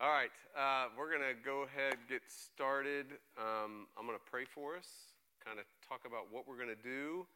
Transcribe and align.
All 0.00 0.08
right, 0.08 0.32
uh, 0.56 0.88
we're 0.96 1.12
going 1.12 1.20
to 1.20 1.36
go 1.36 1.68
ahead 1.68 1.92
and 1.92 2.08
get 2.08 2.24
started. 2.24 3.20
Um, 3.36 3.84
I'm 4.00 4.08
going 4.08 4.16
to 4.16 4.28
pray 4.32 4.48
for 4.48 4.72
us, 4.72 5.12
kind 5.44 5.60
of 5.60 5.68
talk 5.84 6.08
about 6.08 6.32
what 6.32 6.48
we're 6.48 6.56
going 6.56 6.72
to 6.72 6.80
do 6.80 7.28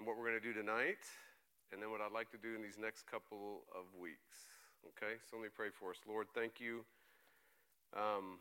and 0.00 0.08
what 0.08 0.16
we're 0.16 0.24
going 0.24 0.40
to 0.40 0.48
do 0.48 0.56
tonight, 0.56 1.04
and 1.68 1.84
then 1.84 1.92
what 1.92 2.00
I'd 2.00 2.16
like 2.16 2.32
to 2.32 2.40
do 2.40 2.56
in 2.56 2.64
these 2.64 2.80
next 2.80 3.04
couple 3.04 3.68
of 3.76 3.84
weeks. 3.92 4.56
Okay, 4.96 5.20
so 5.28 5.36
let 5.36 5.44
me 5.44 5.52
pray 5.52 5.68
for 5.68 5.92
us. 5.92 6.00
Lord, 6.08 6.32
thank 6.32 6.64
you. 6.64 6.88
Um, 7.92 8.40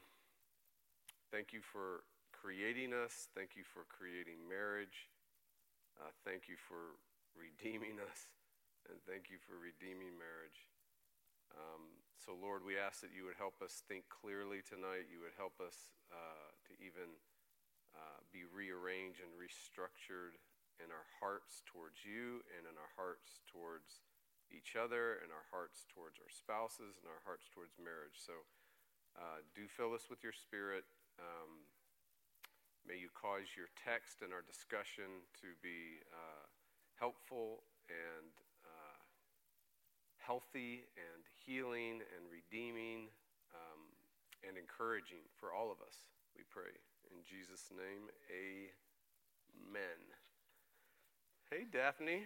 thank 1.27 1.51
you 1.51 1.59
for 1.59 2.07
creating 2.31 2.95
us. 2.95 3.27
Thank 3.35 3.59
you 3.59 3.67
for 3.67 3.83
creating 3.91 4.47
marriage. 4.47 5.11
Uh, 5.99 6.15
thank 6.23 6.47
you 6.47 6.55
for 6.55 6.95
redeeming 7.35 7.99
us. 7.99 8.31
And 8.87 8.95
thank 9.03 9.27
you 9.27 9.35
for 9.43 9.59
redeeming 9.59 10.15
marriage. 10.15 10.71
Um, 11.51 12.06
so, 12.27 12.35
Lord, 12.35 12.67
we 12.67 12.75
ask 12.75 12.99
that 13.07 13.15
you 13.15 13.23
would 13.23 13.39
help 13.39 13.63
us 13.63 13.87
think 13.87 14.11
clearly 14.11 14.59
tonight. 14.59 15.07
You 15.07 15.23
would 15.23 15.39
help 15.39 15.63
us 15.63 15.95
uh, 16.11 16.51
to 16.67 16.75
even 16.75 17.15
uh, 17.95 18.19
be 18.35 18.43
rearranged 18.43 19.23
and 19.23 19.31
restructured 19.39 20.35
in 20.75 20.91
our 20.91 21.07
hearts 21.23 21.63
towards 21.63 22.03
you 22.03 22.43
and 22.51 22.67
in 22.67 22.75
our 22.75 22.91
hearts 22.99 23.39
towards 23.47 24.03
each 24.51 24.75
other 24.75 25.23
and 25.23 25.31
our 25.31 25.47
hearts 25.55 25.87
towards 25.87 26.19
our 26.19 26.27
spouses 26.27 26.99
and 26.99 27.07
our 27.07 27.23
hearts 27.23 27.47
towards 27.47 27.79
marriage. 27.79 28.19
So, 28.19 28.43
uh, 29.15 29.47
do 29.55 29.63
fill 29.71 29.95
us 29.95 30.11
with 30.11 30.19
your 30.19 30.35
spirit. 30.35 30.83
Um, 31.23 31.63
may 32.83 32.99
you 32.99 33.07
cause 33.15 33.55
your 33.55 33.71
text 33.79 34.19
and 34.19 34.35
our 34.35 34.43
discussion 34.43 35.23
to 35.39 35.55
be 35.63 36.03
uh, 36.11 36.43
helpful 36.99 37.63
and 37.87 38.35
healthy 40.27 40.83
and 40.99 41.23
healing 41.47 42.03
and 42.11 42.27
redeeming 42.27 43.07
um, 43.55 43.79
and 44.43 44.57
encouraging 44.59 45.23
for 45.39 45.53
all 45.55 45.71
of 45.71 45.79
us, 45.79 45.95
we 46.35 46.43
pray. 46.51 46.75
In 47.15 47.23
Jesus' 47.23 47.71
name, 47.71 48.11
amen. 48.27 50.03
Hey, 51.49 51.63
Daphne. 51.71 52.23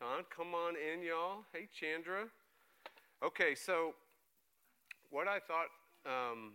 Don, 0.00 0.24
come 0.36 0.52
on 0.52 0.74
in, 0.74 1.00
y'all. 1.06 1.44
Hey, 1.52 1.68
Chandra. 1.72 2.26
Okay, 3.22 3.54
so 3.54 3.94
what 5.10 5.28
I 5.28 5.38
thought 5.38 5.70
um, 6.04 6.54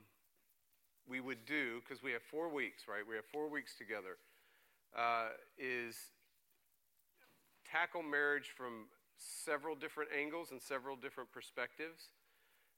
we 1.08 1.22
would 1.22 1.45
do, 1.45 1.80
because 1.80 2.03
we 2.03 2.11
have 2.11 2.23
four 2.30 2.53
weeks, 2.53 2.83
right? 2.89 3.08
We 3.08 3.16
have 3.16 3.23
four 3.31 3.49
weeks 3.49 3.77
together, 3.77 4.17
uh, 4.97 5.30
is 5.58 5.95
tackle 7.72 8.03
marriage 8.03 8.52
from 8.58 8.92
several 9.18 9.76
different 9.76 10.12
angles 10.18 10.52
and 10.52 10.62
several 10.62 10.96
different 10.96 11.32
perspectives. 11.32 12.14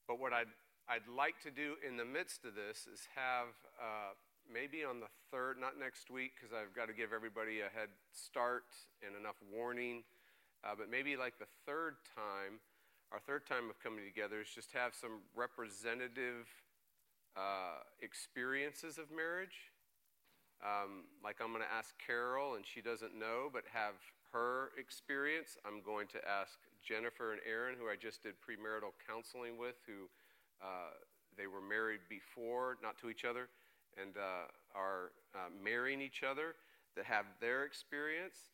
But 0.07 0.19
what 0.19 0.33
I'd, 0.33 0.51
I'd 0.87 1.07
like 1.07 1.39
to 1.43 1.51
do 1.51 1.75
in 1.85 1.97
the 1.97 2.05
midst 2.05 2.45
of 2.45 2.55
this 2.55 2.87
is 2.91 3.07
have 3.15 3.53
uh, 3.77 4.15
maybe 4.51 4.83
on 4.83 4.99
the 4.99 5.11
third, 5.31 5.59
not 5.59 5.77
next 5.77 6.09
week, 6.09 6.33
because 6.35 6.53
I've 6.53 6.73
got 6.73 6.87
to 6.87 6.93
give 6.93 7.13
everybody 7.13 7.61
a 7.61 7.69
head 7.69 7.89
start 8.11 8.65
and 9.05 9.15
enough 9.15 9.37
warning, 9.53 10.03
uh, 10.63 10.73
but 10.77 10.89
maybe 10.89 11.15
like 11.15 11.37
the 11.37 11.51
third 11.65 11.95
time, 12.15 12.59
our 13.11 13.19
third 13.19 13.45
time 13.45 13.69
of 13.69 13.79
coming 13.79 14.05
together 14.05 14.41
is 14.41 14.49
just 14.49 14.71
have 14.73 14.93
some 14.93 15.21
representative 15.35 16.49
uh, 17.37 17.85
experiences 18.01 18.97
of 18.97 19.11
marriage. 19.11 19.69
Um, 20.59 21.07
like 21.23 21.37
I'm 21.39 21.53
going 21.53 21.63
to 21.63 21.71
ask 21.71 21.95
Carol, 22.05 22.55
and 22.55 22.65
she 22.65 22.81
doesn't 22.81 23.17
know, 23.17 23.47
but 23.51 23.63
have 23.71 23.95
her 24.31 24.71
experience. 24.77 25.57
I'm 25.65 25.81
going 25.81 26.07
to 26.07 26.19
ask 26.27 26.59
Jennifer 26.83 27.33
and 27.33 27.41
Aaron, 27.47 27.75
who 27.79 27.87
I 27.87 27.95
just 27.95 28.23
did 28.23 28.35
premarital 28.35 28.93
counseling 29.05 29.57
with, 29.57 29.75
who 29.85 30.09
uh, 30.61 30.95
they 31.37 31.47
were 31.47 31.61
married 31.61 32.01
before, 32.09 32.77
not 32.81 32.97
to 32.99 33.09
each 33.09 33.25
other, 33.25 33.49
and 33.99 34.17
uh, 34.17 34.51
are 34.75 35.11
uh, 35.35 35.49
marrying 35.63 36.01
each 36.01 36.23
other, 36.23 36.55
that 36.95 37.05
have 37.05 37.25
their 37.39 37.63
experience, 37.63 38.51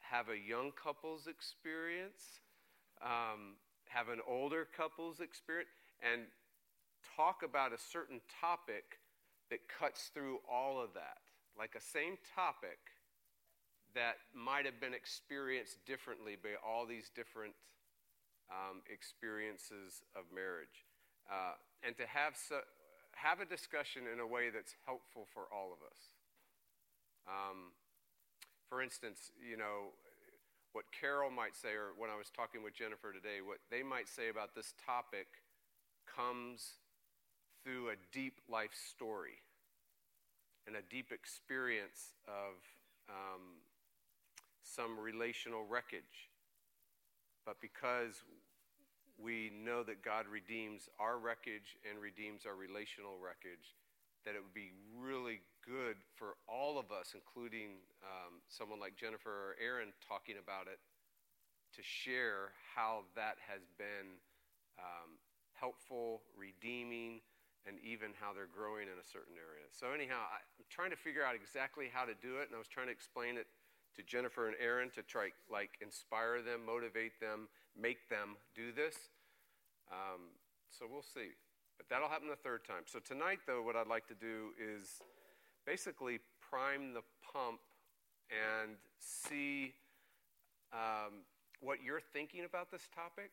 have 0.00 0.28
a 0.28 0.38
young 0.38 0.72
couple's 0.72 1.26
experience, 1.26 2.40
um, 3.02 3.56
have 3.88 4.08
an 4.08 4.20
older 4.26 4.66
couple's 4.76 5.20
experience, 5.20 5.70
and 6.02 6.22
talk 7.16 7.42
about 7.44 7.72
a 7.72 7.78
certain 7.78 8.20
topic 8.40 8.98
that 9.50 9.60
cuts 9.68 10.10
through 10.12 10.38
all 10.50 10.80
of 10.80 10.92
that. 10.94 11.18
Like 11.58 11.74
a 11.76 11.80
same 11.80 12.16
topic 12.34 12.78
that 13.94 14.20
might 14.34 14.64
have 14.64 14.80
been 14.80 14.94
experienced 14.94 15.84
differently 15.86 16.36
by 16.36 16.56
all 16.60 16.86
these 16.86 17.10
different 17.14 17.54
um, 18.50 18.80
experiences 18.88 20.02
of 20.16 20.24
marriage. 20.34 20.84
Uh, 21.28 21.56
and 21.84 21.96
to 21.96 22.06
have, 22.08 22.36
so, 22.36 22.60
have 23.12 23.40
a 23.40 23.48
discussion 23.48 24.08
in 24.08 24.20
a 24.20 24.26
way 24.26 24.48
that's 24.48 24.74
helpful 24.84 25.26
for 25.32 25.48
all 25.52 25.72
of 25.72 25.80
us. 25.84 26.00
Um, 27.28 27.76
for 28.68 28.80
instance, 28.80 29.30
you 29.36 29.56
know, 29.56 29.92
what 30.72 30.84
Carol 30.92 31.30
might 31.30 31.56
say, 31.56 31.72
or 31.72 31.96
when 31.96 32.10
I 32.10 32.16
was 32.16 32.28
talking 32.30 32.62
with 32.62 32.74
Jennifer 32.76 33.12
today, 33.12 33.40
what 33.44 33.58
they 33.70 33.82
might 33.82 34.08
say 34.08 34.28
about 34.28 34.54
this 34.54 34.74
topic 34.84 35.26
comes 36.04 36.80
through 37.64 37.88
a 37.90 37.96
deep 38.12 38.40
life 38.48 38.72
story 38.72 39.40
and 40.66 40.76
a 40.76 40.84
deep 40.88 41.12
experience 41.12 42.12
of 42.28 42.60
um, 43.08 43.64
some 44.74 44.98
relational 44.98 45.64
wreckage. 45.64 46.28
But 47.46 47.60
because 47.60 48.20
we 49.16 49.50
know 49.50 49.82
that 49.82 50.04
God 50.04 50.26
redeems 50.30 50.88
our 51.00 51.18
wreckage 51.18 51.80
and 51.88 51.98
redeems 51.98 52.44
our 52.46 52.54
relational 52.54 53.16
wreckage, 53.18 53.74
that 54.24 54.36
it 54.36 54.42
would 54.44 54.54
be 54.54 54.76
really 54.92 55.40
good 55.64 55.96
for 56.14 56.36
all 56.46 56.78
of 56.78 56.92
us, 56.92 57.16
including 57.16 57.80
um, 58.04 58.44
someone 58.48 58.78
like 58.78 58.94
Jennifer 58.94 59.30
or 59.30 59.56
Aaron 59.56 59.90
talking 60.06 60.36
about 60.36 60.68
it, 60.68 60.78
to 61.74 61.82
share 61.82 62.52
how 62.76 63.08
that 63.16 63.40
has 63.40 63.64
been 63.76 64.20
um, 64.78 65.18
helpful, 65.56 66.22
redeeming, 66.36 67.20
and 67.66 67.76
even 67.82 68.14
how 68.16 68.32
they're 68.32 68.48
growing 68.48 68.88
in 68.88 68.96
a 68.96 69.04
certain 69.06 69.36
area. 69.36 69.66
So, 69.74 69.92
anyhow, 69.92 70.24
I'm 70.30 70.64
trying 70.70 70.94
to 70.94 71.00
figure 71.00 71.24
out 71.24 71.34
exactly 71.34 71.90
how 71.90 72.08
to 72.08 72.16
do 72.22 72.38
it, 72.40 72.48
and 72.48 72.56
I 72.56 72.60
was 72.60 72.70
trying 72.70 72.88
to 72.88 72.96
explain 72.96 73.36
it 73.36 73.50
to 73.96 74.02
Jennifer 74.02 74.46
and 74.46 74.56
Aaron 74.60 74.90
to 74.94 75.02
try 75.02 75.30
like 75.50 75.70
inspire 75.80 76.42
them, 76.42 76.66
motivate 76.66 77.20
them, 77.20 77.48
make 77.76 78.08
them 78.08 78.36
do 78.54 78.72
this. 78.72 78.96
Um, 79.90 80.36
so 80.70 80.86
we'll 80.90 81.02
see. 81.02 81.32
But 81.76 81.88
that'll 81.88 82.08
happen 82.08 82.28
the 82.28 82.36
third 82.36 82.64
time. 82.66 82.82
So 82.86 82.98
tonight, 82.98 83.38
though, 83.46 83.62
what 83.62 83.76
I'd 83.76 83.86
like 83.86 84.06
to 84.08 84.14
do 84.14 84.50
is 84.58 85.00
basically 85.64 86.18
prime 86.42 86.92
the 86.92 87.02
pump 87.22 87.60
and 88.28 88.76
see 88.98 89.74
um, 90.72 91.24
what 91.60 91.78
you're 91.82 92.02
thinking 92.12 92.44
about 92.44 92.70
this 92.70 92.88
topic 92.94 93.30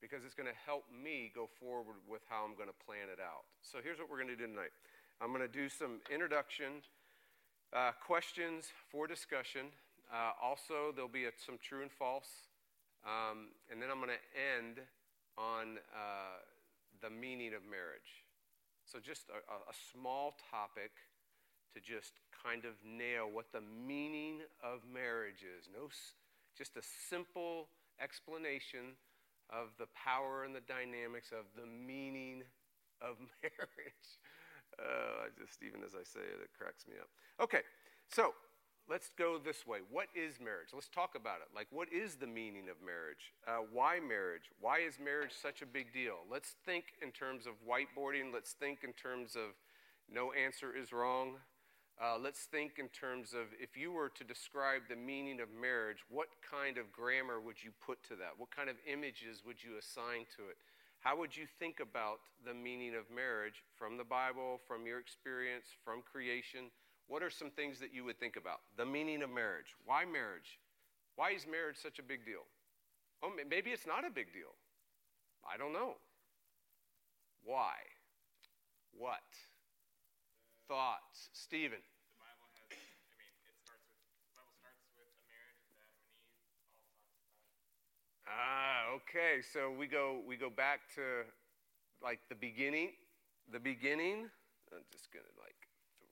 because 0.00 0.24
it's 0.24 0.34
going 0.34 0.48
to 0.48 0.60
help 0.66 0.84
me 0.92 1.32
go 1.34 1.48
forward 1.60 1.96
with 2.08 2.22
how 2.28 2.44
I'm 2.44 2.54
going 2.54 2.68
to 2.68 2.80
plan 2.84 3.08
it 3.12 3.20
out. 3.20 3.48
So 3.62 3.78
here's 3.82 3.98
what 3.98 4.10
we're 4.10 4.20
going 4.20 4.32
to 4.32 4.36
do 4.36 4.46
tonight 4.46 4.72
I'm 5.20 5.32
going 5.32 5.46
to 5.46 5.48
do 5.48 5.68
some 5.68 6.00
introduction, 6.12 6.82
uh, 7.74 7.90
questions 8.06 8.66
for 8.90 9.06
discussion, 9.06 9.66
uh, 10.12 10.30
also, 10.40 10.92
there'll 10.94 11.10
be 11.10 11.24
a, 11.24 11.34
some 11.44 11.58
true 11.58 11.82
and 11.82 11.90
false. 11.90 12.46
Um, 13.04 13.52
and 13.70 13.82
then 13.82 13.90
I'm 13.90 13.98
going 13.98 14.14
to 14.14 14.26
end 14.38 14.78
on 15.36 15.82
uh, 15.92 16.38
the 17.02 17.10
meaning 17.10 17.52
of 17.52 17.66
marriage. 17.66 18.24
So, 18.86 18.98
just 19.00 19.28
a, 19.28 19.40
a, 19.40 19.74
small 19.92 20.36
topic 20.52 20.92
to 21.74 21.80
just 21.80 22.12
kind 22.30 22.64
of 22.64 22.78
nail 22.84 23.28
what 23.32 23.50
the 23.50 23.60
meaning 23.60 24.44
of 24.62 24.86
marriage 24.86 25.42
is. 25.42 25.68
No, 25.72 25.88
just 26.56 26.76
a 26.76 26.84
simple 27.10 27.68
explanation 28.00 28.94
of 29.50 29.74
the 29.78 29.88
power 29.96 30.44
and 30.44 30.54
the 30.54 30.64
dynamics 30.68 31.32
of 31.32 31.44
the 31.56 31.66
meaning 31.66 32.44
of 33.02 33.16
marriage. 33.42 34.08
Uh, 34.78 35.26
I 35.26 35.28
just, 35.38 35.62
even 35.62 35.82
as 35.82 35.94
I 35.94 36.02
say 36.02 36.20
it, 36.20 36.40
it 36.42 36.50
cracks 36.56 36.86
me 36.86 36.94
up. 37.00 37.08
Okay, 37.42 37.62
so 38.08 38.34
let's 38.88 39.10
go 39.16 39.38
this 39.38 39.66
way. 39.66 39.78
What 39.90 40.08
is 40.14 40.40
marriage? 40.40 40.68
Let's 40.72 40.88
talk 40.88 41.14
about 41.16 41.38
it. 41.40 41.48
Like, 41.54 41.68
what 41.70 41.92
is 41.92 42.16
the 42.16 42.26
meaning 42.26 42.68
of 42.68 42.76
marriage? 42.84 43.32
Uh, 43.46 43.64
why 43.72 44.00
marriage? 44.00 44.50
Why 44.60 44.80
is 44.80 44.98
marriage 45.02 45.32
such 45.32 45.62
a 45.62 45.66
big 45.66 45.92
deal? 45.92 46.26
Let's 46.30 46.56
think 46.64 46.96
in 47.02 47.10
terms 47.10 47.46
of 47.46 47.54
whiteboarding. 47.62 48.32
Let's 48.32 48.52
think 48.52 48.84
in 48.84 48.92
terms 48.92 49.36
of 49.36 49.56
no 50.10 50.32
answer 50.32 50.74
is 50.74 50.92
wrong. 50.92 51.36
Uh, 51.94 52.18
let's 52.18 52.50
think 52.50 52.78
in 52.78 52.88
terms 52.88 53.34
of 53.34 53.54
if 53.60 53.76
you 53.76 53.92
were 53.92 54.10
to 54.10 54.24
describe 54.24 54.82
the 54.88 54.96
meaning 54.96 55.40
of 55.40 55.46
marriage, 55.54 56.02
what 56.08 56.26
kind 56.42 56.76
of 56.76 56.90
grammar 56.90 57.40
would 57.40 57.62
you 57.62 57.70
put 57.84 58.02
to 58.02 58.16
that? 58.16 58.34
What 58.36 58.50
kind 58.50 58.68
of 58.68 58.76
images 58.84 59.42
would 59.46 59.62
you 59.62 59.78
assign 59.78 60.26
to 60.36 60.50
it? 60.50 60.58
How 61.04 61.12
would 61.20 61.36
you 61.36 61.44
think 61.60 61.80
about 61.84 62.20
the 62.48 62.54
meaning 62.56 62.96
of 62.96 63.04
marriage 63.14 63.60
from 63.76 64.00
the 64.00 64.08
Bible, 64.08 64.56
from 64.66 64.86
your 64.86 64.98
experience, 64.98 65.68
from 65.84 66.00
creation? 66.00 66.72
What 67.08 67.22
are 67.22 67.28
some 67.28 67.50
things 67.52 67.78
that 67.84 67.92
you 67.92 68.08
would 68.08 68.18
think 68.18 68.36
about? 68.40 68.64
The 68.80 68.88
meaning 68.88 69.20
of 69.20 69.28
marriage. 69.28 69.76
Why 69.84 70.08
marriage? 70.08 70.56
Why 71.16 71.36
is 71.36 71.44
marriage 71.44 71.76
such 71.76 71.98
a 71.98 72.02
big 72.02 72.24
deal? 72.24 72.48
Oh, 73.22 73.28
maybe 73.36 73.68
it's 73.68 73.84
not 73.86 74.08
a 74.08 74.10
big 74.10 74.32
deal. 74.32 74.56
I 75.44 75.60
don't 75.60 75.76
know. 75.76 76.00
Why? 77.44 77.76
What? 78.96 79.28
Thoughts. 80.72 81.28
Stephen. 81.36 81.84
The 81.84 82.16
Bible 82.16 82.48
has, 82.48 82.72
I 82.72 83.20
mean, 83.20 83.28
it 83.44 83.60
starts 83.60 83.84
with, 83.92 84.08
the 84.24 84.32
Bible 84.32 84.56
starts 84.56 84.80
with 84.96 85.04
a 85.04 85.20
marriage 85.28 85.60
with 85.68 85.76
Adam 85.76 86.00
and 86.00 86.16
Eve. 86.16 86.32
All 87.60 87.76
talks 87.76 87.92
about 87.92 88.13
Ah, 88.28 88.88
okay. 88.96 89.42
So 89.52 89.70
we 89.70 89.86
go 89.86 90.20
we 90.26 90.36
go 90.36 90.50
back 90.50 90.80
to 90.96 91.28
like 92.02 92.20
the 92.28 92.34
beginning. 92.34 92.90
The 93.52 93.60
beginning. 93.60 94.30
I'm 94.72 94.84
just 94.90 95.12
gonna 95.12 95.34
like 95.38 95.56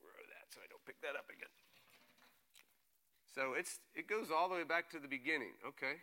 throw 0.00 0.12
that 0.12 0.53
so 0.53 0.61
I 0.61 0.69
don't 0.69 0.85
pick 0.85 1.00
that 1.00 1.17
up 1.17 1.26
again. 1.32 1.49
So 3.35 3.55
it's 3.56 3.81
it 3.94 4.06
goes 4.09 4.31
all 4.31 4.49
the 4.49 4.55
way 4.55 4.64
back 4.64 4.91
to 4.91 4.99
the 4.99 5.09
beginning. 5.09 5.56
Okay. 5.67 5.97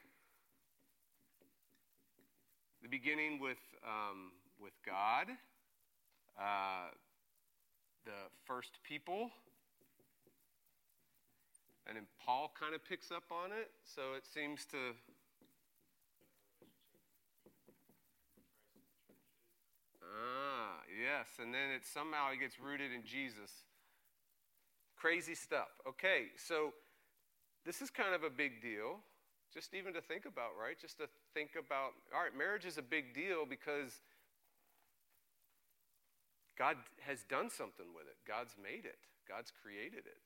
The 2.82 2.90
beginning 2.90 3.40
with 3.40 3.62
um, 3.86 4.32
with 4.60 4.74
God, 4.86 5.28
uh, 6.40 6.90
the 8.06 8.32
first 8.46 8.80
people, 8.84 9.30
and 11.86 11.98
then 11.98 12.06
Paul 12.24 12.52
kind 12.60 12.74
of 12.74 12.84
picks 12.84 13.12
up 13.12 13.26
on 13.32 13.52
it. 13.52 13.70
So 13.84 14.14
it 14.16 14.26
seems 14.26 14.66
to 14.68 14.96
Ah, 20.10 20.82
yes. 20.90 21.28
And 21.40 21.54
then 21.54 21.70
it 21.76 21.86
somehow 21.86 22.32
it 22.34 22.40
gets 22.40 22.60
rooted 22.60 22.92
in 22.92 23.04
Jesus. 23.04 23.52
Crazy 24.98 25.36
stuff. 25.36 25.70
Okay, 25.88 26.28
so 26.36 26.74
this 27.66 27.82
is 27.82 27.90
kind 27.90 28.14
of 28.14 28.24
a 28.24 28.30
big 28.30 28.62
deal, 28.62 29.00
just 29.54 29.74
even 29.74 29.94
to 29.94 30.02
think 30.02 30.26
about, 30.26 30.52
right? 30.60 30.80
Just 30.80 30.98
to 30.98 31.08
think 31.34 31.52
about, 31.58 31.92
all 32.14 32.22
right, 32.22 32.36
marriage 32.38 32.66
is 32.66 32.78
a 32.78 32.82
big 32.82 33.14
deal 33.14 33.46
because 33.48 34.02
God 36.58 36.76
has 37.00 37.24
done 37.24 37.50
something 37.50 37.88
with 37.96 38.08
it. 38.08 38.18
God's 38.28 38.56
made 38.62 38.86
it, 38.86 39.00
God's 39.28 39.54
created 39.64 40.06
it. 40.06 40.20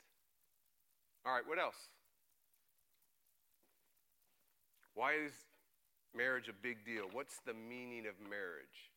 All 1.25 1.33
right, 1.33 1.47
what 1.47 1.59
else? 1.59 1.89
Why 4.95 5.13
is 5.13 5.33
marriage 6.15 6.49
a 6.49 6.53
big 6.53 6.85
deal? 6.85 7.05
What's 7.11 7.37
the 7.45 7.53
meaning 7.53 8.05
of 8.07 8.13
marriage? 8.29 8.92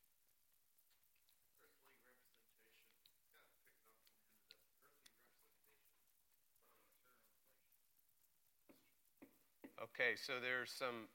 Okay, 9.76 10.16
so 10.16 10.40
there's 10.40 10.72
some 10.72 11.08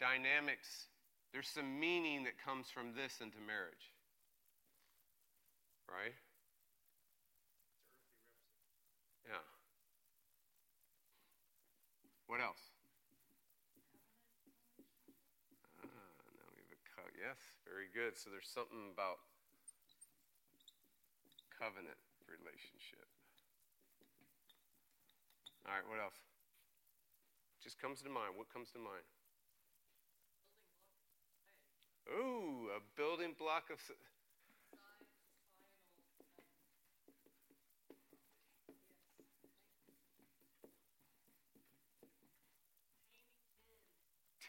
dynamics, 0.00 0.88
there's 1.32 1.48
some 1.48 1.78
meaning 1.78 2.24
that 2.24 2.40
comes 2.40 2.68
from 2.70 2.94
this 2.96 3.20
into 3.20 3.36
marriage. 3.44 3.92
Right? 5.88 6.16
Yeah. 9.28 9.44
What 12.28 12.40
else? 12.40 12.72
Ah, 15.80 16.12
now 16.36 16.48
we 16.52 16.60
have 16.64 16.72
a 16.76 16.80
co- 16.92 17.12
yes, 17.16 17.40
very 17.64 17.88
good. 17.92 18.16
So 18.16 18.30
there's 18.30 18.48
something 18.48 18.92
about 18.92 19.20
covenant 21.56 21.98
relationship. 22.28 23.08
All 25.66 25.72
right, 25.74 25.84
what 25.88 26.00
else? 26.00 26.27
Just 27.68 27.82
comes 27.82 28.00
to 28.00 28.08
mind. 28.08 28.32
What 28.34 28.50
comes 28.50 28.70
to 28.70 28.78
mind? 28.78 29.04
Ooh, 32.08 32.70
a 32.74 32.80
building 32.96 33.34
block 33.38 33.64
of. 33.70 33.78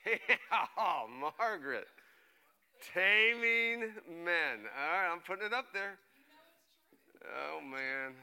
oh, 0.78 1.08
Margaret. 1.38 1.88
Taming 2.94 3.82
men. 4.08 4.64
All 4.80 4.94
right, 4.94 5.12
I'm 5.12 5.20
putting 5.28 5.46
it 5.46 5.52
up 5.52 5.66
there. 5.74 5.98
Oh, 7.26 7.60
man. 7.60 8.14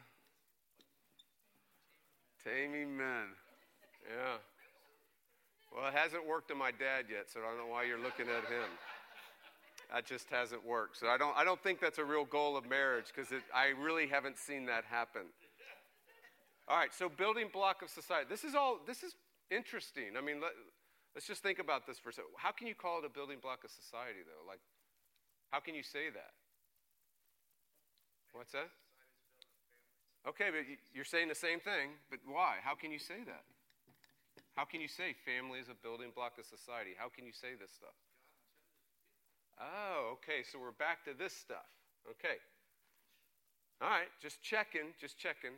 Taming 2.42 2.96
men. 2.96 3.26
Yeah. 4.08 4.38
Well, 5.74 5.88
it 5.88 5.94
hasn't 5.94 6.26
worked 6.26 6.50
on 6.50 6.58
my 6.58 6.70
dad 6.70 7.06
yet, 7.10 7.30
so 7.30 7.40
I 7.40 7.48
don't 7.48 7.58
know 7.58 7.72
why 7.72 7.84
you're 7.84 8.00
looking 8.00 8.26
at 8.26 8.44
him. 8.50 8.70
That 9.92 10.06
just 10.06 10.28
hasn't 10.30 10.66
worked. 10.66 10.98
So 10.98 11.08
I 11.08 11.16
don't, 11.16 11.36
I 11.36 11.44
don't 11.44 11.62
think 11.62 11.80
that's 11.80 11.98
a 11.98 12.04
real 12.04 12.24
goal 12.24 12.56
of 12.56 12.68
marriage 12.68 13.06
because 13.14 13.32
I 13.54 13.72
really 13.80 14.06
haven't 14.06 14.38
seen 14.38 14.66
that 14.66 14.84
happen. 14.84 15.22
All 16.68 16.76
right, 16.76 16.92
so 16.92 17.08
building 17.08 17.48
block 17.52 17.82
of 17.82 17.90
society. 17.90 18.26
This 18.28 18.42
is 18.42 18.54
all, 18.54 18.80
this 18.86 19.04
is 19.04 19.14
interesting. 19.50 20.18
I 20.18 20.20
mean, 20.20 20.40
let, 20.40 20.50
let's 21.14 21.26
just 21.26 21.42
think 21.42 21.60
about 21.60 21.86
this 21.86 21.98
for 21.98 22.10
a 22.10 22.12
second. 22.12 22.30
How 22.36 22.50
can 22.50 22.66
you 22.66 22.74
call 22.74 22.98
it 22.98 23.04
a 23.06 23.08
building 23.08 23.38
block 23.40 23.62
of 23.62 23.70
society, 23.70 24.26
though? 24.26 24.42
Like, 24.48 24.58
how 25.50 25.60
can 25.60 25.76
you 25.76 25.84
say 25.84 26.10
that? 26.12 26.34
What's 28.32 28.52
that? 28.52 28.68
Okay, 30.26 30.50
but 30.50 30.66
you're 30.92 31.04
saying 31.04 31.28
the 31.28 31.38
same 31.38 31.60
thing, 31.60 31.94
but 32.10 32.18
why? 32.26 32.56
How 32.62 32.74
can 32.74 32.90
you 32.90 32.98
say 32.98 33.22
that? 33.26 33.44
How 34.56 34.64
can 34.64 34.80
you 34.80 34.88
say 34.88 35.12
family 35.28 35.60
is 35.60 35.68
a 35.68 35.76
building 35.76 36.16
block 36.16 36.40
of 36.40 36.48
society? 36.48 36.96
How 36.96 37.12
can 37.12 37.28
you 37.28 37.36
say 37.36 37.52
this 37.60 37.68
stuff? 37.76 37.92
Oh, 39.60 40.16
okay, 40.16 40.40
so 40.48 40.56
we're 40.56 40.76
back 40.80 41.04
to 41.04 41.12
this 41.12 41.36
stuff. 41.36 41.68
Okay. 42.08 42.40
All 43.84 43.92
right, 43.92 44.08
just 44.24 44.40
checking, 44.40 44.96
just 44.96 45.20
checking. 45.20 45.52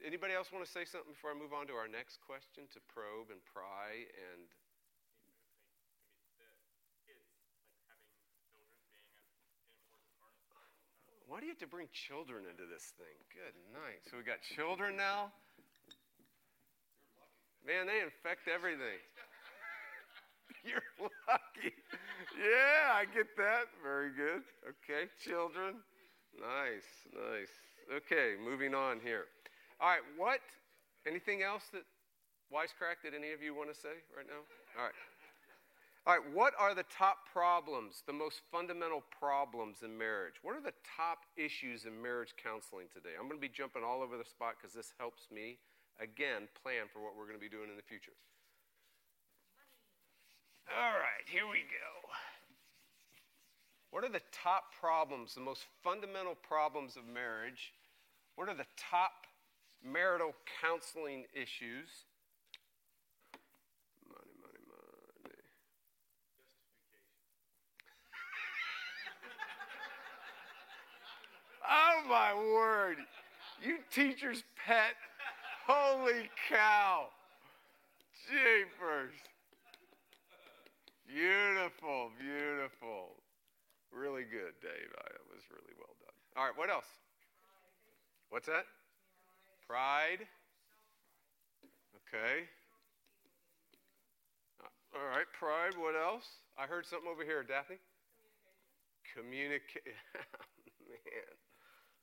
Anybody 0.00 0.32
else 0.32 0.48
want 0.48 0.64
to 0.64 0.70
say 0.70 0.88
something 0.88 1.12
before 1.12 1.28
I 1.28 1.36
move 1.36 1.52
on 1.52 1.68
to 1.68 1.76
our 1.76 1.88
next 1.88 2.24
question 2.24 2.64
to 2.72 2.80
probe 2.88 3.28
and 3.28 3.44
pry 3.44 4.08
and 4.32 4.48
why 11.28 11.40
do 11.40 11.44
you 11.44 11.52
have 11.52 11.60
to 11.60 11.68
bring 11.68 11.92
children 11.92 12.48
into 12.48 12.64
this 12.64 12.96
thing? 12.96 13.12
Good 13.28 13.52
night. 13.76 14.00
So 14.08 14.16
we 14.16 14.24
got 14.24 14.40
children 14.40 14.96
now? 14.96 15.28
Man, 17.68 17.84
they 17.84 18.00
infect 18.00 18.48
everything. 18.48 18.96
You're 20.64 20.88
lucky. 21.28 21.76
Yeah, 22.32 22.96
I 22.96 23.04
get 23.04 23.36
that. 23.36 23.68
Very 23.84 24.08
good. 24.08 24.40
Okay, 24.64 25.12
children. 25.20 25.84
Nice, 26.32 26.88
nice. 27.12 27.52
Okay, 27.92 28.40
moving 28.40 28.72
on 28.72 29.04
here. 29.04 29.28
All 29.84 29.92
right, 29.92 30.06
what? 30.16 30.40
Anything 31.06 31.42
else 31.44 31.68
that 31.76 31.84
wisecrack 32.48 33.04
that 33.04 33.12
any 33.12 33.36
of 33.36 33.42
you 33.44 33.52
want 33.52 33.68
to 33.68 33.76
say 33.76 34.00
right 34.16 34.24
now? 34.24 34.40
All 34.80 34.88
right. 34.88 34.96
All 36.08 36.16
right, 36.16 36.24
what 36.32 36.54
are 36.58 36.72
the 36.74 36.88
top 36.88 37.28
problems, 37.30 38.02
the 38.06 38.16
most 38.16 38.40
fundamental 38.50 39.04
problems 39.12 39.84
in 39.84 39.92
marriage? 39.92 40.40
What 40.40 40.56
are 40.56 40.64
the 40.64 40.72
top 40.96 41.28
issues 41.36 41.84
in 41.84 42.00
marriage 42.00 42.32
counseling 42.42 42.88
today? 42.88 43.12
I'm 43.12 43.28
going 43.28 43.36
to 43.36 43.44
be 43.44 43.52
jumping 43.52 43.84
all 43.84 44.00
over 44.00 44.16
the 44.16 44.24
spot 44.24 44.56
because 44.56 44.72
this 44.72 44.94
helps 44.96 45.28
me, 45.30 45.58
again, 46.00 46.48
plan 46.62 46.86
for 46.92 47.02
what 47.02 47.16
we're 47.16 47.26
going 47.26 47.38
to 47.38 47.42
be 47.42 47.48
doing 47.48 47.70
in 47.70 47.76
the 47.76 47.82
future. 47.82 48.14
All 50.68 50.92
right, 50.92 51.24
here 51.26 51.46
we 51.46 51.64
go. 51.64 52.08
What 53.90 54.04
are 54.04 54.12
the 54.12 54.20
top 54.32 54.64
problems, 54.78 55.34
the 55.34 55.40
most 55.40 55.64
fundamental 55.82 56.34
problems 56.34 56.96
of 56.96 57.06
marriage? 57.06 57.72
What 58.36 58.48
are 58.48 58.54
the 58.54 58.66
top 58.76 59.26
marital 59.82 60.34
counseling 60.60 61.24
issues? 61.32 61.88
Money, 64.06 64.34
money, 64.42 64.62
money. 64.68 65.34
Oh 71.70 72.02
my 72.08 72.34
word. 72.34 72.98
You 73.62 73.78
teacher's 73.90 74.44
pet. 74.64 74.94
Holy 75.68 76.30
cow. 76.48 77.08
Jeepers. 78.26 79.12
Beautiful, 81.06 82.10
beautiful. 82.18 83.16
Really 83.92 84.24
good, 84.24 84.54
Dave. 84.62 84.92
I- 84.98 85.12
That 85.12 85.28
was 85.30 85.42
really 85.50 85.74
well 85.78 85.94
done. 86.00 86.14
All 86.36 86.44
right, 86.46 86.56
what 86.56 86.70
else? 86.70 86.86
What's 88.30 88.46
that? 88.46 88.64
Pride. 89.66 90.26
Okay. 92.08 92.48
Uh, 94.64 94.98
All 94.98 95.06
right, 95.08 95.26
pride. 95.38 95.76
What 95.78 95.94
else? 95.96 96.24
I 96.58 96.66
heard 96.66 96.86
something 96.86 97.08
over 97.10 97.24
here, 97.24 97.42
Daphne. 97.42 97.76
Communicate. 99.14 99.84
Man. 100.88 101.36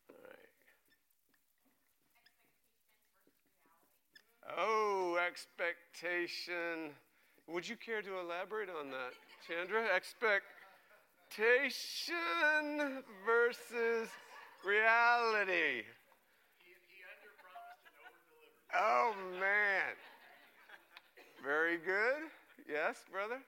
All 0.10 0.16
right. 0.24 0.50
Oh, 4.58 5.18
expectation. 5.26 6.92
Would 7.48 7.68
you 7.68 7.76
care 7.76 8.02
to 8.02 8.20
elaborate 8.20 8.70
on 8.70 8.90
that, 8.92 9.14
Chandra? 9.48 9.86
Expectation 9.96 10.44
versus 13.26 14.10
Reality. 14.66 15.84
Oh, 18.74 19.14
man. 19.40 19.94
Very 21.44 21.78
good. 21.78 22.30
Yes, 22.68 23.06
brother? 23.12 23.40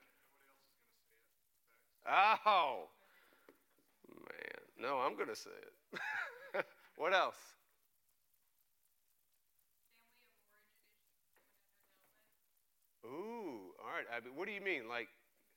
Oh. 2.45 2.87
Man. 4.07 4.61
No, 4.79 4.99
I'm 4.99 5.15
going 5.15 5.29
to 5.29 5.35
say 5.35 5.49
it. 6.53 6.65
what 6.97 7.13
else? 7.13 7.56
Ooh, 13.07 13.71
all 13.79 13.91
right. 13.95 14.05
Abby, 14.15 14.29
what 14.35 14.47
do 14.47 14.53
you 14.53 14.61
mean? 14.61 14.89
Like 14.89 15.07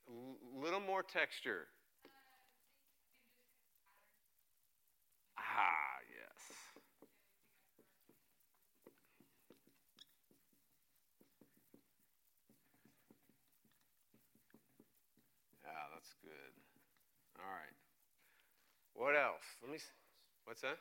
a 0.09 0.65
little 0.65 0.81
more 0.81 1.03
texture? 1.03 1.67
Ah, 5.37 5.99
yes. 6.09 6.39
Yeah, 15.65 15.85
that's 15.95 16.15
good. 16.23 16.53
All 17.39 17.51
right. 17.51 17.75
What 18.95 19.17
else? 19.17 19.45
Let 19.63 19.73
me. 19.73 19.79
See. 19.79 19.93
What's 20.45 20.61
that? 20.63 20.79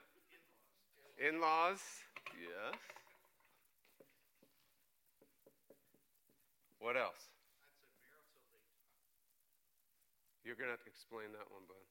In-laws. 1.17 1.79
Yes. 2.39 2.98
What 6.79 6.95
else? 6.95 7.27
You're 10.43 10.55
going 10.55 10.67
to 10.67 10.75
have 10.79 10.83
to 10.83 10.89
explain 10.89 11.35
that 11.35 11.51
one, 11.51 11.67
bud. 11.67 11.83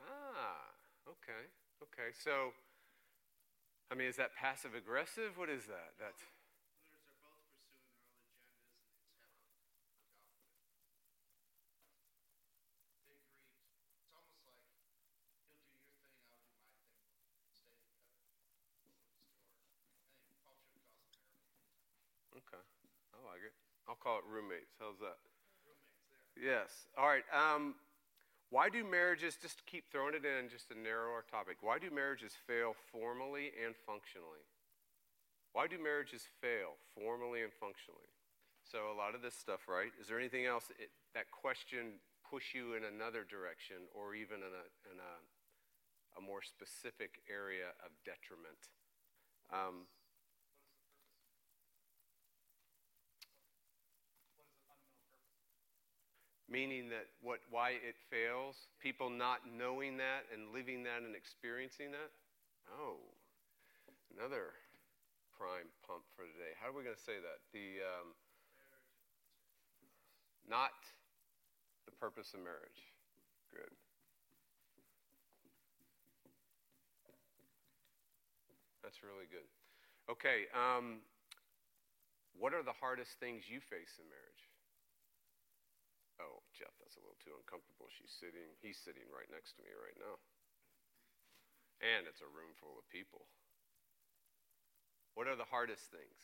Ah, 0.00 0.72
okay, 1.06 1.46
okay. 1.84 2.10
So, 2.16 2.56
I 3.90 3.94
mean, 3.94 4.08
is 4.08 4.16
that 4.16 4.34
passive 4.34 4.74
aggressive? 4.74 5.36
What 5.36 5.50
is 5.50 5.66
that? 5.66 5.92
That's. 6.00 6.24
Okay, 22.32 22.64
I 23.12 23.18
like 23.28 23.44
it. 23.44 23.52
I'll 23.88 23.91
call 24.02 24.18
it 24.18 24.26
roommates. 24.26 24.74
How's 24.82 24.98
that? 24.98 25.22
Yes. 26.34 26.90
All 26.98 27.06
right. 27.06 27.22
Um, 27.30 27.78
why 28.50 28.68
do 28.68 28.84
marriages, 28.84 29.38
just 29.40 29.64
keep 29.64 29.88
throwing 29.88 30.18
it 30.18 30.26
in, 30.26 30.50
just 30.50 30.68
to 30.68 30.76
narrow 30.76 31.14
our 31.14 31.24
topic, 31.24 31.62
why 31.62 31.78
do 31.78 31.88
marriages 31.88 32.36
fail 32.44 32.74
formally 32.90 33.54
and 33.56 33.72
functionally? 33.86 34.44
Why 35.54 35.68
do 35.68 35.80
marriages 35.80 36.26
fail 36.40 36.76
formally 36.92 37.40
and 37.40 37.52
functionally? 37.52 38.10
So, 38.64 38.92
a 38.92 38.96
lot 38.96 39.14
of 39.14 39.20
this 39.20 39.36
stuff, 39.36 39.68
right? 39.68 39.92
Is 40.00 40.08
there 40.08 40.18
anything 40.18 40.44
else 40.44 40.72
it, 40.80 40.92
that 41.14 41.28
question 41.32 42.00
push 42.24 42.56
you 42.56 42.72
in 42.72 42.88
another 42.88 43.24
direction 43.24 43.84
or 43.92 44.16
even 44.16 44.40
in 44.40 44.52
a, 44.52 44.66
in 44.88 44.96
a, 44.96 45.14
a 46.16 46.20
more 46.24 46.40
specific 46.40 47.20
area 47.28 47.76
of 47.84 47.92
detriment? 48.04 48.72
Um, 49.52 49.88
meaning 56.52 56.90
that 56.92 57.08
what 57.24 57.40
why 57.48 57.80
it 57.80 57.96
fails 58.12 58.68
people 58.76 59.08
not 59.08 59.40
knowing 59.48 59.96
that 59.96 60.28
and 60.28 60.52
living 60.52 60.84
that 60.84 61.00
and 61.00 61.16
experiencing 61.16 61.90
that? 61.96 62.12
Oh 62.68 63.00
another 64.12 64.52
prime 65.32 65.72
pump 65.88 66.04
for 66.12 66.28
today. 66.28 66.52
How 66.60 66.68
are 66.68 66.76
we 66.76 66.84
going 66.84 66.94
to 66.94 67.00
say 67.08 67.16
that? 67.16 67.40
The 67.56 67.80
um, 67.80 68.12
not 70.44 70.76
the 71.88 71.92
purpose 71.96 72.36
of 72.36 72.44
marriage. 72.44 72.92
Good. 73.48 73.72
That's 78.84 79.00
really 79.00 79.24
good. 79.32 79.48
Okay 80.12 80.52
um, 80.52 81.00
what 82.38 82.52
are 82.52 82.62
the 82.62 82.72
hardest 82.72 83.12
things 83.20 83.44
you 83.48 83.60
face 83.60 84.00
in 84.00 84.06
marriage 84.08 84.31
Oh, 86.20 86.40
Jeff, 86.56 86.72
that's 86.80 86.96
a 86.96 87.02
little 87.04 87.20
too 87.20 87.36
uncomfortable. 87.36 87.88
She's 87.92 88.12
sitting, 88.12 88.52
he's 88.60 88.80
sitting 88.80 89.08
right 89.12 89.28
next 89.32 89.56
to 89.56 89.64
me 89.64 89.72
right 89.76 89.96
now. 90.00 90.16
And 91.82 92.06
it's 92.08 92.22
a 92.22 92.30
room 92.30 92.54
full 92.56 92.78
of 92.78 92.88
people. 92.88 93.26
What 95.14 95.26
are 95.26 95.36
the 95.36 95.44
hardest 95.44 95.90
things? 95.90 96.20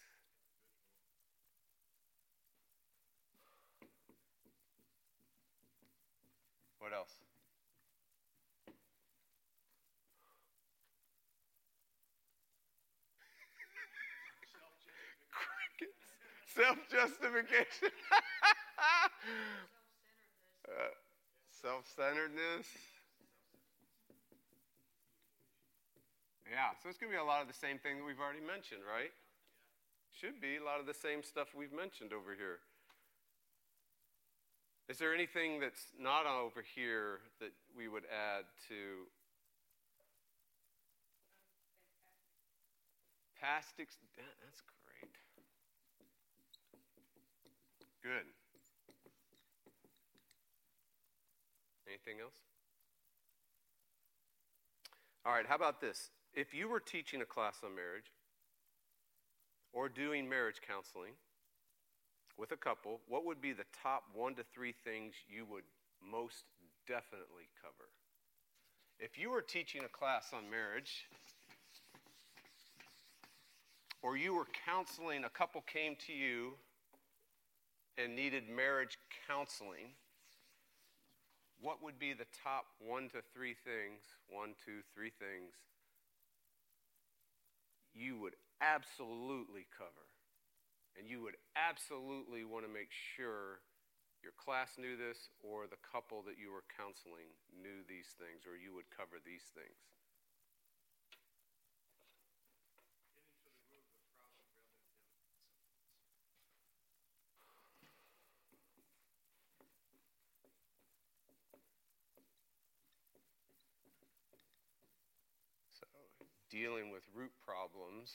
What 6.78 6.92
else? 6.92 7.12
Crickets. 15.32 16.14
Self 16.54 16.78
justification. 16.90 17.90
Self 21.50 21.84
centeredness. 21.96 22.66
Yeah, 26.48 26.72
so 26.82 26.88
it's 26.88 26.96
going 26.96 27.12
to 27.12 27.16
be 27.18 27.20
a 27.20 27.24
lot 27.24 27.42
of 27.42 27.48
the 27.48 27.54
same 27.56 27.78
thing 27.78 27.98
that 27.98 28.06
we've 28.06 28.20
already 28.20 28.40
mentioned, 28.40 28.80
right? 28.88 29.12
Should 30.16 30.40
be 30.40 30.56
a 30.56 30.64
lot 30.64 30.80
of 30.80 30.86
the 30.86 30.96
same 30.96 31.22
stuff 31.22 31.52
we've 31.54 31.72
mentioned 31.72 32.12
over 32.12 32.32
here. 32.32 32.64
Is 34.88 34.96
there 34.96 35.12
anything 35.12 35.60
that's 35.60 35.92
not 36.00 36.24
over 36.24 36.64
here 36.64 37.20
that 37.40 37.52
we 37.76 37.88
would 37.88 38.04
add 38.08 38.48
to 38.72 39.04
past? 43.36 43.76
Ex- 43.78 44.00
that's 44.16 44.62
great. 44.64 45.12
Good. 48.02 48.37
Anything 51.88 52.20
else? 52.22 52.36
All 55.24 55.32
right, 55.32 55.46
how 55.46 55.56
about 55.56 55.80
this? 55.80 56.10
If 56.34 56.52
you 56.52 56.68
were 56.68 56.80
teaching 56.80 57.22
a 57.22 57.24
class 57.24 57.60
on 57.64 57.74
marriage 57.74 58.12
or 59.72 59.88
doing 59.88 60.28
marriage 60.28 60.60
counseling 60.66 61.12
with 62.36 62.52
a 62.52 62.56
couple, 62.56 63.00
what 63.08 63.24
would 63.24 63.40
be 63.40 63.52
the 63.52 63.64
top 63.82 64.04
one 64.14 64.34
to 64.34 64.42
three 64.54 64.74
things 64.84 65.14
you 65.28 65.46
would 65.46 65.64
most 66.02 66.44
definitely 66.86 67.48
cover? 67.60 67.88
If 69.00 69.18
you 69.18 69.30
were 69.30 69.42
teaching 69.42 69.82
a 69.84 69.88
class 69.88 70.32
on 70.34 70.50
marriage 70.50 71.08
or 74.02 74.16
you 74.16 74.34
were 74.34 74.46
counseling, 74.66 75.24
a 75.24 75.30
couple 75.30 75.62
came 75.62 75.96
to 76.06 76.12
you 76.12 76.52
and 77.96 78.14
needed 78.14 78.44
marriage 78.48 78.98
counseling 79.26 79.94
what 81.60 81.82
would 81.82 81.98
be 81.98 82.12
the 82.14 82.28
top 82.42 82.66
one 82.78 83.10
to 83.10 83.18
three 83.34 83.54
things, 83.54 84.06
one, 84.30 84.54
two, 84.64 84.86
three 84.94 85.10
things 85.10 85.54
you 87.94 88.18
would 88.18 88.38
absolutely 88.62 89.66
cover? 89.74 90.06
And 90.94 91.10
you 91.10 91.22
would 91.22 91.38
absolutely 91.54 92.42
want 92.42 92.66
to 92.66 92.70
make 92.70 92.90
sure 92.90 93.62
your 94.22 94.34
class 94.34 94.78
knew 94.78 94.98
this 94.98 95.30
or 95.42 95.70
the 95.70 95.78
couple 95.82 96.22
that 96.26 96.38
you 96.38 96.50
were 96.50 96.66
counseling 96.74 97.30
knew 97.54 97.86
these 97.86 98.18
things 98.18 98.46
or 98.46 98.58
you 98.58 98.74
would 98.74 98.90
cover 98.90 99.22
these 99.22 99.46
things. 99.54 99.78
Dealing 116.50 116.90
with 116.90 117.02
root 117.14 117.32
problems, 117.44 118.12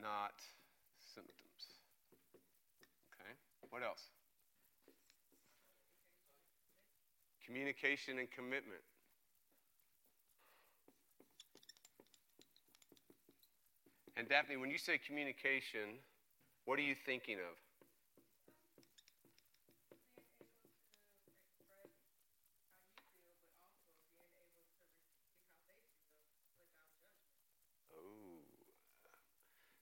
not 0.00 0.34
symptoms. 1.14 1.80
Okay? 3.12 3.32
What 3.70 3.82
else? 3.82 4.10
Communication 7.44 8.18
and 8.18 8.30
commitment. 8.30 8.82
And 14.16 14.28
Daphne, 14.28 14.56
when 14.56 14.70
you 14.70 14.78
say 14.78 14.98
communication, 14.98 16.00
What 16.66 16.80
are 16.80 16.82
you 16.82 16.96
thinking 16.96 17.36
of? 17.36 17.65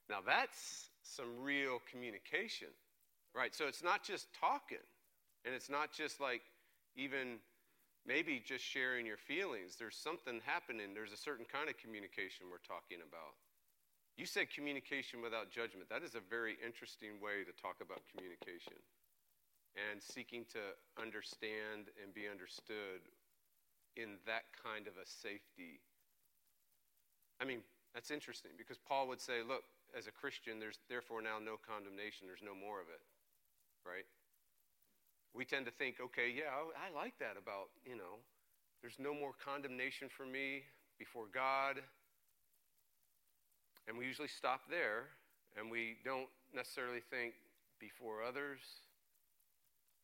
Now 0.09 0.19
that's 0.25 0.89
some 1.03 1.41
real 1.41 1.79
communication, 1.89 2.69
right? 3.33 3.53
So 3.55 3.67
it's 3.67 3.83
not 3.83 4.03
just 4.03 4.27
talking, 4.39 4.83
and 5.45 5.53
it's 5.53 5.69
not 5.69 5.91
just 5.91 6.19
like 6.19 6.41
even 6.95 7.39
maybe 8.05 8.41
just 8.43 8.63
sharing 8.63 9.05
your 9.05 9.17
feelings. 9.17 9.75
There's 9.77 9.97
something 9.97 10.39
happening. 10.45 10.93
There's 10.93 11.11
a 11.11 11.17
certain 11.17 11.45
kind 11.45 11.69
of 11.69 11.77
communication 11.77 12.45
we're 12.51 12.61
talking 12.61 13.01
about. 13.01 13.33
You 14.15 14.25
said 14.25 14.47
communication 14.53 15.21
without 15.21 15.51
judgment. 15.51 15.89
That 15.89 16.03
is 16.03 16.15
a 16.15 16.23
very 16.23 16.55
interesting 16.63 17.19
way 17.19 17.43
to 17.43 17.51
talk 17.51 17.81
about 17.81 18.05
communication 18.07 18.79
and 19.75 19.99
seeking 19.99 20.45
to 20.55 20.61
understand 20.95 21.91
and 21.99 22.13
be 22.13 22.29
understood 22.31 23.03
in 23.97 24.15
that 24.25 24.47
kind 24.55 24.87
of 24.87 24.95
a 24.95 25.05
safety. 25.05 25.83
I 27.41 27.45
mean, 27.45 27.59
that's 27.93 28.11
interesting 28.11 28.51
because 28.57 28.77
Paul 28.77 29.07
would 29.09 29.19
say, 29.19 29.43
look, 29.43 29.63
as 29.95 30.07
a 30.07 30.11
Christian, 30.11 30.59
there's 30.59 30.77
therefore 30.91 31.23
now 31.23 31.39
no 31.39 31.55
condemnation, 31.55 32.27
there's 32.27 32.43
no 32.43 32.53
more 32.53 32.83
of 32.83 32.91
it, 32.91 32.99
right? 33.87 34.05
We 35.33 35.47
tend 35.47 35.65
to 35.65 35.71
think, 35.71 36.03
okay, 36.03 36.31
yeah, 36.35 36.51
I 36.51 36.91
like 36.91 37.15
that 37.19 37.39
about, 37.39 37.71
you 37.87 37.95
know, 37.95 38.19
there's 38.81 38.99
no 38.99 39.15
more 39.15 39.31
condemnation 39.39 40.09
for 40.11 40.25
me 40.25 40.63
before 40.99 41.25
God. 41.33 41.79
And 43.87 43.97
we 43.97 44.05
usually 44.05 44.27
stop 44.27 44.61
there, 44.69 45.15
and 45.57 45.71
we 45.71 45.97
don't 46.03 46.27
necessarily 46.53 47.01
think 47.09 47.33
before 47.79 48.23
others, 48.23 48.59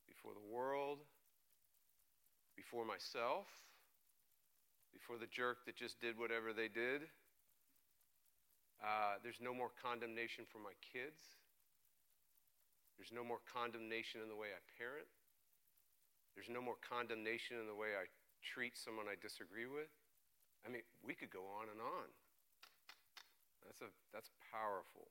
before 0.07 0.31
the 0.33 0.53
world, 0.53 0.99
before 2.55 2.85
myself, 2.85 3.47
before 4.93 5.17
the 5.17 5.27
jerk 5.27 5.65
that 5.65 5.75
just 5.75 5.99
did 5.99 6.17
whatever 6.17 6.53
they 6.53 6.67
did. 6.67 7.07
Uh, 8.81 9.21
there's 9.21 9.37
no 9.39 9.53
more 9.53 9.69
condemnation 9.77 10.43
for 10.49 10.57
my 10.57 10.73
kids. 10.81 11.37
There's 12.97 13.13
no 13.13 13.23
more 13.23 13.41
condemnation 13.45 14.21
in 14.21 14.29
the 14.29 14.35
way 14.35 14.49
I 14.53 14.61
parent. 14.77 15.09
There's 16.33 16.49
no 16.49 16.61
more 16.61 16.77
condemnation 16.81 17.57
in 17.61 17.69
the 17.69 17.77
way 17.77 17.93
I 17.93 18.09
treat 18.41 18.73
someone 18.77 19.05
I 19.05 19.17
disagree 19.21 19.69
with. 19.69 19.89
I 20.65 20.69
mean, 20.69 20.81
we 21.05 21.13
could 21.13 21.29
go 21.29 21.45
on 21.61 21.69
and 21.69 21.81
on. 21.81 22.09
That's, 23.65 23.81
a, 23.81 23.89
that's 24.13 24.29
powerful. 24.51 25.09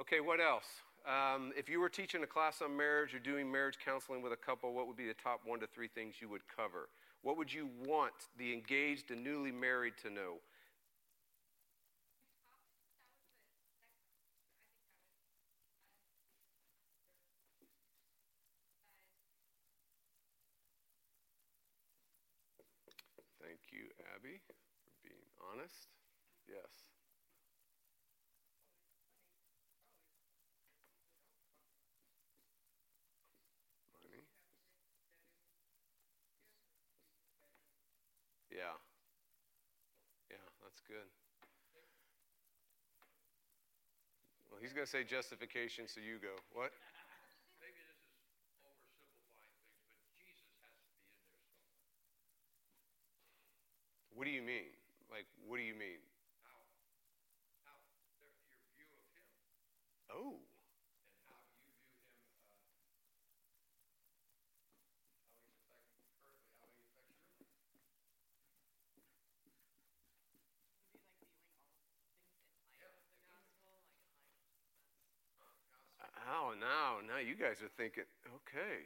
Okay, 0.00 0.20
what 0.20 0.40
else? 0.40 0.68
Um, 1.08 1.52
if 1.56 1.68
you 1.68 1.80
were 1.80 1.88
teaching 1.88 2.22
a 2.22 2.26
class 2.26 2.60
on 2.60 2.76
marriage 2.76 3.14
or 3.14 3.18
doing 3.18 3.50
marriage 3.50 3.78
counseling 3.82 4.20
with 4.22 4.32
a 4.32 4.36
couple, 4.36 4.74
what 4.74 4.86
would 4.86 4.96
be 4.96 5.06
the 5.06 5.14
top 5.14 5.40
one 5.44 5.60
to 5.60 5.66
three 5.66 5.88
things 5.88 6.16
you 6.20 6.28
would 6.28 6.42
cover? 6.48 6.88
What 7.22 7.36
would 7.38 7.52
you 7.52 7.68
want 7.86 8.12
the 8.38 8.52
engaged 8.52 9.10
and 9.10 9.24
newly 9.24 9.52
married 9.52 9.94
to 10.02 10.10
know? 10.10 10.40
Thank 23.40 23.60
you, 23.70 23.88
Abby, 24.12 24.42
for 24.82 24.90
being 25.06 25.22
honest. 25.56 25.88
Yes. 26.48 26.92
Money. 34.04 34.20
Yeah. 38.52 38.76
Yeah, 40.28 40.36
that's 40.62 40.80
good. 40.84 41.08
Well, 44.50 44.60
he's 44.60 44.72
going 44.72 44.84
to 44.84 44.90
say 44.90 45.04
justification, 45.04 45.88
so 45.88 46.00
you 46.04 46.20
go. 46.20 46.36
What? 46.52 46.72
Maybe 47.60 47.80
this 47.80 47.96
is 47.96 48.12
oversimplifying 48.60 49.40
things, 49.40 49.64
but 49.72 50.04
Jesus 50.20 50.52
has 50.68 50.76
to 50.76 50.84
be 50.92 51.00
in 51.00 51.16
there 51.16 51.24
somewhere. 51.24 51.48
What 54.12 54.28
do 54.28 54.32
you 54.36 54.44
mean? 54.44 54.75
Like, 55.46 55.54
what 55.54 55.62
do 55.62 55.62
you 55.62 55.78
mean? 55.78 56.02
How, 56.42 56.58
how, 57.62 57.78
their, 58.18 58.34
your 58.50 58.66
view 58.74 58.90
of 58.98 59.06
him 59.14 59.30
Oh, 60.10 60.42
and 60.42 60.50
how 61.22 61.38
you 61.46 61.54
view 61.62 61.78
him, 61.86 62.02
uh, 62.34 62.42
how 66.50 66.66
he's 66.74 66.90
affecting 66.90 67.46
currently, 73.62 74.18
how 75.38 75.46
he 75.54 75.62
affects 75.62 75.94
your 75.94 76.10
life. 76.10 76.18
oh, 76.26 76.58
now, 76.58 76.98
now 77.06 77.22
you 77.22 77.38
guys 77.38 77.62
are 77.62 77.70
thinking, 77.78 78.10
okay. 78.42 78.82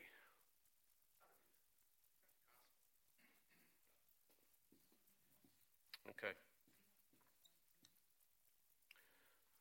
Okay. 6.10 6.34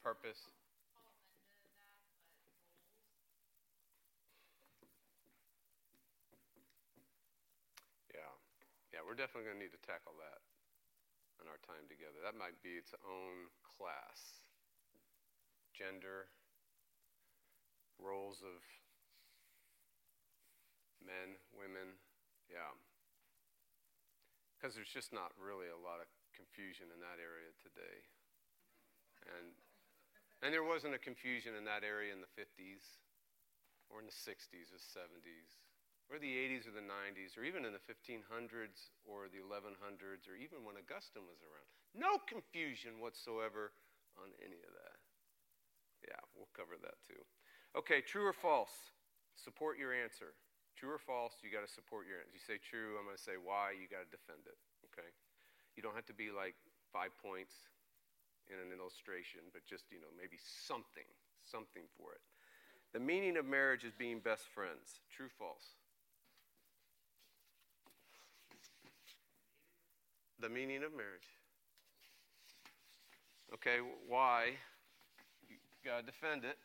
Purpose. 0.04 0.52
Yeah. 8.12 8.28
Yeah, 8.92 9.00
we're 9.00 9.16
definitely 9.16 9.48
going 9.48 9.56
to 9.56 9.64
need 9.64 9.72
to 9.72 9.80
tackle 9.80 10.12
that 10.20 10.44
in 11.40 11.48
our 11.48 11.56
time 11.64 11.88
together. 11.88 12.20
That 12.20 12.36
might 12.36 12.60
be 12.60 12.76
its 12.76 12.92
own 13.00 13.48
class. 13.64 14.44
Gender, 15.72 16.28
roles 17.96 18.44
of 18.44 18.60
men, 21.00 21.40
women, 21.56 21.96
yeah. 22.50 22.74
Because 24.58 24.76
there's 24.76 24.92
just 24.92 25.14
not 25.14 25.32
really 25.40 25.72
a 25.72 25.80
lot 25.80 26.02
of 26.02 26.10
confusion 26.36 26.92
in 26.92 27.00
that 27.00 27.16
area 27.16 27.48
today. 27.62 28.04
And, 29.24 29.56
and 30.44 30.52
there 30.52 30.66
wasn't 30.66 30.92
a 30.92 31.00
confusion 31.00 31.56
in 31.56 31.64
that 31.64 31.86
area 31.86 32.12
in 32.12 32.20
the 32.20 32.32
50s 32.36 33.00
or 33.88 34.02
in 34.02 34.06
the 34.10 34.12
60s 34.12 34.68
or 34.74 34.80
70s 34.82 35.62
or 36.10 36.18
the 36.18 36.28
80s 36.28 36.66
or 36.66 36.74
the 36.74 36.84
90s 36.84 37.38
or 37.38 37.46
even 37.46 37.62
in 37.62 37.72
the 37.72 37.84
1500s 37.86 38.92
or 39.06 39.30
the 39.30 39.40
1100s 39.40 40.26
or 40.26 40.34
even 40.34 40.66
when 40.66 40.76
Augustine 40.76 41.24
was 41.24 41.40
around. 41.40 41.70
No 41.94 42.18
confusion 42.26 42.98
whatsoever 42.98 43.72
on 44.18 44.34
any 44.42 44.58
of 44.66 44.72
that. 44.74 44.98
Yeah, 46.04 46.20
we'll 46.34 46.50
cover 46.56 46.74
that 46.82 46.98
too. 47.06 47.22
Okay, 47.78 48.00
true 48.02 48.26
or 48.26 48.34
false? 48.34 48.92
Support 49.36 49.78
your 49.78 49.94
answer. 49.94 50.34
True 50.80 50.96
or 50.96 51.02
false, 51.04 51.36
you 51.44 51.52
got 51.52 51.60
to 51.60 51.68
support 51.68 52.08
your 52.08 52.24
answer. 52.24 52.32
You 52.32 52.40
say 52.40 52.56
true, 52.56 52.96
I'm 52.96 53.04
going 53.04 53.20
to 53.20 53.20
say 53.20 53.36
why, 53.36 53.76
you 53.76 53.84
got 53.84 54.00
to 54.00 54.08
defend 54.08 54.48
it. 54.48 54.56
Okay? 54.88 55.12
You 55.76 55.84
don't 55.84 55.92
have 55.94 56.08
to 56.08 56.16
be 56.16 56.32
like 56.32 56.56
five 56.88 57.12
points. 57.20 57.52
in 58.48 58.56
an 58.58 58.78
illustration, 58.78 59.40
but 59.52 59.64
just, 59.66 59.84
you 59.92 60.00
know, 60.00 60.10
maybe 60.16 60.36
something, 60.40 61.06
something 61.44 61.84
for 61.96 62.12
it. 62.12 62.20
The 62.92 63.00
meaning 63.00 63.36
of 63.36 63.46
marriage 63.46 63.84
is 63.84 63.92
being 63.94 64.18
best 64.20 64.44
friends. 64.54 65.00
True, 65.14 65.26
or 65.26 65.36
false? 65.38 65.76
The 70.40 70.48
meaning 70.48 70.82
of 70.82 70.92
marriage. 70.92 71.28
Okay, 73.54 73.78
why? 74.08 74.54
You 75.48 75.56
gotta 75.84 76.04
defend 76.04 76.44
it. 76.44 76.58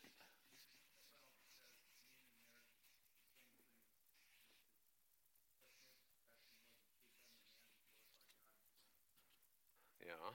Yeah, 10.06 10.32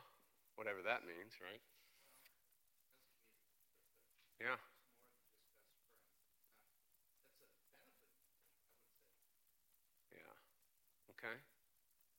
whatever 0.60 0.84
that 0.84 1.08
means, 1.08 1.40
right? 1.40 1.64
Yeah. 4.36 4.60
Yeah. 10.12 10.36
Okay. 11.16 11.32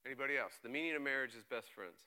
Anybody 0.09 0.41
else? 0.41 0.57
The 0.63 0.69
meaning 0.69 0.95
of 0.95 1.03
marriage 1.03 1.37
is 1.37 1.45
best 1.45 1.69
friends. 1.69 2.01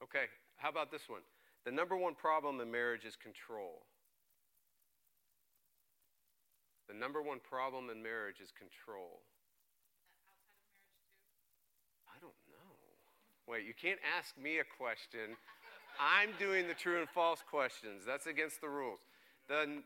Okay, 0.04 0.26
how 0.56 0.68
about 0.68 0.90
this 0.90 1.08
one? 1.08 1.22
The 1.64 1.72
number 1.72 1.96
one 1.96 2.14
problem 2.14 2.60
in 2.60 2.70
marriage 2.70 3.04
is 3.06 3.16
control. 3.16 3.86
The 6.88 6.94
number 6.94 7.22
one 7.22 7.40
problem 7.40 7.90
in 7.90 8.02
marriage 8.02 8.38
is 8.38 8.52
control. 8.54 9.22
I 12.06 12.18
don't 12.22 12.38
know. 12.46 12.78
Wait, 13.48 13.64
you 13.64 13.74
can't 13.80 14.00
ask 14.18 14.36
me 14.36 14.58
a 14.58 14.64
question. 14.64 15.36
I'm 16.00 16.30
doing 16.38 16.66
the 16.66 16.74
true 16.74 16.98
and 16.98 17.08
false 17.08 17.42
questions. 17.48 18.02
That's 18.04 18.26
against 18.26 18.60
the 18.60 18.68
rules. 18.68 18.98
The 19.48 19.60
n- 19.62 19.84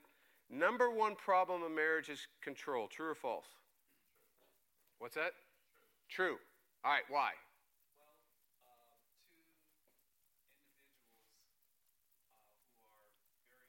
number 0.48 0.88
one 0.90 1.14
problem 1.14 1.62
of 1.62 1.70
marriage 1.70 2.08
is 2.08 2.26
control. 2.42 2.88
True 2.88 3.10
or 3.10 3.14
false? 3.14 3.44
What's 4.98 5.14
that? 5.14 5.32
True. 6.08 6.38
All 6.84 6.90
right, 6.92 7.04
why? 7.08 7.30
Well, 8.00 8.16
uh, 8.80 8.96
two 9.28 9.44
individuals 9.44 10.08
uh, 12.32 12.40
who 12.64 12.64
are 12.64 12.80
very 13.52 13.52
uh, 13.52 13.60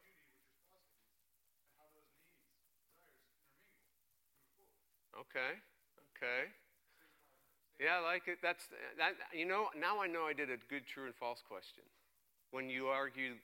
Okay. 5.20 5.52
Okay. 6.16 6.50
Yeah, 7.80 7.96
I 7.96 8.04
like 8.04 8.28
it. 8.28 8.38
That's 8.42 8.66
that. 8.98 9.14
You 9.32 9.46
know, 9.46 9.68
now 9.78 10.00
I 10.02 10.06
know 10.06 10.26
I 10.26 10.32
did 10.34 10.50
a 10.50 10.56
good 10.68 10.86
true 10.86 11.06
and 11.06 11.14
false 11.14 11.42
question. 11.46 11.84
When 12.50 12.68
you 12.68 12.86
argue 12.86 13.34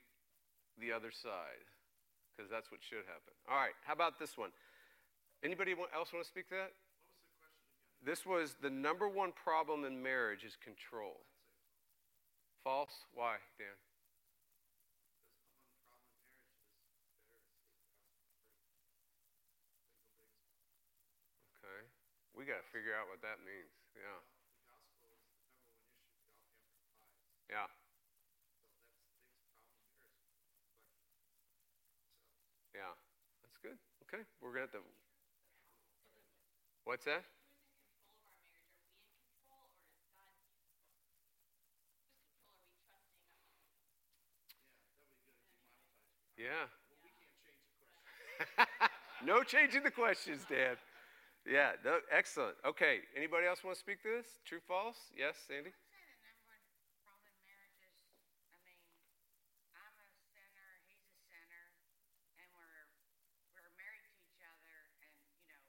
the 0.80 0.92
other 0.92 1.10
side, 1.10 1.66
because 2.36 2.50
that's 2.50 2.70
what 2.70 2.80
should 2.82 3.06
happen. 3.06 3.32
All 3.48 3.56
right. 3.56 3.74
How 3.84 3.92
about 3.92 4.18
this 4.18 4.36
one? 4.36 4.50
Anybody 5.42 5.74
else 5.94 6.12
want 6.12 6.24
to 6.24 6.28
speak 6.28 6.48
to 6.48 6.54
that? 6.54 6.72
This 8.04 8.26
was 8.26 8.56
the 8.60 8.70
number 8.70 9.08
one 9.08 9.32
problem 9.32 9.84
in 9.84 10.02
marriage 10.02 10.44
is 10.44 10.56
control. 10.62 11.20
False? 12.62 13.06
Why, 13.14 13.36
Dan? 13.58 13.66
Okay. 21.62 21.82
We 22.36 22.44
got 22.44 22.58
to 22.58 22.68
figure 22.72 22.92
out 22.92 23.08
what 23.08 23.22
that 23.22 23.38
means. 23.46 23.70
Yeah. 23.94 24.20
Yeah. 27.50 27.66
Yeah. 32.74 32.92
That's 33.42 33.58
good. 33.62 33.78
Okay. 34.08 34.22
We're 34.42 34.52
to 34.54 34.60
have 34.60 34.72
to. 34.72 34.78
What's 36.84 37.04
that? 37.06 37.24
Yeah. 46.38 46.68
no 49.26 49.42
changing 49.42 49.82
the 49.82 49.90
questions, 49.90 50.44
Dan. 50.48 50.76
Yeah, 51.46 51.72
no, 51.84 51.98
excellent. 52.12 52.56
Okay, 52.66 53.00
anybody 53.16 53.46
else 53.46 53.64
want 53.64 53.76
to 53.76 53.80
speak 53.80 54.02
to 54.02 54.10
this? 54.18 54.26
True, 54.44 54.60
false? 54.68 54.98
Yes, 55.16 55.36
Sandy? 55.48 55.70
I'd 55.70 55.98
say 55.98 56.06
the 56.12 56.20
number 56.26 56.42
one 56.50 56.62
problem 57.06 57.24
in 57.30 57.38
marriage 57.46 57.78
is, 57.86 58.02
I 58.52 58.58
mean, 58.66 58.82
I'm 59.78 59.94
a 60.02 60.08
sinner, 60.34 60.70
he's 60.90 61.06
a 61.06 61.22
sinner, 61.32 61.64
and 62.42 62.48
we're 62.52 62.86
we're 63.54 63.72
married 63.78 64.04
to 64.10 64.12
each 64.26 64.42
other, 64.42 64.76
and 65.06 65.16
you 65.38 65.46
know, 65.48 65.62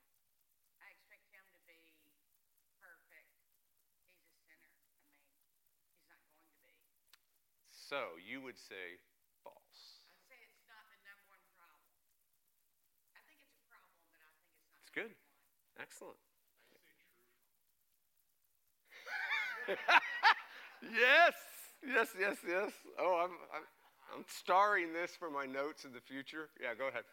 I 0.81 0.89
expect 0.97 1.29
him 1.29 1.45
to 1.45 1.61
be 1.69 1.77
perfect. 2.81 3.31
He's 3.37 4.17
a 4.17 4.33
sinner. 4.49 4.73
I 4.75 5.61
mean, 5.71 5.85
he's 5.87 6.09
not 6.09 6.19
going 6.25 6.43
to 6.43 6.57
be. 6.65 7.76
So 7.87 8.19
you 8.19 8.43
would 8.43 8.59
say 8.59 8.99
false. 9.47 10.03
I'd 10.03 10.19
say 10.27 10.35
it's 10.43 10.59
not 10.67 10.83
the 10.91 10.99
number 11.07 11.23
one 11.31 11.39
problem. 11.55 11.87
I 13.15 13.23
think 13.23 13.39
it's 13.39 13.55
a 13.55 13.63
problem, 13.71 13.95
but 14.03 14.19
I 14.27 14.27
think 14.27 14.35
it's 14.35 14.43
not. 14.51 14.75
It's 14.83 14.91
good. 14.91 15.15
one. 15.15 15.79
Excellent. 15.79 16.19
yes, 20.83 21.35
yes, 21.79 22.11
yes, 22.19 22.37
yes. 22.43 22.71
Oh, 22.99 23.23
I'm, 23.23 23.39
I'm, 23.55 23.63
I'm 24.11 24.25
starring 24.27 24.91
this 24.91 25.15
for 25.15 25.31
my 25.31 25.47
notes 25.47 25.87
in 25.87 25.95
the 25.95 26.03
future. 26.03 26.51
Yeah, 26.59 26.75
go 26.75 26.91
ahead. 26.91 27.07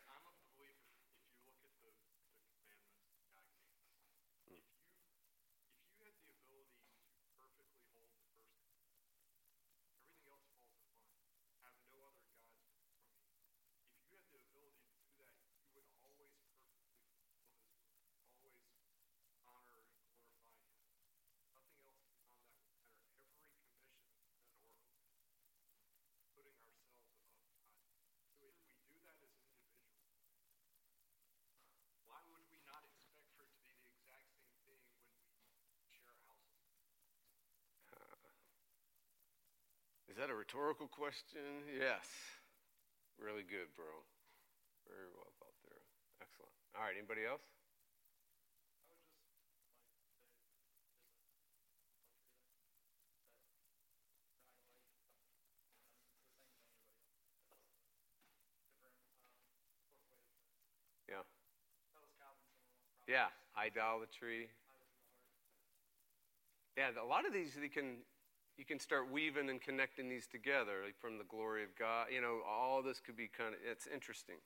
Is 40.14 40.22
that 40.22 40.30
a 40.30 40.38
rhetorical 40.38 40.86
question? 40.86 41.66
Yes. 41.66 42.06
Really 43.18 43.42
good, 43.42 43.66
bro. 43.74 43.90
Very 44.86 45.10
well 45.10 45.26
thought 45.42 45.58
through. 45.66 45.82
Excellent. 46.22 46.54
All 46.78 46.86
right, 46.86 46.94
anybody 46.94 47.26
else? 47.26 47.42
Yeah. 61.10 61.26
Yeah, 63.10 63.34
idolatry. 63.58 64.46
Yeah, 66.78 66.94
a 67.02 67.02
lot 67.02 67.26
of 67.26 67.32
these 67.32 67.58
they 67.60 67.66
can 67.66 68.06
you 68.56 68.64
can 68.64 68.78
start 68.78 69.10
weaving 69.10 69.50
and 69.50 69.60
connecting 69.60 70.08
these 70.08 70.26
together 70.26 70.82
like 70.84 70.98
from 71.00 71.18
the 71.18 71.24
glory 71.24 71.64
of 71.64 71.74
God. 71.76 72.06
You 72.12 72.20
know, 72.20 72.38
all 72.48 72.82
this 72.82 73.00
could 73.00 73.16
be 73.16 73.28
kind 73.28 73.54
of 73.54 73.60
it's 73.68 73.86
interesting. 73.92 74.36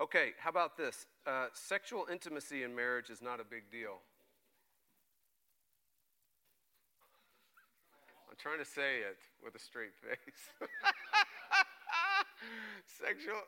Okay, 0.00 0.32
how 0.38 0.50
about 0.50 0.76
this? 0.76 1.06
Uh, 1.26 1.46
sexual 1.52 2.06
intimacy 2.10 2.62
in 2.62 2.74
marriage 2.74 3.10
is 3.10 3.20
not 3.20 3.40
a 3.40 3.44
big 3.44 3.70
deal. 3.70 3.98
I'm 8.30 8.36
trying 8.38 8.58
to 8.58 8.64
say 8.64 8.98
it 8.98 9.18
with 9.42 9.54
a 9.56 9.58
straight 9.58 9.94
face. 10.00 10.52
sexual 12.86 13.42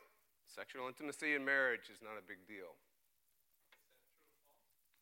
sexual 0.53 0.87
intimacy 0.87 1.35
in 1.35 1.45
marriage 1.45 1.87
is 1.91 2.01
not 2.03 2.19
a 2.19 2.27
big 2.27 2.45
deal. 2.47 2.75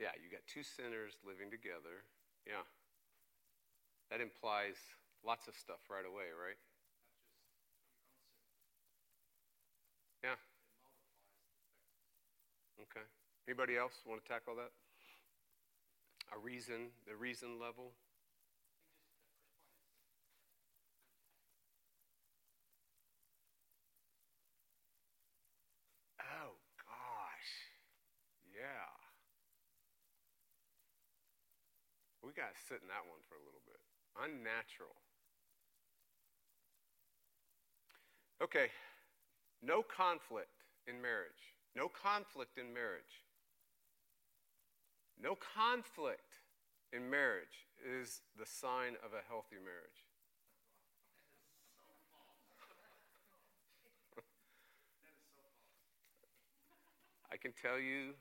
yeah, 0.00 0.16
you 0.16 0.32
got 0.32 0.48
two 0.48 0.64
sinners 0.64 1.20
living 1.20 1.52
together. 1.52 2.08
Yeah. 2.48 2.64
That 4.08 4.24
implies 4.24 4.80
lots 5.20 5.52
of 5.52 5.54
stuff 5.54 5.84
right 5.92 6.08
away, 6.08 6.32
right? 6.32 6.56
Yeah. 10.24 10.36
Okay. 12.88 13.04
Anybody 13.48 13.76
else 13.76 13.92
want 14.06 14.22
to 14.22 14.28
tackle 14.28 14.54
that? 14.56 14.72
A 16.32 16.38
reason, 16.38 16.94
the 17.06 17.16
reason 17.16 17.58
level? 17.60 17.92
Oh, 26.20 26.54
gosh. 26.78 27.52
Yeah. 28.54 28.88
We 32.22 32.32
got 32.32 32.54
to 32.54 32.60
sit 32.68 32.80
in 32.80 32.88
that 32.88 33.04
one 33.10 33.20
for 33.28 33.34
a 33.34 33.44
little 33.44 33.64
bit. 33.66 33.80
Unnatural. 34.22 34.94
Okay. 38.40 38.70
No 39.60 39.82
conflict 39.82 40.64
in 40.86 41.02
marriage. 41.02 41.59
No 41.76 41.88
conflict 41.88 42.58
in 42.58 42.74
marriage. 42.74 43.24
No 45.22 45.36
conflict 45.36 46.40
in 46.92 47.08
marriage 47.08 47.68
is 47.78 48.22
the 48.38 48.46
sign 48.46 48.96
of 49.04 49.12
a 49.12 49.22
healthy 49.28 49.56
marriage. 49.62 50.06
I 57.30 57.36
can 57.36 57.52
tell 57.54 57.78
you 57.78 58.18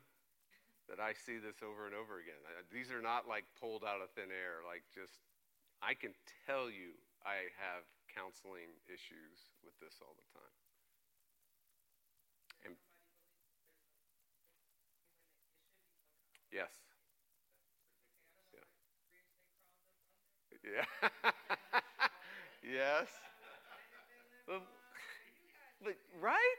that 0.88 1.02
I 1.02 1.14
see 1.18 1.42
this 1.42 1.66
over 1.66 1.90
and 1.90 1.98
over 1.98 2.22
again. 2.22 2.38
Uh, 2.46 2.62
these 2.70 2.94
are 2.94 3.02
not 3.02 3.26
like 3.28 3.46
pulled 3.58 3.82
out 3.82 4.02
of 4.02 4.14
thin 4.14 4.30
air, 4.30 4.62
like 4.62 4.86
just, 4.94 5.26
I 5.82 5.98
can 5.98 6.14
tell 6.46 6.70
you 6.70 6.94
I 7.26 7.50
have 7.58 7.86
counseling 8.14 8.70
issues 8.86 9.50
with 9.66 9.74
this 9.82 9.98
all 10.02 10.14
the 10.14 10.30
time. 10.34 10.56
And 12.66 12.74
yes. 16.52 16.70
Yeah. 20.64 21.10
Yes. 22.64 23.08
But, 24.48 24.62
but 25.84 25.96
right? 26.22 26.56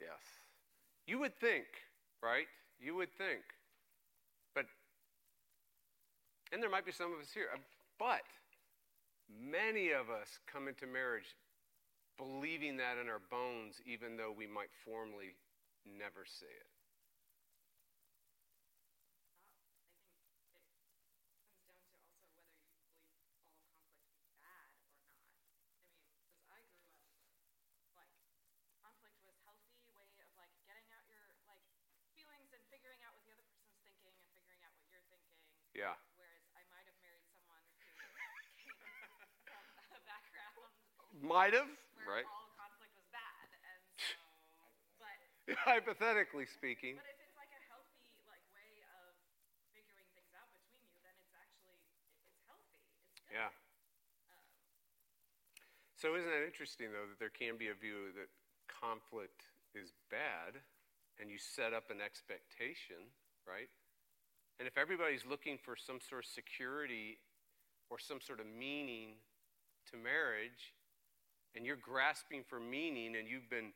Yes. 0.00 0.20
You 1.06 1.18
would 1.20 1.36
think, 1.40 1.66
right? 2.22 2.48
You 2.80 2.94
would 2.96 3.12
think. 3.18 3.42
But, 4.54 4.66
and 6.52 6.62
there 6.62 6.70
might 6.70 6.84
be 6.86 6.92
some 6.92 7.12
of 7.12 7.20
us 7.20 7.30
here, 7.32 7.48
uh, 7.54 7.58
but 7.98 8.22
many 9.38 9.90
of 9.92 10.10
us 10.10 10.38
come 10.50 10.68
into 10.68 10.86
marriage 10.86 11.36
believing 12.18 12.76
that 12.76 12.98
in 13.00 13.08
our 13.08 13.22
bones, 13.30 13.80
even 13.86 14.16
though 14.16 14.32
we 14.36 14.46
might 14.46 14.70
formally 14.84 15.36
never 15.86 16.24
say 16.26 16.46
it. 16.52 16.69
might 41.30 41.54
have, 41.54 41.70
right? 42.02 42.26
So, 45.46 45.54
Hypothetically 45.62 46.46
speaking. 46.50 46.98
Yeah. 53.30 53.54
So 55.94 56.18
isn't 56.18 56.26
that 56.26 56.42
interesting 56.42 56.90
though 56.90 57.06
that 57.06 57.22
there 57.22 57.30
can 57.30 57.54
be 57.54 57.70
a 57.70 57.78
view 57.78 58.10
that 58.18 58.26
conflict 58.66 59.46
is 59.70 59.94
bad 60.10 60.58
and 61.22 61.30
you 61.30 61.38
set 61.38 61.70
up 61.70 61.94
an 61.94 62.02
expectation, 62.02 62.98
right? 63.46 63.70
And 64.58 64.66
if 64.66 64.74
everybody's 64.74 65.22
looking 65.22 65.62
for 65.62 65.76
some 65.78 66.02
sort 66.02 66.24
of 66.24 66.30
security 66.30 67.22
or 67.86 68.02
some 68.02 68.18
sort 68.18 68.40
of 68.40 68.46
meaning 68.50 69.14
to 69.92 69.96
marriage, 69.96 70.74
and 71.54 71.66
you're 71.66 71.76
grasping 71.76 72.42
for 72.48 72.60
meaning 72.60 73.16
and 73.16 73.28
you've 73.28 73.50
been 73.50 73.72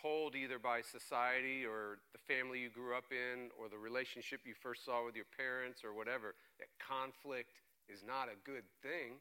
told 0.00 0.34
either 0.34 0.58
by 0.58 0.80
society 0.80 1.64
or 1.64 1.98
the 2.12 2.18
family 2.18 2.60
you 2.60 2.70
grew 2.70 2.96
up 2.96 3.12
in 3.12 3.50
or 3.60 3.68
the 3.68 3.76
relationship 3.76 4.40
you 4.44 4.54
first 4.54 4.84
saw 4.84 5.04
with 5.04 5.14
your 5.14 5.28
parents 5.36 5.82
or 5.84 5.92
whatever 5.92 6.34
that 6.58 6.68
conflict 6.80 7.52
is 7.88 8.02
not 8.06 8.28
a 8.28 8.36
good 8.44 8.64
thing. 8.82 9.20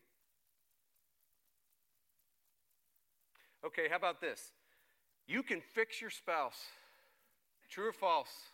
Okay, 3.65 3.87
how 3.89 3.97
about 3.97 4.21
this? 4.21 4.51
You 5.27 5.43
can 5.43 5.61
fix 5.61 6.01
your 6.01 6.09
spouse. 6.09 6.59
True 7.69 7.89
or 7.89 7.93
false? 7.93 8.50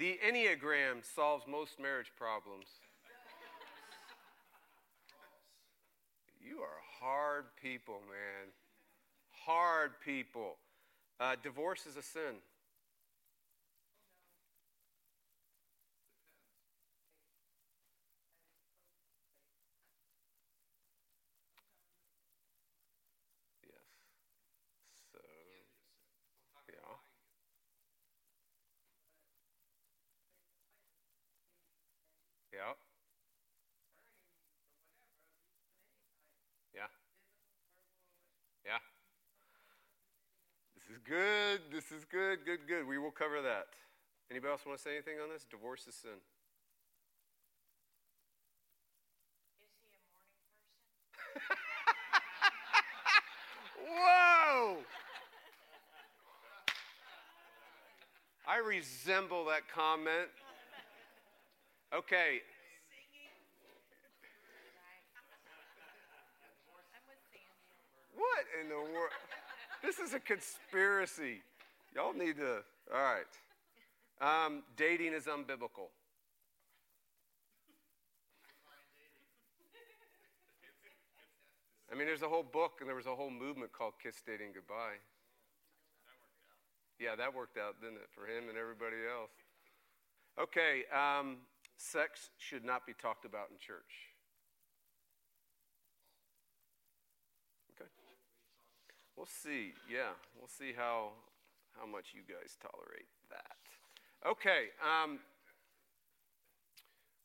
The 0.00 0.18
Enneagram 0.26 1.04
solves 1.14 1.44
most 1.46 1.78
marriage 1.78 2.10
problems. 2.16 2.64
You 6.40 6.60
are 6.60 6.80
hard 6.98 7.44
people, 7.60 8.00
man. 8.08 8.48
Hard 9.44 9.90
people. 10.02 10.56
Uh, 11.20 11.36
divorce 11.42 11.84
is 11.84 11.98
a 11.98 12.02
sin. 12.02 12.40
Yes. 23.62 23.84
So, 25.12 25.18
yeah. 26.72 26.96
Yeah. 32.52 32.74
Yeah. 36.74 36.90
Yeah. 38.66 38.78
This 40.74 40.90
is 40.90 40.98
good. 41.06 41.60
This 41.70 41.92
is 41.92 42.04
good. 42.04 42.44
Good, 42.44 42.66
good. 42.66 42.86
We 42.86 42.98
will 42.98 43.12
cover 43.12 43.40
that. 43.42 43.66
Anybody 44.30 44.50
else 44.50 44.66
want 44.66 44.78
to 44.78 44.82
say 44.82 44.94
anything 44.94 45.20
on 45.22 45.28
this? 45.28 45.44
Divorce 45.44 45.86
is 45.86 45.94
sin. 45.94 46.10
Is 49.54 49.58
he 49.58 49.64
a 49.66 49.70
morning 49.70 50.02
person? 50.10 50.34
Whoa! 53.94 54.82
I 58.46 58.58
resemble 58.58 59.44
that 59.46 59.68
comment. 59.72 60.30
Okay, 61.92 62.38
what 68.14 68.44
in 68.62 68.68
the 68.68 68.76
world? 68.76 69.10
This 69.82 69.98
is 69.98 70.14
a 70.14 70.20
conspiracy. 70.20 71.42
Y'all 71.92 72.12
need 72.12 72.36
to. 72.36 72.62
All 72.94 73.02
right. 73.02 73.26
Um, 74.20 74.62
dating 74.76 75.14
is 75.14 75.24
unbiblical. 75.24 75.90
I 81.90 81.96
mean, 81.96 82.06
there's 82.06 82.22
a 82.22 82.28
whole 82.28 82.44
book 82.44 82.78
and 82.78 82.88
there 82.88 82.94
was 82.94 83.06
a 83.06 83.14
whole 83.16 83.30
movement 83.30 83.72
called 83.72 83.94
Kiss 84.00 84.22
Dating 84.24 84.52
Goodbye. 84.54 85.02
Yeah, 87.00 87.16
that 87.16 87.34
worked 87.34 87.58
out, 87.58 87.80
didn't 87.80 87.96
it, 87.96 88.10
for 88.14 88.26
him 88.26 88.48
and 88.48 88.56
everybody 88.56 89.02
else? 89.10 89.32
Okay, 90.38 90.84
um, 90.94 91.38
sex 91.80 92.28
should 92.36 92.64
not 92.64 92.84
be 92.84 92.92
talked 92.92 93.24
about 93.24 93.48
in 93.48 93.56
church. 93.56 94.12
Okay. 97.72 97.88
We'll 99.16 99.24
see. 99.24 99.72
Yeah, 99.88 100.12
we'll 100.36 100.52
see 100.52 100.76
how 100.76 101.16
how 101.78 101.86
much 101.88 102.12
you 102.12 102.20
guys 102.28 102.60
tolerate 102.60 103.08
that. 103.32 103.56
Okay. 104.28 104.68
Um, 104.84 105.20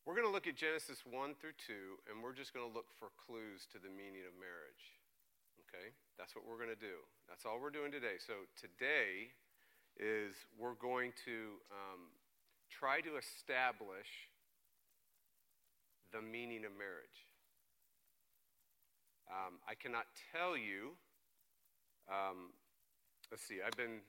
we're 0.05 0.13
going 0.13 0.29
to 0.29 0.31
look 0.31 0.45
at 0.45 0.53
Genesis 0.55 1.01
1 1.01 1.33
through 1.41 1.57
2, 1.65 2.13
and 2.13 2.21
we're 2.21 2.37
just 2.37 2.53
going 2.53 2.61
to 2.61 2.69
look 2.69 2.93
for 2.93 3.09
clues 3.17 3.65
to 3.73 3.81
the 3.81 3.89
meaning 3.89 4.21
of 4.29 4.37
marriage. 4.37 5.01
Okay? 5.65 5.97
That's 6.13 6.37
what 6.37 6.45
we're 6.45 6.61
going 6.61 6.69
to 6.69 6.77
do. 6.77 7.01
That's 7.25 7.41
all 7.41 7.57
we're 7.57 7.73
doing 7.73 7.89
today. 7.89 8.21
So 8.21 8.45
today 8.53 9.33
is 9.97 10.37
we're 10.61 10.77
going 10.77 11.09
to 11.25 11.57
um, 11.73 12.13
try 12.69 13.01
to 13.01 13.17
establish 13.17 14.29
the 16.15 16.23
meaning 16.23 16.63
of 16.63 16.71
marriage. 16.79 17.27
Um, 19.27 19.59
I 19.67 19.75
cannot 19.75 20.07
tell 20.31 20.55
you. 20.55 20.95
Um, 22.07 22.55
let's 23.27 23.43
see, 23.43 23.59
I've 23.59 23.75
been 23.75 23.99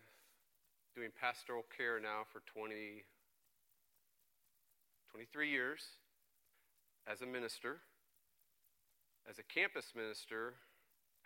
doing 0.95 1.11
pastoral 1.19 1.67
care 1.75 1.99
now 1.99 2.23
for 2.31 2.47
20, 2.47 3.03
23 5.11 5.51
years 5.51 5.83
as 7.11 7.23
a 7.23 7.27
minister. 7.27 7.83
As 9.29 9.43
a 9.43 9.47
campus 9.51 9.91
minister, 9.97 10.55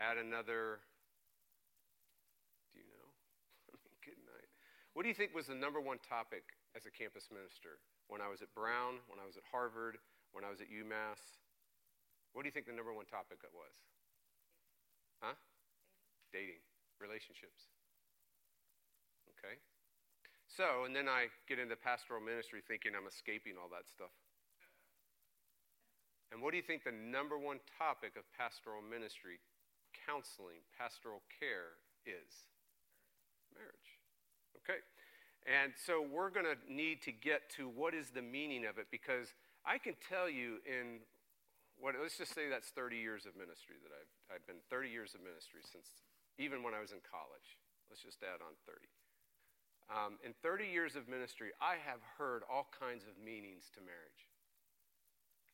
add 0.01 0.17
another. 0.17 0.81
Do 2.73 2.81
you 2.81 2.89
know? 2.89 3.77
Good 4.01 4.17
night. 4.25 4.49
What 4.95 5.03
do 5.03 5.13
you 5.13 5.15
think 5.15 5.37
was 5.37 5.53
the 5.53 5.55
number 5.55 5.77
one 5.77 6.01
topic 6.01 6.57
as 6.73 6.87
a 6.87 6.91
campus 6.91 7.29
minister? 7.29 7.85
When 8.09 8.25
I 8.25 8.33
was 8.33 8.41
at 8.41 8.49
Brown, 8.57 9.05
when 9.13 9.21
I 9.21 9.29
was 9.29 9.37
at 9.37 9.45
Harvard, 9.53 10.01
when 10.33 10.45
I 10.45 10.51
was 10.51 10.61
at 10.61 10.71
UMass? 10.71 11.21
What 12.33 12.43
do 12.43 12.47
you 12.47 12.55
think 12.55 12.67
the 12.67 12.77
number 12.77 12.95
one 12.95 13.07
topic 13.07 13.43
was? 13.51 13.75
Huh? 15.19 15.37
Dating, 16.33 16.63
relationships. 17.03 17.69
Okay? 19.37 19.59
So, 20.47 20.85
and 20.87 20.95
then 20.95 21.09
I 21.09 21.31
get 21.47 21.59
into 21.59 21.75
pastoral 21.75 22.21
ministry 22.21 22.63
thinking 22.67 22.93
I'm 22.95 23.07
escaping 23.07 23.55
all 23.59 23.71
that 23.71 23.87
stuff. 23.91 24.15
And 26.31 26.39
what 26.39 26.55
do 26.55 26.57
you 26.59 26.67
think 26.67 26.87
the 26.87 26.95
number 26.95 27.39
one 27.39 27.59
topic 27.79 28.15
of 28.15 28.23
pastoral 28.39 28.83
ministry, 28.83 29.43
counseling, 30.07 30.63
pastoral 30.79 31.23
care 31.43 31.75
is? 32.07 32.47
Marriage. 33.51 33.99
Okay. 34.63 34.79
And 35.47 35.73
so 35.75 36.05
we're 36.07 36.31
going 36.31 36.47
to 36.47 36.59
need 36.71 37.03
to 37.03 37.13
get 37.13 37.51
to 37.57 37.69
what 37.69 37.95
is 37.95 38.11
the 38.11 38.23
meaning 38.23 38.67
of 38.67 38.79
it 38.79 38.87
because 38.91 39.35
I 39.65 39.79
can 39.79 39.95
tell 40.09 40.29
you 40.29 40.59
in 40.65 41.05
what 41.77 41.95
let's 42.01 42.17
just 42.17 42.35
say 42.35 42.49
that's 42.49 42.69
30 42.73 42.97
years 42.97 43.25
of 43.25 43.37
ministry 43.37 43.77
that 43.81 43.93
I've 43.93 44.37
I've 44.37 44.47
been 44.47 44.61
30 44.69 44.89
years 44.89 45.15
of 45.15 45.21
ministry 45.21 45.61
since 45.65 45.89
even 46.39 46.63
when 46.63 46.73
I 46.73 46.81
was 46.81 46.93
in 46.93 47.01
college. 47.05 47.61
Let's 47.89 48.03
just 48.03 48.23
add 48.23 48.41
on 48.41 48.55
30. 48.65 48.87
Um, 49.91 50.23
in 50.23 50.33
30 50.47 50.71
years 50.71 50.95
of 50.95 51.09
ministry, 51.11 51.51
I 51.59 51.75
have 51.83 51.99
heard 52.17 52.47
all 52.47 52.71
kinds 52.71 53.03
of 53.05 53.19
meanings 53.19 53.67
to 53.75 53.81
marriage. 53.83 54.31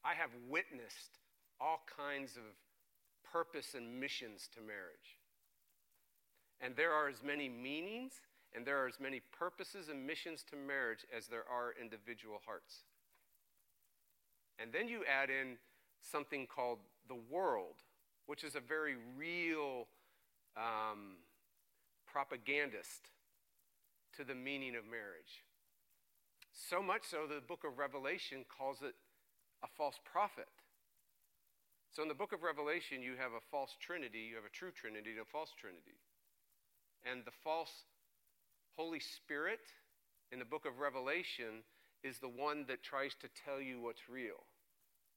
I 0.04 0.12
have 0.12 0.28
witnessed 0.46 1.18
all 1.58 1.80
kinds 1.88 2.36
of 2.36 2.44
purpose 3.24 3.72
and 3.74 3.98
missions 3.98 4.48
to 4.54 4.60
marriage. 4.60 5.16
And 6.60 6.76
there 6.76 6.92
are 6.92 7.08
as 7.08 7.24
many 7.24 7.48
meanings 7.48 8.20
and 8.54 8.64
there 8.64 8.82
are 8.82 8.88
as 8.88 9.00
many 9.00 9.20
purposes 9.36 9.88
and 9.88 10.06
missions 10.06 10.44
to 10.50 10.56
marriage 10.56 11.04
as 11.14 11.26
there 11.26 11.44
are 11.44 11.74
individual 11.80 12.40
hearts. 12.46 12.84
And 14.58 14.72
then 14.72 14.88
you 14.88 15.02
add 15.04 15.30
in 15.30 15.56
something 16.00 16.46
called 16.46 16.78
the 17.08 17.18
world, 17.30 17.82
which 18.26 18.44
is 18.44 18.54
a 18.54 18.60
very 18.60 18.96
real 19.16 19.86
um, 20.56 21.16
propagandist 22.06 23.10
to 24.16 24.24
the 24.24 24.34
meaning 24.34 24.76
of 24.76 24.84
marriage. 24.84 25.44
So 26.52 26.82
much 26.82 27.02
so, 27.04 27.26
the 27.28 27.40
book 27.40 27.64
of 27.64 27.78
Revelation 27.78 28.44
calls 28.48 28.78
it 28.80 28.94
a 29.62 29.68
false 29.76 30.00
prophet. 30.10 30.48
So, 31.92 32.02
in 32.02 32.08
the 32.08 32.14
book 32.14 32.32
of 32.32 32.42
Revelation, 32.42 33.02
you 33.02 33.12
have 33.18 33.32
a 33.32 33.44
false 33.50 33.76
trinity, 33.80 34.20
you 34.20 34.36
have 34.36 34.44
a 34.44 34.52
true 34.52 34.70
trinity, 34.72 35.12
and 35.12 35.20
a 35.20 35.24
false 35.24 35.52
trinity. 35.58 36.00
And 37.04 37.24
the 37.24 37.36
false 37.44 37.84
Holy 38.76 39.00
Spirit 39.00 39.60
in 40.32 40.38
the 40.38 40.44
book 40.44 40.64
of 40.66 40.78
Revelation 40.78 41.64
is 42.06 42.18
the 42.18 42.30
one 42.30 42.64
that 42.68 42.82
tries 42.82 43.14
to 43.18 43.28
tell 43.44 43.60
you 43.60 43.80
what's 43.82 44.08
real. 44.08 44.46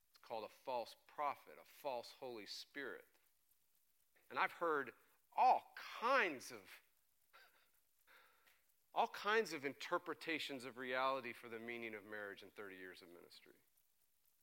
It's 0.10 0.20
called 0.26 0.44
a 0.44 0.56
false 0.66 0.96
prophet, 1.14 1.54
a 1.54 1.70
false 1.84 2.10
Holy 2.20 2.50
Spirit. 2.50 3.06
And 4.30 4.40
I've 4.40 4.52
heard 4.58 4.90
all 5.38 5.62
kinds 6.02 6.50
of 6.50 6.66
all 8.96 9.14
kinds 9.14 9.54
of 9.54 9.66
interpretations 9.66 10.66
of 10.66 10.78
reality 10.78 11.32
for 11.32 11.48
the 11.48 11.62
meaning 11.62 11.94
of 11.94 12.02
marriage 12.10 12.42
in 12.42 12.50
30 12.58 12.74
years 12.76 13.06
of 13.06 13.08
ministry. 13.14 13.54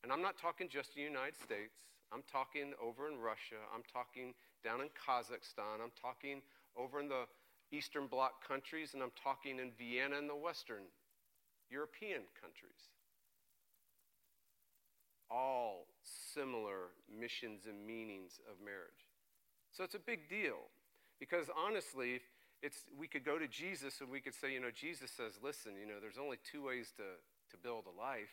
And 0.06 0.12
I'm 0.12 0.22
not 0.22 0.38
talking 0.38 0.70
just 0.70 0.94
in 0.94 1.02
the 1.02 1.10
United 1.10 1.34
States. 1.34 1.74
I'm 2.14 2.22
talking 2.30 2.72
over 2.78 3.10
in 3.10 3.18
Russia. 3.18 3.58
I'm 3.74 3.82
talking 3.90 4.34
down 4.62 4.80
in 4.80 4.88
Kazakhstan. 4.94 5.82
I'm 5.82 5.94
talking 6.00 6.42
over 6.78 7.00
in 7.00 7.08
the 7.08 7.26
Eastern 7.74 8.06
Bloc 8.06 8.46
countries. 8.46 8.94
And 8.94 9.02
I'm 9.02 9.14
talking 9.18 9.58
in 9.58 9.74
Vienna 9.74 10.16
and 10.16 10.30
the 10.30 10.38
Western 10.38 10.86
European 11.70 12.22
countries. 12.40 12.90
All 15.30 15.86
similar 16.02 16.94
missions 17.10 17.66
and 17.66 17.86
meanings 17.86 18.38
of 18.50 18.64
marriage. 18.64 19.06
So 19.72 19.84
it's 19.84 19.94
a 19.94 20.00
big 20.00 20.28
deal. 20.28 20.70
Because 21.18 21.46
honestly, 21.56 22.20
it's, 22.62 22.84
we 22.98 23.08
could 23.08 23.24
go 23.24 23.38
to 23.38 23.48
Jesus 23.48 24.00
and 24.00 24.10
we 24.10 24.20
could 24.20 24.34
say, 24.34 24.52
you 24.52 24.60
know, 24.60 24.70
Jesus 24.70 25.10
says, 25.10 25.32
listen, 25.42 25.72
you 25.80 25.86
know, 25.86 26.00
there's 26.00 26.18
only 26.18 26.38
two 26.50 26.64
ways 26.64 26.92
to, 26.96 27.16
to 27.50 27.56
build 27.62 27.84
a 27.86 27.94
life. 28.00 28.32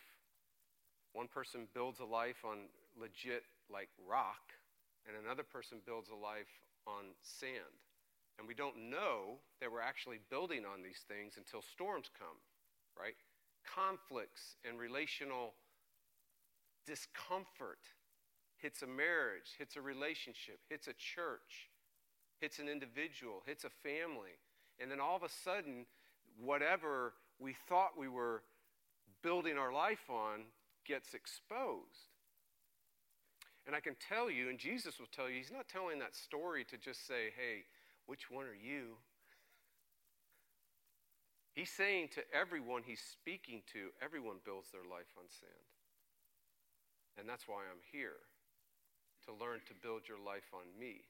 One 1.14 1.28
person 1.28 1.68
builds 1.74 2.00
a 2.00 2.06
life 2.06 2.44
on 2.44 2.70
legit, 3.00 3.44
like 3.72 3.90
rock, 4.08 4.52
and 5.08 5.16
another 5.16 5.44
person 5.44 5.78
builds 5.86 6.10
a 6.10 6.16
life 6.16 6.50
on 6.88 7.14
sand. 7.22 7.78
And 8.40 8.48
we 8.48 8.54
don't 8.56 8.90
know 8.90 9.38
that 9.62 9.72
we're 9.72 9.86
actually 9.86 10.20
building 10.30 10.66
on 10.66 10.82
these 10.82 11.06
things 11.08 11.38
until 11.38 11.62
storms 11.62 12.10
come, 12.18 12.42
right? 13.00 13.16
Conflicts 13.64 14.58
and 14.68 14.80
relational 14.80 15.54
discomfort 16.86 17.80
hits 18.58 18.82
a 18.82 18.88
marriage, 18.88 19.56
hits 19.58 19.76
a 19.76 19.82
relationship, 19.82 20.60
hits 20.70 20.88
a 20.88 20.94
church, 20.94 21.70
hits 22.40 22.60
an 22.60 22.68
individual, 22.68 23.42
hits 23.46 23.64
a 23.64 23.70
family. 23.70 24.40
And 24.80 24.90
then 24.90 25.00
all 25.00 25.16
of 25.16 25.24
a 25.24 25.30
sudden, 25.30 25.86
whatever 26.40 27.14
we 27.40 27.56
thought 27.68 27.98
we 27.98 28.08
were 28.08 28.44
building 29.22 29.58
our 29.58 29.72
life 29.72 30.10
on 30.10 30.42
gets 30.86 31.14
exposed. 31.14 32.12
And 33.66 33.76
I 33.76 33.80
can 33.80 33.96
tell 33.96 34.30
you, 34.30 34.50
and 34.50 34.60
Jesus 34.60 35.00
will 35.00 35.08
tell 35.08 35.30
you, 35.30 35.38
he's 35.38 35.52
not 35.52 35.70
telling 35.70 36.00
that 36.00 36.16
story 36.16 36.66
to 36.66 36.78
just 36.78 37.08
say, 37.08 37.32
hey, 37.36 37.64
which 38.06 38.30
one 38.30 38.46
are 38.46 38.56
you? 38.56 38.98
He's 41.54 41.70
saying 41.70 42.10
to 42.18 42.22
everyone 42.34 42.82
he's 42.86 43.02
speaking 43.02 43.62
to, 43.74 43.94
everyone 44.02 44.42
builds 44.44 44.74
their 44.74 44.86
life 44.90 45.14
on 45.18 45.30
sand. 45.30 45.70
And 47.18 47.30
that's 47.30 47.48
why 47.48 47.70
I'm 47.70 47.82
here, 47.94 48.18
to 49.26 49.32
learn 49.38 49.62
to 49.70 49.74
build 49.78 50.10
your 50.10 50.18
life 50.18 50.50
on 50.54 50.66
me. 50.80 51.06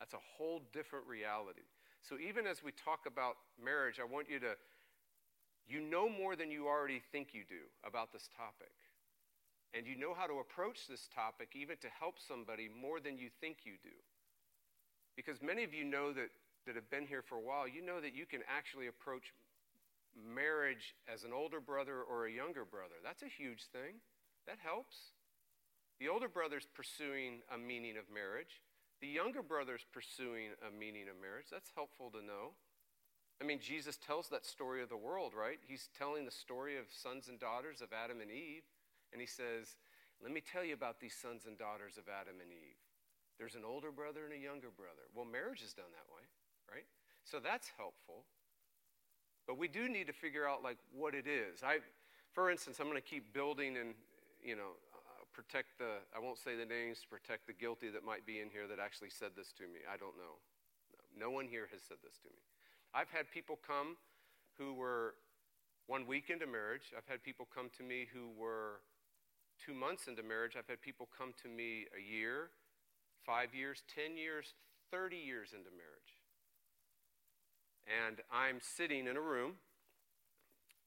That's 0.00 0.14
a 0.14 0.24
whole 0.36 0.62
different 0.72 1.04
reality. 1.06 1.68
So 2.00 2.16
even 2.16 2.46
as 2.46 2.64
we 2.64 2.72
talk 2.72 3.04
about 3.06 3.36
marriage, 3.62 4.00
I 4.00 4.08
want 4.08 4.30
you 4.30 4.40
to 4.40 4.56
you 5.68 5.80
know 5.80 6.08
more 6.08 6.36
than 6.36 6.50
you 6.50 6.66
already 6.66 7.02
think 7.12 7.34
you 7.34 7.42
do 7.48 7.66
about 7.84 8.12
this 8.12 8.28
topic. 8.36 8.72
And 9.74 9.86
you 9.86 9.98
know 9.98 10.14
how 10.14 10.26
to 10.26 10.38
approach 10.38 10.86
this 10.88 11.08
topic 11.12 11.52
even 11.54 11.76
to 11.78 11.88
help 11.98 12.16
somebody 12.16 12.70
more 12.70 13.00
than 13.00 13.18
you 13.18 13.28
think 13.40 13.58
you 13.64 13.74
do. 13.82 13.96
Because 15.16 15.42
many 15.42 15.64
of 15.64 15.74
you 15.74 15.84
know 15.84 16.12
that, 16.12 16.30
that 16.66 16.74
have 16.74 16.90
been 16.90 17.06
here 17.06 17.22
for 17.22 17.36
a 17.36 17.40
while, 17.40 17.66
you 17.66 17.84
know 17.84 18.00
that 18.00 18.14
you 18.14 18.26
can 18.26 18.40
actually 18.46 18.86
approach 18.86 19.32
marriage 20.16 20.94
as 21.12 21.24
an 21.24 21.32
older 21.32 21.60
brother 21.60 22.00
or 22.00 22.26
a 22.26 22.32
younger 22.32 22.64
brother. 22.64 22.96
That's 23.04 23.22
a 23.22 23.28
huge 23.30 23.64
thing. 23.72 24.00
That 24.46 24.58
helps. 24.62 25.16
The 25.98 26.08
older 26.08 26.28
brother's 26.28 26.66
pursuing 26.74 27.40
a 27.52 27.58
meaning 27.58 27.96
of 27.96 28.04
marriage. 28.12 28.62
The 29.00 29.08
younger 29.08 29.42
brother's 29.42 29.84
pursuing 29.92 30.56
a 30.64 30.70
meaning 30.72 31.08
of 31.08 31.20
marriage. 31.20 31.46
That's 31.50 31.72
helpful 31.74 32.10
to 32.10 32.24
know. 32.24 32.56
I 33.40 33.44
mean, 33.44 33.60
Jesus 33.60 33.98
tells 33.98 34.28
that 34.28 34.46
story 34.46 34.82
of 34.82 34.88
the 34.88 34.96
world, 34.96 35.32
right? 35.36 35.60
He's 35.66 35.88
telling 35.98 36.24
the 36.24 36.32
story 36.32 36.78
of 36.78 36.86
sons 36.88 37.28
and 37.28 37.38
daughters 37.38 37.82
of 37.82 37.92
Adam 37.92 38.20
and 38.20 38.30
Eve. 38.30 38.64
And 39.12 39.20
he 39.20 39.26
says, 39.26 39.76
Let 40.22 40.32
me 40.32 40.40
tell 40.40 40.64
you 40.64 40.72
about 40.72 41.00
these 41.00 41.14
sons 41.14 41.44
and 41.44 41.58
daughters 41.58 41.98
of 42.00 42.08
Adam 42.08 42.40
and 42.40 42.50
Eve. 42.50 42.80
There's 43.36 43.54
an 43.54 43.68
older 43.68 43.92
brother 43.92 44.24
and 44.24 44.32
a 44.32 44.40
younger 44.40 44.72
brother. 44.72 45.04
Well, 45.12 45.28
marriage 45.28 45.60
is 45.60 45.76
done 45.76 45.92
that 45.92 46.08
way, 46.08 46.24
right? 46.70 46.86
So 47.24 47.38
that's 47.40 47.70
helpful. 47.76 48.24
But 49.46 49.58
we 49.58 49.68
do 49.68 49.88
need 49.88 50.06
to 50.08 50.12
figure 50.12 50.46
out, 50.48 50.62
like, 50.62 50.78
what 50.92 51.14
it 51.14 51.26
is. 51.26 51.62
I, 51.62 51.78
for 52.32 52.50
instance, 52.50 52.78
I'm 52.80 52.86
going 52.86 53.00
to 53.00 53.08
keep 53.08 53.32
building 53.32 53.76
and, 53.76 53.94
you 54.42 54.56
know, 54.56 54.74
uh, 54.94 55.22
protect 55.32 55.78
the, 55.78 56.02
I 56.14 56.18
won't 56.18 56.38
say 56.38 56.56
the 56.56 56.66
names, 56.66 57.06
protect 57.08 57.46
the 57.46 57.52
guilty 57.52 57.88
that 57.90 58.04
might 58.04 58.26
be 58.26 58.40
in 58.40 58.50
here 58.50 58.66
that 58.66 58.78
actually 58.78 59.10
said 59.10 59.30
this 59.36 59.52
to 59.58 59.64
me. 59.64 59.86
I 59.86 59.96
don't 59.96 60.16
know. 60.18 60.42
No, 61.18 61.30
one 61.30 61.48
here 61.48 61.68
has 61.72 61.80
said 61.80 61.98
this 62.02 62.18
to 62.22 62.28
me. 62.28 62.42
I've 62.92 63.10
had 63.10 63.30
people 63.30 63.58
come 63.66 63.96
who 64.58 64.74
were 64.74 65.14
one 65.86 66.06
week 66.06 66.30
into 66.30 66.46
marriage. 66.46 66.92
I've 66.96 67.06
had 67.08 67.22
people 67.22 67.46
come 67.54 67.70
to 67.78 67.82
me 67.82 68.06
who 68.12 68.28
were 68.36 68.80
two 69.64 69.74
months 69.74 70.08
into 70.08 70.22
marriage. 70.22 70.56
I've 70.58 70.68
had 70.68 70.80
people 70.82 71.08
come 71.16 71.32
to 71.42 71.48
me 71.48 71.86
a 71.96 72.02
year, 72.02 72.50
five 73.24 73.54
years, 73.54 73.82
10 73.94 74.16
years, 74.16 74.54
30 74.90 75.16
years 75.16 75.50
into 75.52 75.70
marriage. 75.70 75.95
And 77.86 78.20
I'm 78.32 78.58
sitting 78.60 79.06
in 79.06 79.16
a 79.16 79.20
room. 79.20 79.54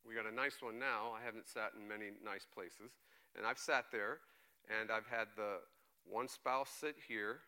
We 0.05 0.15
got 0.15 0.25
a 0.25 0.35
nice 0.35 0.61
one 0.61 0.79
now. 0.79 1.15
I 1.15 1.23
haven't 1.23 1.47
sat 1.47 1.71
in 1.79 1.87
many 1.87 2.11
nice 2.23 2.45
places. 2.45 2.91
And 3.37 3.45
I've 3.45 3.59
sat 3.59 3.85
there, 3.91 4.19
and 4.67 4.91
I've 4.91 5.07
had 5.07 5.27
the 5.35 5.63
one 6.03 6.27
spouse 6.27 6.69
sit 6.69 6.95
here, 7.07 7.39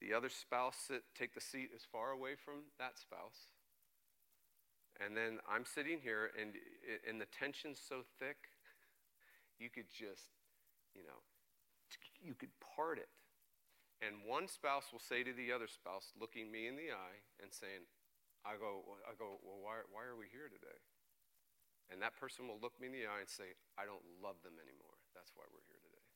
the 0.00 0.12
other 0.12 0.28
spouse 0.28 0.76
sit, 0.88 1.02
take 1.18 1.34
the 1.34 1.40
seat 1.40 1.70
as 1.74 1.82
far 1.90 2.10
away 2.10 2.34
from 2.36 2.68
that 2.78 2.98
spouse. 2.98 3.54
And 5.00 5.16
then 5.16 5.38
I'm 5.48 5.64
sitting 5.64 5.98
here, 6.02 6.30
and, 6.40 6.52
and 7.08 7.20
the 7.20 7.26
tension's 7.26 7.80
so 7.80 8.02
thick, 8.18 8.36
you 9.58 9.68
could 9.68 9.88
just, 9.88 10.30
you 10.94 11.02
know, 11.02 11.20
you 12.22 12.34
could 12.34 12.52
part 12.60 12.98
it. 12.98 13.08
And 14.00 14.28
one 14.28 14.48
spouse 14.48 14.92
will 14.92 15.00
say 15.00 15.22
to 15.22 15.32
the 15.32 15.52
other 15.52 15.66
spouse, 15.66 16.12
looking 16.20 16.52
me 16.52 16.68
in 16.68 16.76
the 16.76 16.92
eye 16.92 17.24
and 17.42 17.52
saying, 17.52 17.88
I 18.46 18.54
go, 18.54 18.86
I 19.02 19.18
go 19.18 19.42
well, 19.42 19.58
why, 19.58 19.82
why 19.90 20.06
are 20.06 20.14
we 20.14 20.30
here 20.30 20.46
today? 20.46 20.78
And 21.90 21.98
that 22.02 22.14
person 22.14 22.46
will 22.46 22.62
look 22.62 22.78
me 22.78 22.86
in 22.86 22.94
the 22.94 23.06
eye 23.06 23.22
and 23.22 23.30
say, 23.30 23.58
I 23.74 23.86
don't 23.86 24.02
love 24.22 24.38
them 24.46 24.54
anymore. 24.62 24.94
That's 25.14 25.34
why 25.34 25.46
we're 25.50 25.66
here 25.66 25.82
today. 25.82 26.06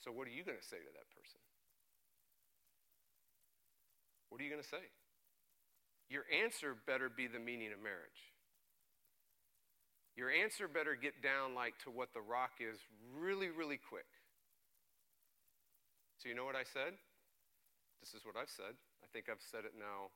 So, 0.00 0.12
what 0.12 0.24
are 0.24 0.32
you 0.32 0.44
going 0.44 0.56
to 0.56 0.64
say 0.64 0.80
to 0.80 0.92
that 0.96 1.08
person? 1.12 1.40
What 4.28 4.40
are 4.40 4.44
you 4.44 4.52
going 4.52 4.64
to 4.64 4.68
say? 4.68 4.84
Your 6.08 6.24
answer 6.32 6.72
better 6.86 7.12
be 7.12 7.28
the 7.28 7.40
meaning 7.40 7.72
of 7.72 7.80
marriage. 7.84 8.32
Your 10.16 10.30
answer 10.32 10.68
better 10.68 10.96
get 10.96 11.20
down 11.22 11.54
like 11.54 11.76
to 11.84 11.90
what 11.90 12.12
the 12.12 12.20
rock 12.20 12.60
is 12.60 12.80
really, 13.16 13.48
really 13.48 13.78
quick. 13.78 14.08
So, 16.18 16.28
you 16.28 16.34
know 16.34 16.44
what 16.44 16.56
I 16.56 16.64
said? 16.64 16.96
This 18.00 18.14
is 18.14 18.24
what 18.24 18.36
I've 18.38 18.50
said. 18.50 18.78
I 19.02 19.06
think 19.12 19.28
I've 19.28 19.42
said 19.42 19.64
it 19.64 19.74
now, 19.78 20.10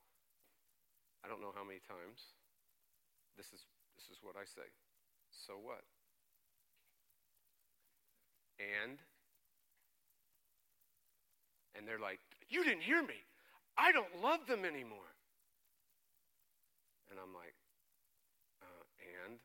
I 1.24 1.28
don't 1.28 1.40
know 1.40 1.54
how 1.54 1.62
many 1.64 1.78
times. 1.86 2.34
This 3.36 3.46
is, 3.54 3.66
this 3.94 4.10
is 4.10 4.18
what 4.22 4.34
I 4.36 4.44
say. 4.44 4.66
So 5.30 5.54
what? 5.54 5.82
And? 8.58 8.98
And 11.74 11.88
they're 11.88 12.02
like, 12.02 12.20
You 12.48 12.64
didn't 12.64 12.82
hear 12.82 13.02
me. 13.02 13.22
I 13.78 13.92
don't 13.92 14.20
love 14.22 14.46
them 14.46 14.64
anymore. 14.64 15.10
And 17.10 17.18
I'm 17.18 17.32
like, 17.32 17.54
uh, 18.60 18.84
and? 19.26 19.38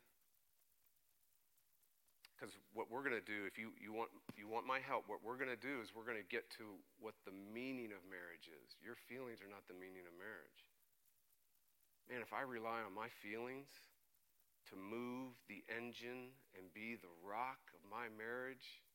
Because 2.38 2.54
what 2.78 2.86
we're 2.94 3.02
going 3.02 3.18
to 3.18 3.26
do, 3.26 3.50
if 3.50 3.58
you, 3.58 3.74
you, 3.82 3.90
want, 3.90 4.14
you 4.38 4.46
want 4.46 4.70
my 4.70 4.78
help, 4.78 5.10
what 5.10 5.26
we're 5.26 5.42
going 5.42 5.50
to 5.50 5.58
do 5.58 5.82
is 5.82 5.90
we're 5.98 6.06
going 6.06 6.22
to 6.22 6.30
get 6.30 6.46
to 6.62 6.78
what 7.02 7.18
the 7.26 7.34
meaning 7.34 7.90
of 7.90 8.06
marriage 8.06 8.46
is. 8.46 8.78
Your 8.78 8.94
feelings 8.94 9.42
are 9.42 9.50
not 9.50 9.66
the 9.66 9.74
meaning 9.74 10.06
of 10.06 10.14
marriage. 10.22 10.62
Man, 12.06 12.22
if 12.22 12.38
I 12.38 12.46
rely 12.46 12.86
on 12.86 12.94
my 12.94 13.10
feelings 13.10 13.74
to 14.70 14.78
move 14.78 15.34
the 15.50 15.66
engine 15.66 16.38
and 16.54 16.70
be 16.78 16.94
the 16.94 17.10
rock 17.26 17.74
of 17.74 17.82
my 17.90 18.06
marriage, 18.14 18.86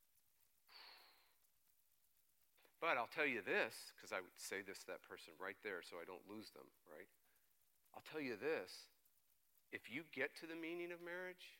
but 2.78 2.94
I'll 2.94 3.10
tell 3.10 3.26
you 3.26 3.42
this, 3.42 3.94
because 3.94 4.14
I 4.14 4.22
would 4.22 4.38
say 4.38 4.62
this 4.62 4.86
to 4.86 4.94
that 4.94 5.02
person 5.02 5.34
right 5.42 5.58
there 5.66 5.82
so 5.82 5.98
I 5.98 6.06
don't 6.06 6.22
lose 6.30 6.54
them, 6.54 6.66
right? 6.86 7.10
I'll 7.90 8.06
tell 8.06 8.22
you 8.22 8.38
this. 8.38 8.86
If 9.74 9.90
you 9.90 10.06
get 10.14 10.34
to 10.42 10.46
the 10.46 10.58
meaning 10.58 10.94
of 10.94 11.02
marriage, 11.02 11.58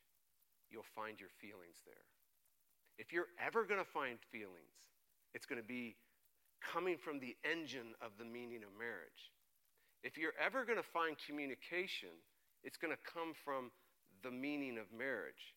you'll 0.72 0.88
find 0.96 1.20
your 1.20 1.28
feelings 1.40 1.84
there. 1.84 2.06
If 2.98 3.12
you're 3.12 3.28
ever 3.44 3.64
going 3.64 3.80
to 3.80 3.90
find 3.90 4.18
feelings, 4.32 4.74
it's 5.34 5.46
going 5.46 5.60
to 5.60 5.66
be 5.66 5.96
coming 6.60 6.96
from 6.96 7.20
the 7.20 7.36
engine 7.44 7.94
of 8.00 8.12
the 8.18 8.24
meaning 8.24 8.62
of 8.64 8.72
marriage. 8.78 9.32
If 10.02 10.16
you're 10.16 10.34
ever 10.40 10.64
going 10.64 10.78
to 10.78 10.84
find 10.92 11.16
communication, 11.26 12.10
it's 12.64 12.76
going 12.76 12.92
to 12.92 12.98
come 13.02 13.34
from 13.44 13.70
the 14.22 14.30
meaning 14.30 14.78
of 14.78 14.86
marriage. 14.96 15.54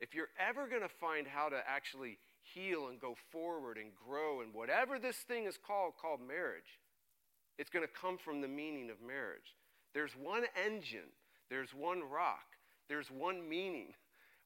If 0.00 0.14
you're 0.14 0.32
ever 0.38 0.68
going 0.68 0.82
to 0.82 0.88
find 0.88 1.26
how 1.26 1.48
to 1.48 1.60
actually 1.66 2.18
heal 2.42 2.88
and 2.88 3.00
go 3.00 3.16
forward 3.32 3.78
and 3.78 3.90
grow 3.94 4.40
and 4.40 4.54
whatever 4.54 4.98
this 4.98 5.16
thing 5.16 5.44
is 5.46 5.56
called, 5.56 5.94
called 6.00 6.20
marriage, 6.20 6.80
It's 7.58 7.70
going 7.70 7.84
to 7.84 7.92
come 7.92 8.18
from 8.18 8.40
the 8.40 8.48
meaning 8.48 8.90
of 8.90 8.96
marriage. 9.00 9.56
There's 9.94 10.12
one 10.12 10.44
engine, 10.62 11.10
there's 11.48 11.70
one 11.74 12.02
rock, 12.02 12.56
there's 12.88 13.10
one 13.10 13.48
meaning. 13.48 13.94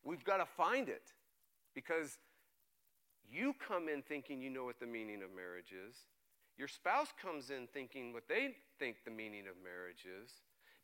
We've 0.05 0.25
got 0.25 0.39
to 0.39 0.47
find 0.47 0.89
it 0.89 1.13
because 1.75 2.19
you 3.31 3.55
come 3.67 3.89
in 3.89 4.03
thinking 4.03 4.41
you 4.41 4.51
know 4.51 4.65
what 4.65 4.81
the 4.81 4.87
meaning 4.87 5.23
of 5.23 5.35
marriage 5.35 5.73
is. 5.73 5.95
Your 6.57 6.69
spouse 6.69 7.09
comes 7.21 7.51
in 7.51 7.69
thinking 7.73 8.13
what 8.13 8.25
they 8.29 8.57
think 8.79 8.97
the 9.05 9.11
meaning 9.11 9.47
of 9.49 9.55
marriage 9.63 10.05
is. 10.05 10.31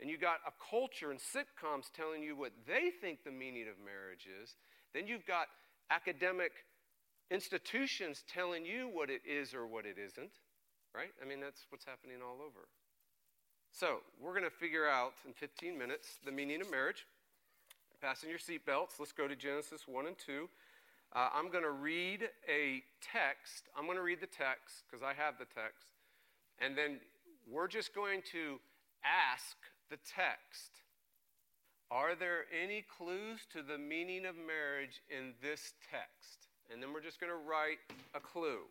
And 0.00 0.10
you 0.10 0.18
got 0.18 0.38
a 0.46 0.52
culture 0.70 1.10
and 1.10 1.18
sitcoms 1.18 1.90
telling 1.94 2.22
you 2.22 2.36
what 2.36 2.52
they 2.66 2.90
think 3.00 3.24
the 3.24 3.30
meaning 3.30 3.66
of 3.68 3.82
marriage 3.82 4.28
is. 4.42 4.56
Then 4.94 5.06
you've 5.06 5.26
got 5.26 5.46
academic 5.90 6.52
institutions 7.30 8.22
telling 8.32 8.64
you 8.64 8.88
what 8.92 9.10
it 9.10 9.22
is 9.26 9.54
or 9.54 9.66
what 9.66 9.86
it 9.86 9.96
isn't, 9.98 10.32
right? 10.94 11.10
I 11.20 11.26
mean, 11.26 11.40
that's 11.40 11.66
what's 11.70 11.84
happening 11.84 12.18
all 12.22 12.38
over. 12.44 12.68
So, 13.72 13.98
we're 14.20 14.32
going 14.32 14.44
to 14.44 14.50
figure 14.50 14.86
out 14.86 15.12
in 15.26 15.32
15 15.34 15.76
minutes 15.76 16.16
the 16.24 16.32
meaning 16.32 16.60
of 16.60 16.70
marriage. 16.70 17.06
Fasten 18.00 18.28
your 18.28 18.38
seatbelts. 18.38 18.98
Let's 18.98 19.12
go 19.12 19.26
to 19.26 19.36
Genesis 19.36 19.88
1 19.88 20.06
and 20.06 20.18
2. 20.18 20.48
Uh, 21.14 21.28
I'm 21.34 21.50
going 21.50 21.64
to 21.64 21.70
read 21.70 22.28
a 22.48 22.82
text. 23.00 23.68
I'm 23.76 23.86
going 23.86 23.96
to 23.96 24.02
read 24.02 24.20
the 24.20 24.26
text 24.26 24.84
because 24.84 25.02
I 25.02 25.14
have 25.14 25.38
the 25.38 25.46
text. 25.46 25.86
And 26.58 26.76
then 26.76 26.98
we're 27.50 27.68
just 27.68 27.94
going 27.94 28.22
to 28.32 28.60
ask 29.04 29.56
the 29.88 29.96
text 29.96 30.82
Are 31.90 32.14
there 32.14 32.44
any 32.50 32.84
clues 32.98 33.46
to 33.52 33.62
the 33.62 33.78
meaning 33.78 34.26
of 34.26 34.34
marriage 34.36 35.00
in 35.08 35.32
this 35.40 35.72
text? 35.90 36.50
And 36.70 36.82
then 36.82 36.92
we're 36.92 37.04
just 37.04 37.20
going 37.20 37.30
to 37.32 37.38
write 37.38 37.78
a 38.14 38.20
clue. 38.20 38.66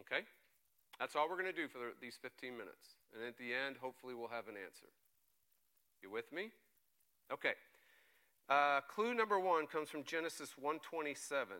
Okay? 0.00 0.24
That's 0.98 1.14
all 1.14 1.28
we're 1.28 1.40
going 1.40 1.52
to 1.52 1.60
do 1.60 1.68
for 1.68 1.78
the, 1.78 1.92
these 2.00 2.16
15 2.20 2.56
minutes. 2.56 2.96
And 3.14 3.22
at 3.28 3.36
the 3.36 3.52
end, 3.52 3.76
hopefully, 3.80 4.14
we'll 4.14 4.32
have 4.32 4.48
an 4.48 4.56
answer. 4.56 4.88
You 6.02 6.10
with 6.10 6.32
me? 6.32 6.50
Okay. 7.32 7.54
Uh, 8.48 8.80
clue 8.82 9.14
number 9.14 9.40
one 9.40 9.66
comes 9.66 9.88
from 9.88 10.04
Genesis 10.04 10.50
127. 10.58 11.56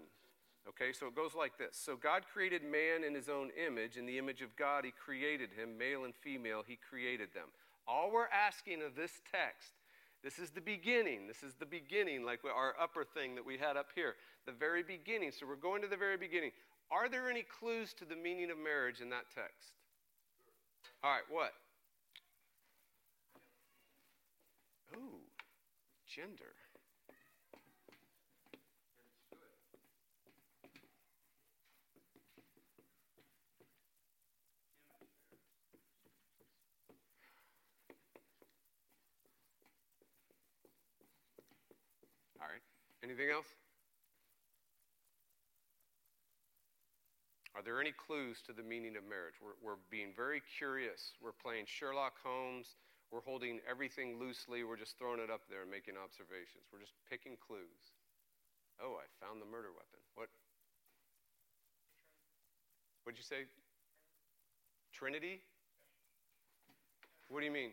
Okay, 0.69 0.93
so 0.93 1.07
it 1.07 1.15
goes 1.15 1.35
like 1.35 1.59
this. 1.59 1.77
So 1.77 1.97
God 1.97 2.23
created 2.33 2.63
man 2.63 3.05
in 3.05 3.15
his 3.15 3.29
own 3.29 3.51
image. 3.55 3.97
In 3.97 4.07
the 4.07 4.19
image 4.19 4.41
of 4.41 4.57
God, 4.57 4.85
he 4.85 4.93
created 4.93 5.51
him, 5.53 5.77
male 5.77 6.05
and 6.05 6.15
female, 6.15 6.63
he 6.67 6.77
created 6.77 7.29
them. 7.35 7.49
All 7.87 8.11
we're 8.11 8.29
asking 8.29 8.83
of 8.83 8.97
this 8.97 9.21
text, 9.31 9.75
this 10.23 10.39
is 10.39 10.51
the 10.51 10.63
beginning. 10.63 11.27
This 11.27 11.43
is 11.43 11.53
the 11.61 11.67
beginning, 11.67 12.25
like 12.25 12.41
our 12.45 12.75
upper 12.81 13.05
thing 13.05 13.35
that 13.35 13.45
we 13.45 13.59
had 13.59 13.77
up 13.77 13.89
here. 13.95 14.15
The 14.47 14.53
very 14.53 14.83
beginning. 14.83 15.33
So 15.33 15.47
we're 15.47 15.57
going 15.57 15.83
to 15.83 15.89
the 15.89 15.99
very 15.99 16.17
beginning. 16.17 16.53
Are 16.91 17.11
there 17.11 17.29
any 17.29 17.43
clues 17.43 17.93
to 17.99 18.07
the 18.07 18.17
meaning 18.17 18.51
of 18.51 18.57
marriage 18.57 19.03
in 19.03 19.11
that 19.11 19.25
text? 19.35 19.77
All 21.03 21.11
right, 21.11 21.29
what? 21.29 21.53
Ooh, 24.97 25.21
gender. 26.15 26.55
All 42.41 42.47
right. 42.47 42.63
Anything 43.03 43.31
else? 43.31 43.47
Are 47.57 47.63
there 47.63 47.81
any 47.81 47.93
clues 47.93 48.39
to 48.47 48.53
the 48.53 48.63
meaning 48.63 48.97
of 48.97 49.03
marriage? 49.09 49.35
We're, 49.43 49.59
we're 49.63 49.79
being 49.91 50.13
very 50.17 50.43
curious. 50.59 51.13
We're 51.21 51.33
playing 51.33 51.65
Sherlock 51.67 52.15
Holmes. 52.23 52.77
We're 53.15 53.23
holding 53.23 53.63
everything 53.63 54.19
loosely. 54.19 54.67
We're 54.67 54.75
just 54.75 54.99
throwing 54.99 55.23
it 55.23 55.31
up 55.31 55.47
there 55.47 55.63
and 55.63 55.71
making 55.71 55.95
observations. 55.95 56.67
We're 56.75 56.83
just 56.83 56.99
picking 57.07 57.39
clues. 57.39 57.95
Oh, 58.83 58.99
I 58.99 59.07
found 59.23 59.39
the 59.39 59.47
murder 59.47 59.71
weapon. 59.71 60.03
What? 60.19 60.27
What'd 63.07 63.15
you 63.15 63.23
say? 63.23 63.47
Trinity? 64.91 65.47
What 67.31 67.39
do 67.39 67.47
you 67.47 67.55
mean? 67.55 67.71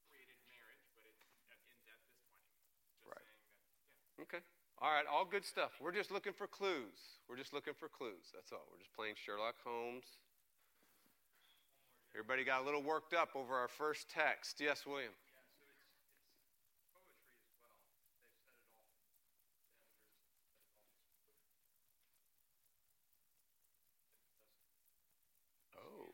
created 0.08 0.38
marriage, 0.48 0.86
but 0.94 1.04
it's 1.04 1.20
in 1.20 1.28
at 1.50 1.60
this 1.66 2.00
point, 2.08 2.38
just 2.88 3.04
Right. 3.04 3.18
saying 3.20 3.36
that, 3.42 3.58
yeah. 3.60 4.22
Okay. 4.24 4.40
All 4.84 4.90
right, 4.90 5.06
all 5.10 5.24
good 5.24 5.46
stuff. 5.46 5.70
We're 5.80 5.96
just 5.96 6.10
looking 6.10 6.34
for 6.34 6.46
clues. 6.46 7.16
We're 7.26 7.38
just 7.38 7.54
looking 7.54 7.72
for 7.72 7.88
clues. 7.88 8.28
That's 8.34 8.52
all. 8.52 8.68
We're 8.70 8.76
just 8.76 8.92
playing 8.92 9.14
Sherlock 9.16 9.54
Holmes. 9.64 10.04
Everybody 12.12 12.44
got 12.44 12.60
a 12.60 12.64
little 12.66 12.82
worked 12.82 13.14
up 13.14 13.30
over 13.34 13.54
our 13.54 13.66
first 13.66 14.10
text. 14.10 14.60
Yes, 14.60 14.84
William. 14.84 15.08
Oh. 25.80 26.12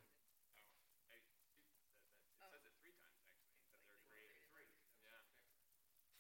Hey, 1.10 1.18
that, 1.26 1.42
that, 1.50 1.66
it 2.30 2.38
says 2.38 2.62
it 2.62 2.78
three 2.78 2.94
times 3.02 3.18
actually 3.26 3.58
that 3.58 3.74
they're 3.90 4.06
created. 4.06 4.38
Yeah. 5.02 5.26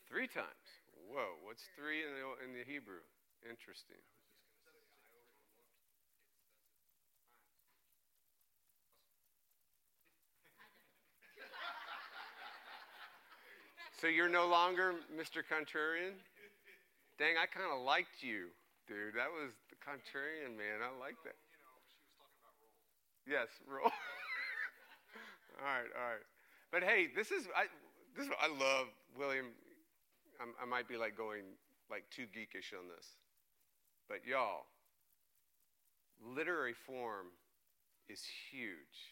Three 0.09 0.27
times. 0.27 0.67
Whoa, 1.11 1.35
what's 1.43 1.63
three 1.75 2.03
in 2.03 2.11
the, 2.15 2.23
in 2.43 2.51
the 2.55 2.63
Hebrew? 2.63 3.03
Interesting. 3.43 3.99
So 13.99 14.05
you're 14.05 14.29
no 14.29 14.45
longer 14.45 14.93
Mr. 15.17 15.41
Contrarian? 15.41 16.13
Dang, 17.17 17.33
I 17.41 17.49
kind 17.49 17.65
of 17.73 17.81
liked 17.81 18.21
you, 18.21 18.53
dude. 18.87 19.17
That 19.17 19.33
was 19.33 19.49
the 19.73 19.77
contrarian 19.81 20.53
man. 20.53 20.85
I 20.85 20.93
like 21.01 21.17
that. 21.25 21.33
Yes, 23.25 23.49
roll. 23.67 23.89
all 23.89 25.65
right, 25.65 25.89
all 25.97 26.07
right. 26.13 26.25
But 26.71 26.83
hey, 26.83 27.07
this 27.15 27.31
is 27.31 27.47
I 27.57 27.65
this 28.15 28.27
is, 28.27 28.33
I 28.39 28.47
love 28.47 28.87
William. 29.17 29.47
I'm, 30.47 30.55
I 30.61 30.65
might 30.65 30.87
be 30.87 30.95
like 30.95 31.17
going 31.17 31.59
like 31.91 32.07
too 32.11 32.27
geekish 32.31 32.71
on 32.71 32.87
this, 32.87 33.19
but 34.07 34.23
y'all, 34.23 34.67
literary 36.23 36.73
form 36.73 37.35
is 38.07 38.23
huge. 38.51 39.11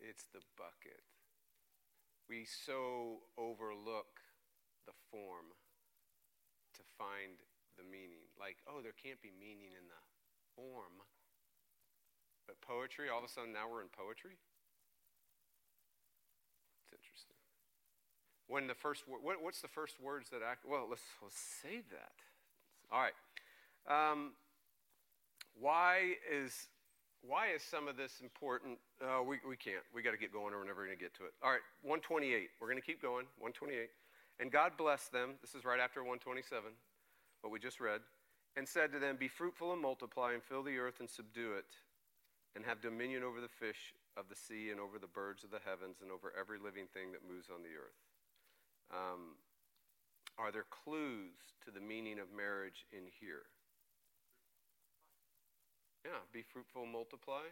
It's 0.00 0.24
the 0.32 0.40
bucket. 0.56 1.04
We 2.28 2.48
so 2.48 3.28
overlook 3.36 4.24
the 4.86 4.96
form 5.12 5.52
to 6.72 6.82
find 6.96 7.36
the 7.76 7.84
meaning. 7.84 8.32
Like, 8.40 8.56
oh, 8.64 8.80
there 8.80 8.96
can't 8.96 9.20
be 9.20 9.32
meaning 9.36 9.76
in 9.76 9.84
the 9.92 10.00
form. 10.56 11.04
But 12.48 12.64
poetry, 12.64 13.12
all 13.12 13.20
of 13.20 13.28
a 13.28 13.28
sudden 13.28 13.52
now 13.52 13.68
we're 13.68 13.84
in 13.84 13.92
poetry? 13.92 14.40
It's 16.80 16.96
interesting. 16.96 17.36
When 18.50 18.66
the 18.66 18.74
first 18.74 19.04
what, 19.06 19.22
what's 19.40 19.62
the 19.62 19.68
first 19.70 20.02
words 20.02 20.28
that 20.30 20.42
act? 20.42 20.66
Well, 20.68 20.86
let's, 20.90 21.06
let's 21.22 21.38
save 21.62 21.88
that. 21.90 22.18
All 22.90 22.98
right. 22.98 23.14
Um, 23.86 24.32
why 25.54 26.18
is 26.26 26.66
why 27.22 27.54
is 27.54 27.62
some 27.62 27.86
of 27.86 27.96
this 27.96 28.18
important? 28.20 28.78
Uh, 28.98 29.22
we, 29.22 29.38
we 29.46 29.56
can't. 29.56 29.86
We 29.94 30.02
got 30.02 30.12
to 30.12 30.18
get 30.18 30.32
going 30.32 30.52
or 30.52 30.58
we're 30.58 30.66
never 30.66 30.84
going 30.84 30.96
to 30.96 31.00
get 31.00 31.14
to 31.22 31.30
it. 31.30 31.32
All 31.44 31.52
right, 31.52 31.62
128. 31.86 32.50
We're 32.58 32.66
going 32.66 32.80
to 32.80 32.84
keep 32.84 33.00
going. 33.00 33.30
128. 33.38 33.86
And 34.40 34.50
God 34.50 34.72
blessed 34.74 35.12
them. 35.12 35.36
This 35.44 35.54
is 35.54 35.68
right 35.68 35.78
after 35.78 36.00
127, 36.00 36.72
what 37.44 37.52
we 37.52 37.60
just 37.60 37.78
read. 37.78 38.00
And 38.56 38.66
said 38.66 38.90
to 38.92 38.98
them, 38.98 39.14
Be 39.20 39.28
fruitful 39.28 39.72
and 39.72 39.80
multiply, 39.80 40.32
and 40.32 40.42
fill 40.42 40.64
the 40.64 40.80
earth 40.80 40.98
and 40.98 41.08
subdue 41.08 41.54
it, 41.54 41.68
and 42.56 42.64
have 42.64 42.80
dominion 42.80 43.22
over 43.22 43.38
the 43.40 43.52
fish 43.52 43.92
of 44.16 44.26
the 44.26 44.34
sea, 44.34 44.72
and 44.72 44.80
over 44.80 44.98
the 44.98 45.12
birds 45.12 45.44
of 45.44 45.52
the 45.52 45.62
heavens, 45.62 46.00
and 46.02 46.10
over 46.10 46.32
every 46.34 46.58
living 46.58 46.88
thing 46.90 47.12
that 47.12 47.22
moves 47.22 47.46
on 47.52 47.62
the 47.62 47.76
earth. 47.76 48.09
Um, 48.92 49.36
are 50.38 50.52
there 50.52 50.66
clues 50.70 51.34
to 51.64 51.70
the 51.70 51.80
meaning 51.80 52.18
of 52.18 52.32
marriage 52.34 52.86
in 52.92 53.04
here? 53.20 53.46
Yeah, 56.04 56.20
be 56.32 56.42
fruitful, 56.42 56.86
multiply. 56.86 57.44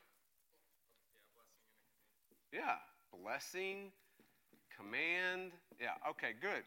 Yeah, 2.53 2.77
blessing 3.23 3.93
command. 4.77 5.53
Yeah, 5.81 5.95
okay, 6.11 6.33
good. 6.41 6.63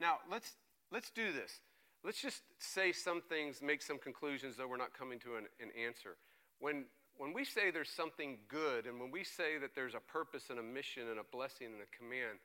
Now, 0.00 0.18
let's 0.30 0.52
let's 0.92 1.10
do 1.10 1.32
this. 1.32 1.60
Let's 2.04 2.20
just 2.20 2.42
say 2.58 2.92
some 2.92 3.20
things, 3.28 3.60
make 3.60 3.82
some 3.82 3.98
conclusions, 3.98 4.56
though 4.56 4.68
we're 4.68 4.76
not 4.76 4.96
coming 4.96 5.18
to 5.20 5.36
an, 5.36 5.46
an 5.60 5.70
answer. 5.84 6.16
When 6.60 6.84
when 7.16 7.32
we 7.32 7.44
say 7.44 7.70
there's 7.70 7.90
something 7.90 8.38
good, 8.48 8.86
and 8.86 9.00
when 9.00 9.10
we 9.10 9.24
say 9.24 9.58
that 9.58 9.74
there's 9.74 9.94
a 9.94 10.00
purpose 10.00 10.44
and 10.50 10.58
a 10.58 10.62
mission 10.62 11.08
and 11.08 11.18
a 11.18 11.24
blessing 11.32 11.66
and 11.66 11.82
a 11.82 11.96
command, 11.96 12.38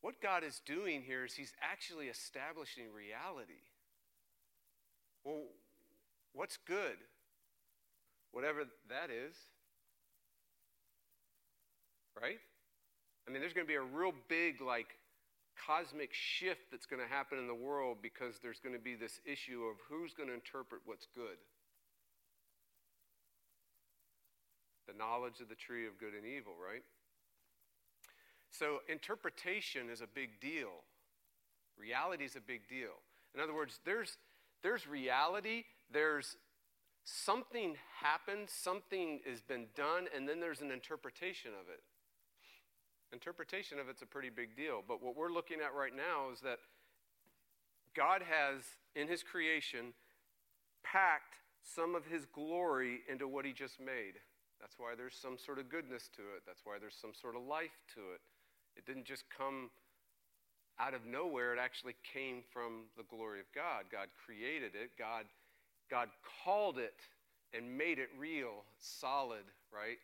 what 0.00 0.20
God 0.22 0.42
is 0.42 0.60
doing 0.64 1.02
here 1.02 1.24
is 1.24 1.34
He's 1.34 1.52
actually 1.62 2.06
establishing 2.06 2.92
reality. 2.92 3.68
Well, 5.22 5.44
what's 6.32 6.56
good? 6.56 6.96
Whatever 8.32 8.64
that 8.88 9.10
is. 9.10 9.34
Right? 12.20 12.38
I 13.26 13.30
mean, 13.30 13.40
there's 13.40 13.52
going 13.52 13.66
to 13.66 13.70
be 13.70 13.76
a 13.76 13.82
real 13.82 14.12
big, 14.28 14.60
like, 14.60 14.98
cosmic 15.66 16.10
shift 16.12 16.70
that's 16.70 16.86
going 16.86 17.00
to 17.00 17.08
happen 17.08 17.38
in 17.38 17.46
the 17.46 17.54
world 17.54 17.98
because 18.02 18.38
there's 18.42 18.60
going 18.60 18.74
to 18.74 18.80
be 18.80 18.94
this 18.94 19.20
issue 19.24 19.62
of 19.64 19.76
who's 19.88 20.12
going 20.12 20.28
to 20.28 20.34
interpret 20.34 20.82
what's 20.84 21.06
good. 21.14 21.38
The 24.86 24.94
knowledge 24.94 25.40
of 25.40 25.48
the 25.48 25.54
tree 25.54 25.86
of 25.86 25.98
good 25.98 26.12
and 26.14 26.26
evil, 26.26 26.52
right? 26.60 26.82
So, 28.50 28.80
interpretation 28.88 29.88
is 29.90 30.00
a 30.00 30.06
big 30.06 30.40
deal. 30.40 30.84
Reality 31.78 32.24
is 32.24 32.36
a 32.36 32.40
big 32.40 32.68
deal. 32.68 33.02
In 33.34 33.40
other 33.40 33.54
words, 33.54 33.80
there's, 33.84 34.16
there's 34.62 34.86
reality, 34.86 35.64
there's 35.90 36.36
something 37.04 37.74
happened, 38.00 38.48
something 38.48 39.20
has 39.28 39.40
been 39.40 39.66
done, 39.74 40.06
and 40.14 40.28
then 40.28 40.40
there's 40.40 40.60
an 40.60 40.70
interpretation 40.70 41.50
of 41.60 41.68
it. 41.68 41.80
Interpretation 43.12 43.78
of 43.78 43.88
it's 43.88 44.02
a 44.02 44.06
pretty 44.06 44.30
big 44.30 44.56
deal. 44.56 44.82
But 44.86 45.02
what 45.02 45.16
we're 45.16 45.32
looking 45.32 45.58
at 45.60 45.74
right 45.74 45.94
now 45.94 46.32
is 46.32 46.40
that 46.40 46.58
God 47.94 48.22
has, 48.22 48.62
in 48.96 49.08
His 49.08 49.22
creation, 49.22 49.94
packed 50.82 51.36
some 51.62 51.94
of 51.94 52.06
His 52.06 52.26
glory 52.26 53.00
into 53.08 53.28
what 53.28 53.44
He 53.44 53.52
just 53.52 53.78
made. 53.80 54.18
That's 54.60 54.76
why 54.78 54.94
there's 54.96 55.14
some 55.14 55.36
sort 55.38 55.58
of 55.58 55.68
goodness 55.68 56.08
to 56.16 56.22
it. 56.22 56.42
That's 56.46 56.62
why 56.64 56.78
there's 56.80 56.96
some 57.00 57.12
sort 57.14 57.36
of 57.36 57.42
life 57.42 57.78
to 57.94 58.00
it. 58.14 58.20
It 58.76 58.86
didn't 58.86 59.04
just 59.04 59.24
come 59.36 59.70
out 60.78 60.94
of 60.94 61.06
nowhere, 61.06 61.54
it 61.54 61.60
actually 61.60 61.94
came 62.02 62.42
from 62.52 62.90
the 62.96 63.04
glory 63.04 63.38
of 63.38 63.46
God. 63.54 63.84
God 63.92 64.08
created 64.26 64.72
it, 64.74 64.90
God, 64.98 65.24
God 65.88 66.08
called 66.42 66.78
it 66.78 66.98
and 67.52 67.78
made 67.78 67.98
it 67.98 68.08
real, 68.18 68.64
solid, 68.78 69.44
right? 69.72 69.98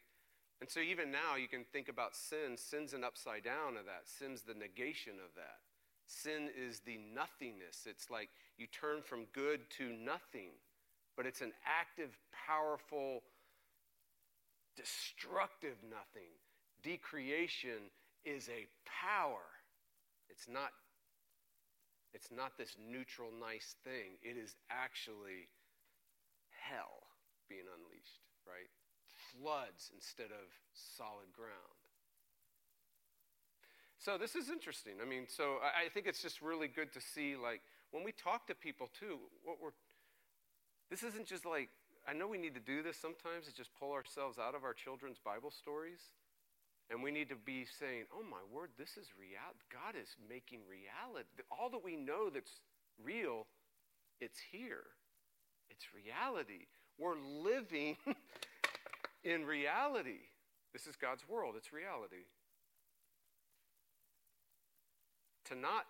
And 0.61 0.69
so 0.69 0.81
even 0.81 1.11
now 1.11 1.37
you 1.41 1.49
can 1.49 1.65
think 1.73 1.89
about 1.89 2.15
sin. 2.15 2.57
Sin's 2.57 2.93
an 2.93 3.05
upside 3.05 3.45
down 3.45 3.77
of 3.79 3.87
that. 3.87 4.05
Sin's 4.05 4.43
the 4.43 4.55
negation 4.55 5.15
of 5.25 5.35
that. 5.37 5.61
Sin 6.07 6.51
is 6.55 6.81
the 6.81 6.99
nothingness. 7.15 7.87
It's 7.87 8.11
like 8.11 8.29
you 8.59 8.67
turn 8.67 9.01
from 9.03 9.25
good 9.33 9.61
to 9.79 9.93
nothing. 9.93 10.51
But 11.17 11.27
it's 11.27 11.41
an 11.41 11.53
active, 11.65 12.17
powerful, 12.47 13.23
destructive 14.77 15.77
nothing. 15.89 16.33
Decreation 16.83 17.89
is 18.25 18.49
a 18.49 18.67
power. 18.85 19.49
It's 20.29 20.49
not 20.49 20.71
it's 22.13 22.31
not 22.35 22.59
this 22.59 22.75
neutral 22.91 23.31
nice 23.39 23.77
thing. 23.85 24.19
It 24.23 24.37
is 24.37 24.57
actually 24.69 25.47
hell 26.51 27.07
being 27.49 27.71
unleashed, 27.71 28.27
right? 28.47 28.67
Floods 29.33 29.91
instead 29.95 30.31
of 30.33 30.49
solid 30.73 31.33
ground. 31.37 31.81
So 33.99 34.17
this 34.17 34.35
is 34.35 34.49
interesting. 34.49 34.95
I 35.03 35.05
mean, 35.05 35.27
so 35.29 35.59
I 35.61 35.89
think 35.91 36.07
it's 36.07 36.23
just 36.23 36.41
really 36.41 36.69
good 36.69 36.93
to 36.95 37.01
see, 37.01 37.37
like, 37.37 37.61
when 37.91 38.03
we 38.03 38.13
talk 38.13 38.47
to 38.47 38.55
people 38.55 38.89
too, 38.99 39.19
what 39.45 39.59
we're, 39.61 39.77
this 40.91 41.03
isn't 41.03 41.27
just 41.27 41.45
like, 41.45 41.69
I 42.09 42.15
know 42.15 42.27
we 42.27 42.39
need 42.39 42.55
to 42.55 42.61
do 42.61 42.83
this 42.83 42.97
sometimes, 42.97 43.47
is 43.47 43.53
just 43.53 43.71
pull 43.79 43.93
ourselves 43.93 44.39
out 44.39 44.55
of 44.55 44.65
our 44.65 44.73
children's 44.73 45.19
Bible 45.19 45.51
stories. 45.51 46.01
And 46.91 47.03
we 47.03 47.11
need 47.11 47.29
to 47.29 47.37
be 47.37 47.67
saying, 47.79 48.05
oh 48.13 48.25
my 48.25 48.43
word, 48.51 48.71
this 48.79 48.97
is 48.97 49.07
real. 49.19 49.39
God 49.71 49.95
is 50.01 50.17
making 50.29 50.61
reality. 50.67 51.29
All 51.53 51.71
that 51.71 51.85
we 51.85 51.95
know 51.95 52.31
that's 52.31 52.63
real, 53.05 53.47
it's 54.21 54.41
here. 54.51 54.97
It's 55.71 55.87
reality. 55.95 56.67
We're 56.99 57.21
living 57.21 57.97
in 59.25 59.45
reality. 59.45 60.31
This 60.73 60.87
is 60.87 60.97
God's 60.97 61.29
world, 61.29 61.55
it's 61.57 61.73
reality. 61.73 62.29
To 65.47 65.55
not 65.55 65.87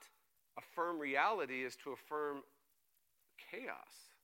affirm 0.57 0.99
reality 0.99 1.65
is 1.65 1.77
to 1.85 1.93
affirm 1.93 2.43
chaos, 3.51 4.15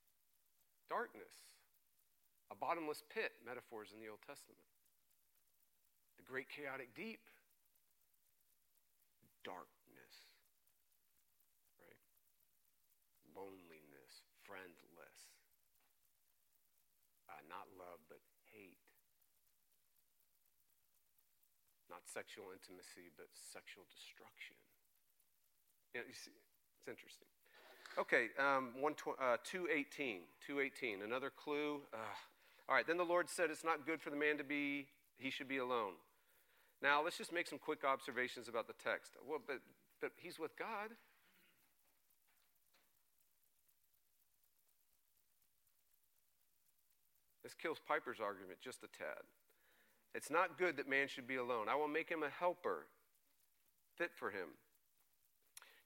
darkness, 0.89 1.45
a 2.51 2.57
bottomless 2.57 3.03
pit, 3.13 3.33
metaphors 3.45 3.93
in 3.93 4.01
the 4.01 4.09
Old 4.09 4.23
Testament. 4.25 4.65
The 6.17 6.25
great 6.25 6.49
chaotic 6.49 6.95
deep, 6.97 7.21
darkness, 9.45 10.15
right? 11.77 12.01
Loneliness, 13.37 14.25
friendless, 14.47 15.21
uh, 17.29 17.43
not 17.51 17.69
love, 17.77 18.01
but 18.09 18.23
hate. 18.55 18.81
Not 21.91 22.06
sexual 22.17 22.49
intimacy, 22.57 23.13
but 23.13 23.29
sexual 23.37 23.85
destruction. 23.93 24.57
You 25.93 26.01
know, 26.01 26.07
you 26.09 26.17
see, 26.17 26.33
it's 26.33 26.89
interesting. 26.89 27.29
Okay, 28.01 28.33
um, 28.41 28.73
one 28.81 28.97
tw- 28.97 29.21
uh, 29.21 29.37
218. 29.45 30.25
218, 30.41 31.05
another 31.05 31.29
clue. 31.29 31.85
Uh, 31.93 32.17
all 32.69 32.75
right, 32.75 32.87
then 32.87 32.97
the 32.97 33.05
Lord 33.05 33.29
said, 33.29 33.53
It's 33.53 33.65
not 33.65 33.85
good 33.85 34.01
for 34.01 34.09
the 34.09 34.17
man 34.17 34.41
to 34.41 34.45
be, 34.45 34.89
he 35.21 35.29
should 35.29 35.49
be 35.49 35.59
alone. 35.61 36.01
Now, 36.81 37.05
let's 37.05 37.17
just 37.21 37.33
make 37.33 37.49
some 37.49 37.59
quick 37.59 37.85
observations 37.85 38.49
about 38.49 38.67
the 38.67 38.77
text. 38.81 39.13
Well, 39.21 39.41
but, 39.45 39.61
but 40.01 40.13
he's 40.17 40.39
with 40.39 40.57
God. 40.57 40.97
This 47.45 47.55
kills 47.55 47.79
Piper's 47.79 48.21
argument 48.21 48.59
just 48.61 48.83
a 48.83 48.89
tad. 48.89 49.25
It's 50.17 50.31
not 50.31 50.57
good 50.57 50.79
that 50.79 50.89
man 50.89 51.09
should 51.09 51.29
be 51.29 51.37
alone. 51.37 51.69
I 51.69 51.75
will 51.75 51.93
make 51.93 52.09
him 52.09 52.23
a 52.23 52.31
helper 52.31 52.87
fit 53.99 54.13
for 54.17 54.31
him. 54.31 54.57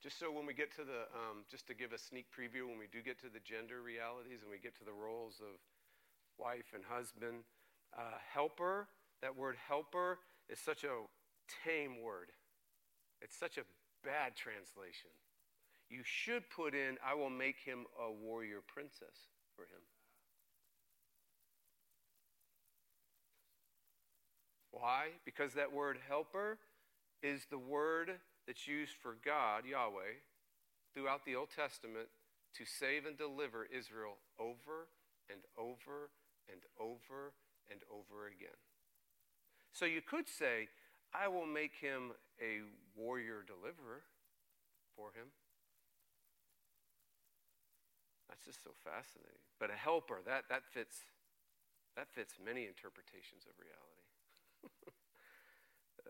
Just 0.00 0.20
so 0.20 0.30
when 0.30 0.46
we 0.46 0.54
get 0.54 0.70
to 0.76 0.84
the, 0.84 1.10
um, 1.10 1.42
just 1.50 1.66
to 1.66 1.74
give 1.74 1.90
a 1.92 1.98
sneak 1.98 2.26
preview, 2.30 2.62
when 2.68 2.78
we 2.78 2.86
do 2.86 3.02
get 3.02 3.20
to 3.22 3.28
the 3.28 3.40
gender 3.40 3.82
realities 3.82 4.42
and 4.42 4.50
we 4.50 4.58
get 4.62 4.78
to 4.78 4.84
the 4.84 4.92
roles 4.94 5.42
of 5.42 5.58
wife 6.38 6.70
and 6.72 6.84
husband, 6.88 7.42
uh, 7.98 8.22
helper, 8.32 8.86
that 9.20 9.36
word 9.36 9.56
helper 9.66 10.20
is 10.48 10.60
such 10.60 10.84
a 10.84 10.94
tame 11.66 12.00
word. 12.00 12.30
It's 13.20 13.36
such 13.36 13.58
a 13.58 13.66
bad 14.04 14.36
translation. 14.36 15.10
You 15.90 16.02
should 16.04 16.48
put 16.54 16.72
in, 16.72 16.98
I 17.04 17.14
will 17.14 17.30
make 17.30 17.58
him 17.58 17.84
a 17.98 18.12
warrior 18.12 18.62
princess 18.64 19.26
for 19.56 19.62
him. 19.62 19.82
Why? 24.70 25.08
Because 25.24 25.54
that 25.54 25.72
word 25.72 25.98
helper 26.08 26.58
is 27.22 27.46
the 27.50 27.58
word 27.58 28.12
that's 28.46 28.66
used 28.66 28.92
for 29.02 29.16
God, 29.24 29.64
Yahweh, 29.66 30.22
throughout 30.94 31.24
the 31.24 31.36
Old 31.36 31.48
Testament 31.54 32.08
to 32.54 32.64
save 32.64 33.06
and 33.06 33.16
deliver 33.16 33.66
Israel 33.66 34.18
over 34.38 34.88
and 35.30 35.40
over 35.58 36.10
and 36.50 36.62
over 36.78 37.32
and 37.70 37.80
over 37.90 38.26
again. 38.26 38.58
So 39.72 39.84
you 39.84 40.00
could 40.02 40.28
say, 40.28 40.68
I 41.14 41.28
will 41.28 41.46
make 41.46 41.74
him 41.80 42.12
a 42.40 42.62
warrior 42.96 43.44
deliverer 43.46 44.02
for 44.96 45.10
him. 45.14 45.30
That's 48.28 48.44
just 48.44 48.62
so 48.62 48.70
fascinating. 48.82 49.42
But 49.58 49.70
a 49.70 49.78
helper, 49.78 50.22
that, 50.26 50.44
that 50.48 50.62
fits 50.64 51.02
that 51.98 52.06
fits 52.06 52.38
many 52.38 52.70
interpretations 52.70 53.42
of 53.50 53.54
reality. 53.58 54.06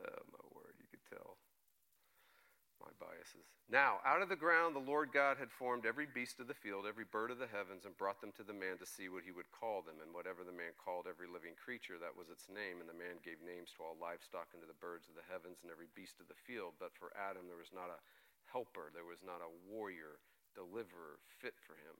oh 0.05 0.23
my 0.29 0.45
word, 0.53 0.77
you 0.77 0.85
could 0.93 1.03
tell 1.09 1.41
my 2.79 2.90
biases. 3.01 3.49
Now, 3.73 4.05
out 4.05 4.21
of 4.21 4.29
the 4.29 4.37
ground 4.39 4.77
the 4.77 4.85
Lord 4.85 5.09
God 5.11 5.41
had 5.41 5.49
formed 5.49 5.89
every 5.89 6.05
beast 6.05 6.37
of 6.39 6.47
the 6.47 6.59
field, 6.61 6.85
every 6.85 7.09
bird 7.09 7.33
of 7.33 7.41
the 7.41 7.49
heavens, 7.49 7.89
and 7.89 7.97
brought 7.97 8.21
them 8.21 8.37
to 8.37 8.45
the 8.45 8.55
man 8.55 8.77
to 8.77 8.87
see 8.87 9.09
what 9.09 9.25
he 9.25 9.33
would 9.33 9.49
call 9.49 9.81
them. 9.81 9.99
And 10.05 10.13
whatever 10.13 10.45
the 10.45 10.53
man 10.53 10.77
called 10.77 11.09
every 11.09 11.27
living 11.27 11.57
creature, 11.57 11.97
that 11.97 12.15
was 12.15 12.29
its 12.29 12.53
name. 12.53 12.79
And 12.85 12.87
the 12.87 13.01
man 13.01 13.25
gave 13.25 13.41
names 13.41 13.73
to 13.75 13.83
all 13.83 13.97
livestock 13.97 14.53
and 14.53 14.61
to 14.61 14.69
the 14.69 14.77
birds 14.85 15.09
of 15.09 15.17
the 15.17 15.27
heavens 15.27 15.65
and 15.65 15.73
every 15.73 15.89
beast 15.97 16.21
of 16.21 16.29
the 16.29 16.39
field. 16.45 16.77
But 16.77 16.93
for 16.93 17.17
Adam 17.17 17.49
there 17.49 17.59
was 17.59 17.73
not 17.73 17.89
a 17.89 18.03
helper, 18.53 18.93
there 18.93 19.09
was 19.09 19.25
not 19.25 19.41
a 19.41 19.55
warrior, 19.65 20.21
deliverer 20.53 21.23
fit 21.41 21.57
for 21.57 21.81
him. 21.81 21.97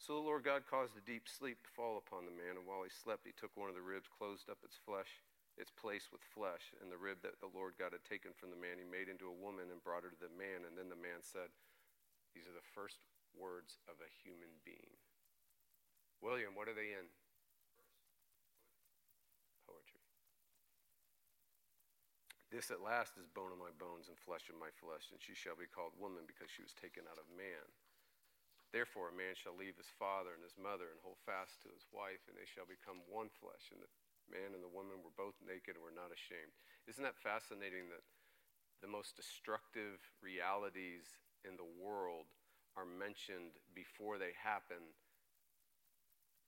So 0.00 0.16
the 0.16 0.24
Lord 0.24 0.48
God 0.48 0.64
caused 0.64 0.96
a 0.96 1.04
deep 1.04 1.28
sleep 1.28 1.60
to 1.60 1.76
fall 1.76 2.00
upon 2.00 2.24
the 2.24 2.32
man, 2.32 2.56
and 2.56 2.64
while 2.64 2.80
he 2.80 2.88
slept, 2.88 3.28
he 3.28 3.36
took 3.36 3.52
one 3.52 3.68
of 3.68 3.76
the 3.76 3.84
ribs, 3.84 4.08
closed 4.08 4.48
up 4.48 4.64
its 4.64 4.80
flesh, 4.80 5.20
its 5.58 5.70
place 5.70 6.08
with 6.10 6.22
flesh, 6.22 6.72
and 6.78 6.90
the 6.90 7.00
rib 7.00 7.20
that 7.22 7.40
the 7.42 7.50
Lord 7.50 7.74
God 7.76 7.92
had 7.92 8.06
taken 8.06 8.32
from 8.36 8.50
the 8.50 8.60
man, 8.60 8.78
he 8.78 8.86
made 8.86 9.10
into 9.10 9.28
a 9.28 9.40
woman 9.42 9.68
and 9.72 9.82
brought 9.82 10.06
her 10.06 10.12
to 10.12 10.22
the 10.22 10.32
man. 10.32 10.68
And 10.68 10.78
then 10.78 10.88
the 10.88 10.98
man 10.98 11.20
said, 11.20 11.50
These 12.32 12.46
are 12.46 12.56
the 12.56 12.72
first 12.74 13.02
words 13.34 13.78
of 13.90 13.98
a 14.00 14.14
human 14.22 14.50
being. 14.62 14.94
William, 16.20 16.52
what 16.52 16.68
are 16.68 16.76
they 16.76 16.92
in? 16.92 17.06
Poetry. 19.64 20.04
This 22.52 22.68
at 22.68 22.84
last 22.84 23.16
is 23.16 23.30
bone 23.30 23.54
of 23.54 23.60
my 23.60 23.72
bones 23.80 24.12
and 24.12 24.18
flesh 24.20 24.52
of 24.52 24.60
my 24.60 24.72
flesh, 24.80 25.08
and 25.12 25.20
she 25.20 25.32
shall 25.32 25.56
be 25.56 25.70
called 25.70 25.96
woman 25.96 26.28
because 26.28 26.52
she 26.52 26.64
was 26.64 26.76
taken 26.76 27.08
out 27.08 27.20
of 27.20 27.28
man. 27.32 27.64
Therefore, 28.70 29.10
a 29.10 29.16
man 29.16 29.34
shall 29.34 29.58
leave 29.58 29.74
his 29.74 29.90
father 29.98 30.30
and 30.30 30.46
his 30.46 30.54
mother 30.54 30.94
and 30.94 31.02
hold 31.02 31.18
fast 31.26 31.58
to 31.66 31.74
his 31.74 31.82
wife, 31.90 32.22
and 32.30 32.38
they 32.38 32.46
shall 32.46 32.70
become 32.70 33.02
one 33.10 33.26
flesh. 33.42 33.74
And 33.74 33.82
the 33.82 33.90
man 34.30 34.54
and 34.54 34.62
the 34.62 34.70
woman 34.70 35.02
were 35.02 35.14
both 35.14 35.36
naked 35.42 35.74
and 35.76 35.84
were 35.84 35.94
not 35.94 36.14
ashamed. 36.14 36.54
Isn't 36.86 37.04
that 37.04 37.18
fascinating 37.18 37.90
that 37.90 38.06
the 38.80 38.88
most 38.88 39.18
destructive 39.18 40.00
realities 40.22 41.04
in 41.44 41.58
the 41.58 41.66
world 41.66 42.32
are 42.78 42.86
mentioned 42.86 43.58
before 43.74 44.16
they 44.16 44.32
happen 44.38 44.94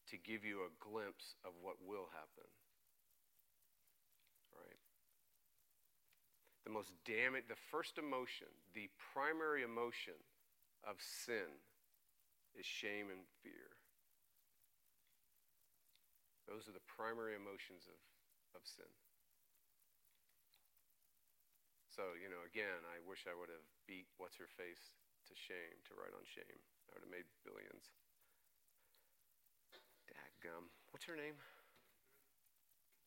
to 0.08 0.16
give 0.16 0.44
you 0.44 0.62
a 0.62 0.74
glimpse 0.78 1.36
of 1.44 1.52
what 1.60 1.76
will 1.82 2.08
happen? 2.12 2.48
Right? 4.54 4.80
The 6.64 6.72
most 6.72 6.92
damning, 7.04 7.42
the 7.48 7.60
first 7.70 7.98
emotion, 7.98 8.50
the 8.74 8.88
primary 9.12 9.62
emotion 9.62 10.18
of 10.86 10.96
sin 11.00 11.60
is 12.54 12.66
shame 12.66 13.08
and 13.10 13.24
fear. 13.42 13.71
Those 16.46 16.66
are 16.66 16.74
the 16.74 16.84
primary 16.90 17.38
emotions 17.38 17.86
of, 17.86 17.98
of 18.58 18.62
sin. 18.66 18.88
So, 21.92 22.16
you 22.16 22.32
know, 22.32 22.40
again, 22.48 22.80
I 22.88 23.04
wish 23.04 23.28
I 23.28 23.36
would 23.36 23.52
have 23.52 23.68
beat 23.84 24.08
what's 24.16 24.40
her 24.40 24.48
face 24.48 24.96
to 25.28 25.34
shame, 25.36 25.76
to 25.88 25.92
write 25.92 26.16
on 26.16 26.24
shame. 26.24 26.58
I 26.88 26.96
would 26.96 27.04
have 27.04 27.12
made 27.12 27.28
billions. 27.44 27.92
Dadgum. 30.08 30.72
What's 30.90 31.04
her 31.04 31.16
name? 31.16 31.36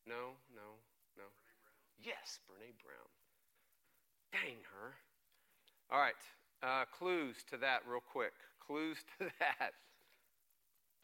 No, 0.06 0.38
no, 0.54 0.78
no. 1.18 1.28
Yes, 1.98 2.38
Brene 2.46 2.78
Brown. 2.78 3.10
Dang 4.32 4.62
her. 4.70 4.94
All 5.90 6.00
right, 6.00 6.22
uh, 6.62 6.86
clues 6.94 7.38
to 7.50 7.58
that, 7.58 7.82
real 7.88 8.02
quick. 8.02 8.34
Clues 8.62 8.98
to 9.18 9.26
that. 9.40 9.74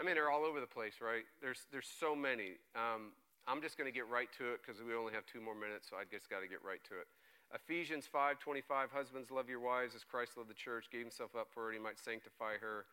I 0.02 0.04
mean, 0.04 0.18
they're 0.18 0.34
all 0.34 0.49
over 0.49 0.58
the 0.58 0.66
place, 0.66 0.97
right? 0.97 1.30
There's, 1.45 1.70
there's 1.70 1.86
so 1.86 2.18
many. 2.18 2.58
Um, 2.74 3.14
I'm 3.45 3.62
just 3.62 3.78
going 3.78 3.86
to 3.86 3.93
get 3.93 4.10
right 4.10 4.34
to 4.41 4.49
it 4.49 4.66
because 4.66 4.82
we 4.82 4.97
only 4.97 5.14
have 5.14 5.30
two 5.30 5.38
more 5.38 5.54
minutes, 5.54 5.93
so 5.93 5.95
I 5.95 6.10
just 6.10 6.26
got 6.26 6.41
to 6.41 6.49
get 6.49 6.66
right 6.66 6.82
to 6.89 6.97
it. 6.97 7.06
Ephesians 7.54 8.10
5:25, 8.10 8.89
husbands 8.89 9.30
love 9.30 9.45
your 9.45 9.60
wives 9.60 9.93
as 9.93 10.02
Christ 10.02 10.41
loved 10.41 10.49
the 10.49 10.58
church, 10.58 10.89
gave 10.89 11.06
himself 11.06 11.36
up 11.38 11.54
for 11.54 11.68
her, 11.68 11.72
he 11.72 11.78
might 11.78 11.99
sanctify 12.02 12.58
her. 12.58 12.89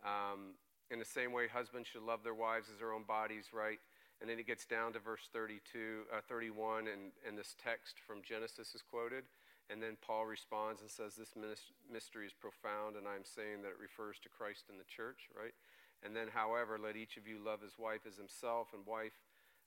Um, 0.00 0.56
in 0.88 0.98
the 0.98 1.04
same 1.04 1.32
way, 1.32 1.44
husbands 1.44 1.88
should 1.92 2.06
love 2.06 2.22
their 2.24 2.38
wives 2.38 2.68
as 2.72 2.78
their 2.78 2.92
own 2.92 3.02
bodies, 3.02 3.52
right? 3.52 3.82
And 4.22 4.30
then 4.30 4.38
it 4.38 4.46
gets 4.46 4.64
down 4.64 4.94
to 4.94 4.98
verse 4.98 5.28
32, 5.34 6.08
uh, 6.08 6.24
31, 6.24 6.88
and, 6.88 7.12
and 7.26 7.36
this 7.36 7.52
text 7.60 8.00
from 8.00 8.22
Genesis 8.22 8.72
is 8.72 8.80
quoted. 8.80 9.24
And 9.68 9.82
then 9.82 9.98
Paul 10.00 10.24
responds 10.24 10.80
and 10.80 10.88
says, 10.88 11.18
This 11.18 11.34
mystery 11.90 12.24
is 12.24 12.32
profound, 12.32 12.94
and 12.96 13.04
I'm 13.04 13.26
saying 13.26 13.60
that 13.66 13.74
it 13.74 13.82
refers 13.82 14.16
to 14.22 14.30
Christ 14.30 14.70
and 14.70 14.78
the 14.78 14.86
church, 14.86 15.28
right? 15.34 15.52
And 16.04 16.14
then, 16.14 16.28
however, 16.32 16.78
let 16.82 16.96
each 16.96 17.16
of 17.16 17.26
you 17.26 17.38
love 17.44 17.60
his 17.60 17.78
wife 17.78 18.00
as 18.06 18.16
himself, 18.16 18.68
and 18.74 18.84
wife, 18.86 19.16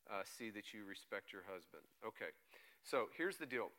uh, 0.09 0.21
see 0.23 0.49
that 0.51 0.73
you 0.73 0.85
respect 0.85 1.33
your 1.33 1.43
husband. 1.43 1.83
Okay, 2.05 2.31
so 2.83 3.05
here's 3.17 3.37
the 3.37 3.45
deal 3.45 3.69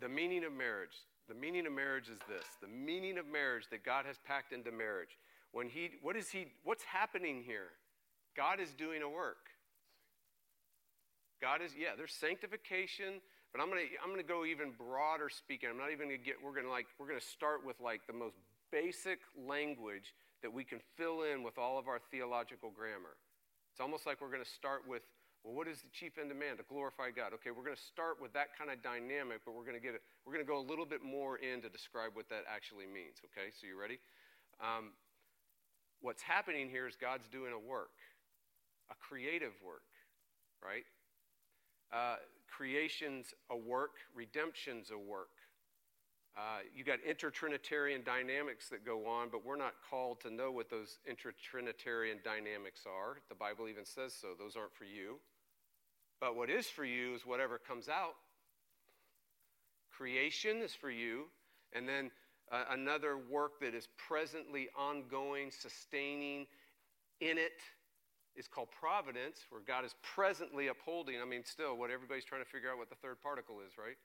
the 0.00 0.08
meaning 0.08 0.44
of 0.44 0.52
marriage. 0.52 1.04
The 1.28 1.34
meaning 1.34 1.66
of 1.66 1.72
marriage 1.72 2.08
is 2.08 2.18
this 2.28 2.44
the 2.62 2.68
meaning 2.68 3.18
of 3.18 3.26
marriage 3.26 3.64
that 3.70 3.84
God 3.84 4.06
has 4.06 4.16
packed 4.26 4.52
into 4.52 4.72
marriage. 4.72 5.18
When 5.52 5.68
he, 5.68 5.90
what 6.02 6.16
is 6.16 6.30
he, 6.30 6.48
what's 6.64 6.84
happening 6.84 7.42
here? 7.44 7.72
God 8.36 8.60
is 8.60 8.72
doing 8.72 9.02
a 9.02 9.08
work. 9.08 9.48
God 11.40 11.62
is, 11.62 11.72
yeah, 11.78 11.96
there's 11.96 12.12
sanctification, 12.12 13.20
but 13.52 13.62
I'm 13.62 13.68
gonna, 13.68 13.88
I'm 14.02 14.10
gonna 14.10 14.22
go 14.22 14.44
even 14.44 14.72
broader 14.76 15.28
speaking. 15.28 15.68
I'm 15.70 15.78
not 15.78 15.90
even 15.90 16.08
gonna 16.08 16.18
get, 16.18 16.36
we're 16.42 16.54
gonna 16.54 16.70
like, 16.70 16.86
we're 16.98 17.08
gonna 17.08 17.20
start 17.20 17.64
with 17.64 17.80
like 17.80 18.02
the 18.06 18.12
most 18.12 18.36
basic 18.70 19.20
language 19.46 20.14
that 20.42 20.52
we 20.52 20.64
can 20.64 20.80
fill 20.96 21.22
in 21.22 21.42
with 21.42 21.58
all 21.58 21.78
of 21.78 21.88
our 21.88 21.98
theological 22.10 22.70
grammar. 22.70 23.16
It's 23.72 23.80
almost 23.80 24.06
like 24.06 24.20
we're 24.20 24.30
going 24.30 24.44
to 24.44 24.50
start 24.50 24.82
with 24.86 25.02
Well, 25.44 25.54
what 25.54 25.68
is 25.68 25.82
the 25.82 25.88
chief 25.92 26.18
end 26.18 26.30
of 26.30 26.36
man? 26.36 26.56
To 26.58 26.66
glorify 26.66 27.10
God. 27.10 27.32
Okay, 27.34 27.50
we're 27.50 27.64
going 27.64 27.76
to 27.76 27.88
start 27.94 28.20
with 28.20 28.32
that 28.34 28.58
kind 28.58 28.70
of 28.70 28.82
dynamic, 28.82 29.40
but 29.46 29.54
we're 29.54 29.64
going 29.64 29.78
to 29.78 29.82
get. 29.82 29.94
We're 30.26 30.34
going 30.34 30.44
to 30.44 30.50
go 30.50 30.58
a 30.58 30.66
little 30.66 30.86
bit 30.86 31.02
more 31.02 31.38
in 31.38 31.62
to 31.62 31.68
describe 31.68 32.10
what 32.14 32.28
that 32.28 32.42
actually 32.50 32.86
means. 32.86 33.22
Okay, 33.30 33.54
so 33.54 33.66
you 33.66 33.78
ready? 33.78 33.98
Um, 34.58 34.92
what's 36.02 36.22
happening 36.22 36.68
here 36.68 36.86
is 36.86 36.96
God's 36.96 37.28
doing 37.28 37.52
a 37.54 37.58
work, 37.58 37.94
a 38.90 38.96
creative 38.98 39.54
work, 39.64 39.86
right? 40.58 40.84
Uh, 41.94 42.16
creation's 42.50 43.32
a 43.50 43.56
work, 43.56 43.94
redemption's 44.14 44.90
a 44.90 44.98
work. 44.98 45.37
Uh, 46.38 46.60
you 46.72 46.84
got 46.84 47.00
intertrinitarian 47.02 48.04
dynamics 48.04 48.68
that 48.68 48.86
go 48.86 49.06
on, 49.06 49.28
but 49.28 49.44
we're 49.44 49.56
not 49.56 49.74
called 49.90 50.20
to 50.20 50.30
know 50.30 50.52
what 50.52 50.70
those 50.70 51.00
intertrinitarian 51.10 52.22
dynamics 52.22 52.82
are. 52.86 53.18
The 53.28 53.34
Bible 53.34 53.66
even 53.66 53.84
says 53.84 54.14
so. 54.14 54.28
Those 54.38 54.54
aren't 54.54 54.72
for 54.72 54.84
you. 54.84 55.18
But 56.20 56.36
what 56.36 56.48
is 56.48 56.68
for 56.68 56.84
you 56.84 57.14
is 57.14 57.26
whatever 57.26 57.58
comes 57.58 57.88
out. 57.88 58.14
Creation 59.90 60.58
is 60.58 60.74
for 60.74 60.92
you, 60.92 61.24
and 61.72 61.88
then 61.88 62.12
uh, 62.52 62.66
another 62.70 63.18
work 63.18 63.58
that 63.60 63.74
is 63.74 63.88
presently 63.96 64.68
ongoing, 64.78 65.50
sustaining 65.50 66.46
in 67.20 67.36
it 67.36 67.58
is 68.36 68.46
called 68.46 68.68
providence, 68.70 69.40
where 69.50 69.60
God 69.66 69.84
is 69.84 69.96
presently 70.02 70.68
upholding. 70.68 71.16
I 71.20 71.24
mean, 71.24 71.42
still, 71.44 71.76
what 71.76 71.90
everybody's 71.90 72.24
trying 72.24 72.44
to 72.44 72.48
figure 72.48 72.70
out 72.70 72.78
what 72.78 72.90
the 72.90 72.96
third 73.02 73.20
particle 73.20 73.56
is, 73.66 73.76
right? 73.76 73.96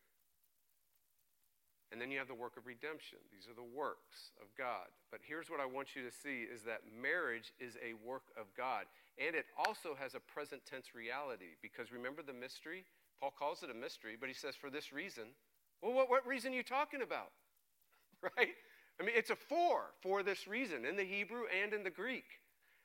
And 1.93 2.01
then 2.01 2.09
you 2.09 2.17
have 2.17 2.27
the 2.27 2.33
work 2.33 2.57
of 2.57 2.65
redemption. 2.65 3.19
These 3.29 3.45
are 3.45 3.53
the 3.53 3.61
works 3.61 4.33
of 4.41 4.49
God. 4.57 4.89
But 5.13 5.21
here's 5.21 5.47
what 5.47 5.61
I 5.61 5.69
want 5.69 5.95
you 5.95 6.01
to 6.01 6.09
see 6.09 6.41
is 6.41 6.65
that 6.65 6.81
marriage 6.89 7.53
is 7.61 7.77
a 7.77 7.93
work 8.01 8.33
of 8.33 8.49
God. 8.57 8.89
And 9.21 9.35
it 9.37 9.45
also 9.53 9.93
has 9.93 10.17
a 10.17 10.19
present 10.19 10.65
tense 10.65 10.97
reality. 10.97 11.53
Because 11.61 11.93
remember 11.93 12.25
the 12.25 12.33
mystery? 12.33 12.83
Paul 13.21 13.29
calls 13.37 13.61
it 13.61 13.69
a 13.69 13.77
mystery, 13.77 14.17
but 14.19 14.25
he 14.25 14.33
says, 14.33 14.55
for 14.57 14.71
this 14.73 14.91
reason. 14.91 15.37
Well, 15.83 15.93
what, 15.93 16.09
what 16.09 16.25
reason 16.25 16.51
are 16.53 16.55
you 16.57 16.65
talking 16.65 17.01
about? 17.01 17.29
Right? 18.37 18.55
I 19.01 19.03
mean, 19.03 19.15
it's 19.17 19.31
a 19.31 19.35
for, 19.35 19.91
for 20.01 20.23
this 20.23 20.47
reason, 20.47 20.85
in 20.85 20.95
the 20.95 21.03
Hebrew 21.03 21.43
and 21.61 21.73
in 21.73 21.83
the 21.83 21.89
Greek. 21.89 22.23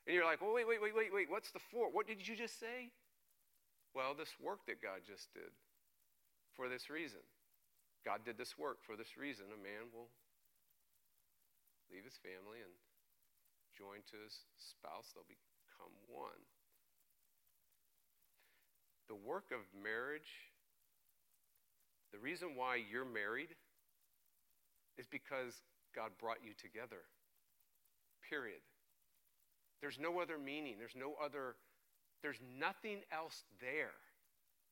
And 0.05 0.13
you're 0.13 0.25
like, 0.25 0.41
well, 0.41 0.53
wait, 0.53 0.67
wait, 0.67 0.81
wait, 0.81 0.93
wait, 0.93 1.13
wait, 1.13 1.29
what's 1.29 1.51
the 1.51 1.59
for? 1.59 1.89
What 1.89 2.07
did 2.07 2.27
you 2.27 2.35
just 2.35 2.59
say? 2.59 2.91
Well, 3.95 4.13
this 4.13 4.35
work 4.43 4.65
that 4.67 4.81
God 4.81 5.07
just 5.07 5.33
did 5.33 5.55
for 6.57 6.67
this 6.67 6.89
reason. 6.89 7.21
God 8.05 8.23
did 8.23 8.37
this 8.37 8.57
work 8.57 8.79
for 8.81 8.95
this 8.95 9.17
reason. 9.17 9.45
A 9.51 9.59
man 9.61 9.91
will 9.93 10.09
leave 11.91 12.05
his 12.05 12.17
family 12.21 12.61
and 12.63 12.73
join 13.79 14.03
to 14.11 14.17
his 14.19 14.43
spouse, 14.59 15.15
they'll 15.15 15.23
become 15.23 15.93
one. 16.07 16.43
The 19.07 19.15
work 19.15 19.49
of 19.55 19.65
marriage, 19.73 20.51
the 22.11 22.19
reason 22.19 22.55
why 22.55 22.77
you're 22.77 23.07
married 23.07 23.55
is 24.97 25.07
because 25.07 25.63
God 25.95 26.11
brought 26.19 26.43
you 26.43 26.51
together. 26.59 27.07
Period. 28.29 28.61
There's 29.81 29.97
no 29.97 30.19
other 30.19 30.37
meaning. 30.37 30.75
There's 30.77 30.95
no 30.95 31.15
other, 31.23 31.55
there's 32.21 32.39
nothing 32.59 32.99
else 33.11 33.43
there 33.61 33.95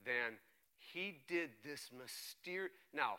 than 0.06 0.38
he 0.78 1.20
did 1.28 1.50
this 1.64 1.90
mysterious. 1.98 2.72
Now, 2.94 3.16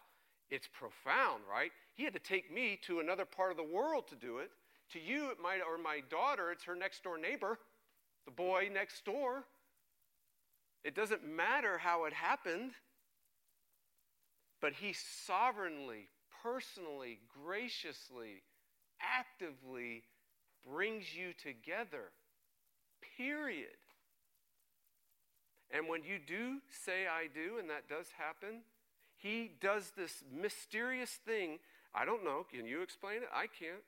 it's 0.51 0.69
profound, 0.69 1.43
right? 1.51 1.71
He 1.95 2.05
had 2.05 2.15
to 2.15 2.19
take 2.19 2.53
me 2.53 2.79
to 2.87 3.01
another 3.01 3.25
part 3.25 3.51
of 3.51 3.57
the 3.57 3.63
world 3.63 4.09
to 4.09 4.17
do 4.17 4.39
it. 4.39 4.51
To 4.93 4.99
you, 4.99 5.31
it 5.31 5.39
might, 5.43 5.61
or 5.61 5.77
my 5.77 6.01
daughter, 6.09 6.51
it's 6.51 6.65
her 6.65 6.75
next 6.75 7.03
door 7.03 7.19
neighbor, 7.19 7.59
the 8.25 8.31
boy 8.31 8.71
next 8.73 9.05
door. 9.05 9.45
It 10.85 10.95
doesn't 10.95 11.27
matter 11.27 11.77
how 11.77 12.05
it 12.05 12.13
happened, 12.15 12.71
but 14.61 14.73
he 14.73 14.95
sovereignly, 15.27 16.09
personally, 16.43 17.19
graciously, 17.45 18.43
actively 19.01 20.05
brings 20.67 21.15
you 21.15 21.33
together. 21.35 22.11
Period. 23.17 23.77
And 25.71 25.89
when 25.89 26.03
you 26.03 26.19
do 26.19 26.59
say, 26.71 27.07
I 27.07 27.27
do, 27.33 27.59
and 27.59 27.69
that 27.69 27.89
does 27.89 28.09
happen, 28.17 28.63
he 29.17 29.51
does 29.61 29.93
this 29.97 30.25
mysterious 30.33 31.11
thing. 31.11 31.59
I 31.95 32.05
don't 32.05 32.25
know. 32.25 32.47
Can 32.51 32.67
you 32.67 32.83
explain 32.83 33.19
it? 33.19 33.29
I 33.35 33.47
can't. 33.47 33.83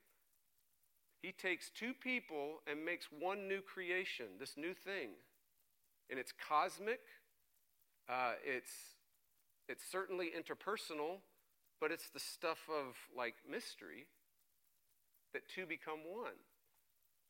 He 1.23 1.33
takes 1.33 1.71
two 1.71 1.93
people 1.95 2.61
and 2.67 2.85
makes 2.85 3.07
one 3.07 3.47
new 3.47 3.61
creation, 3.61 4.27
this 4.39 4.57
new 4.57 4.75
thing. 4.75 5.11
And 6.11 6.19
it's 6.19 6.33
cosmic, 6.33 7.01
uh, 8.09 8.33
it's, 8.45 8.73
it's 9.69 9.85
certainly 9.91 10.31
interpersonal, 10.37 11.19
but 11.81 11.93
it's 11.93 12.11
the 12.11 12.21
stuff 12.21 12.59
of 12.69 12.97
like 13.17 13.35
mystery 13.49 14.07
that 15.33 15.49
two 15.49 15.67
become 15.67 16.01
one. 16.11 16.41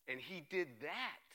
And 0.09 0.20
he 0.20 0.42
did 0.48 0.68
that. 0.80 1.29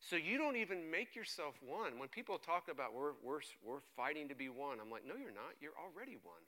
So 0.00 0.16
you 0.16 0.38
don't 0.38 0.56
even 0.56 0.90
make 0.90 1.14
yourself 1.14 1.54
one. 1.60 1.98
When 1.98 2.08
people 2.08 2.38
talk 2.38 2.68
about 2.70 2.94
we're, 2.94 3.12
we're, 3.22 3.44
we're 3.62 3.84
fighting 3.96 4.28
to 4.28 4.34
be 4.34 4.48
one, 4.48 4.78
I'm 4.80 4.90
like, 4.90 5.06
no, 5.06 5.14
you're 5.14 5.36
not. 5.36 5.60
You're 5.60 5.76
already 5.76 6.16
one. 6.22 6.40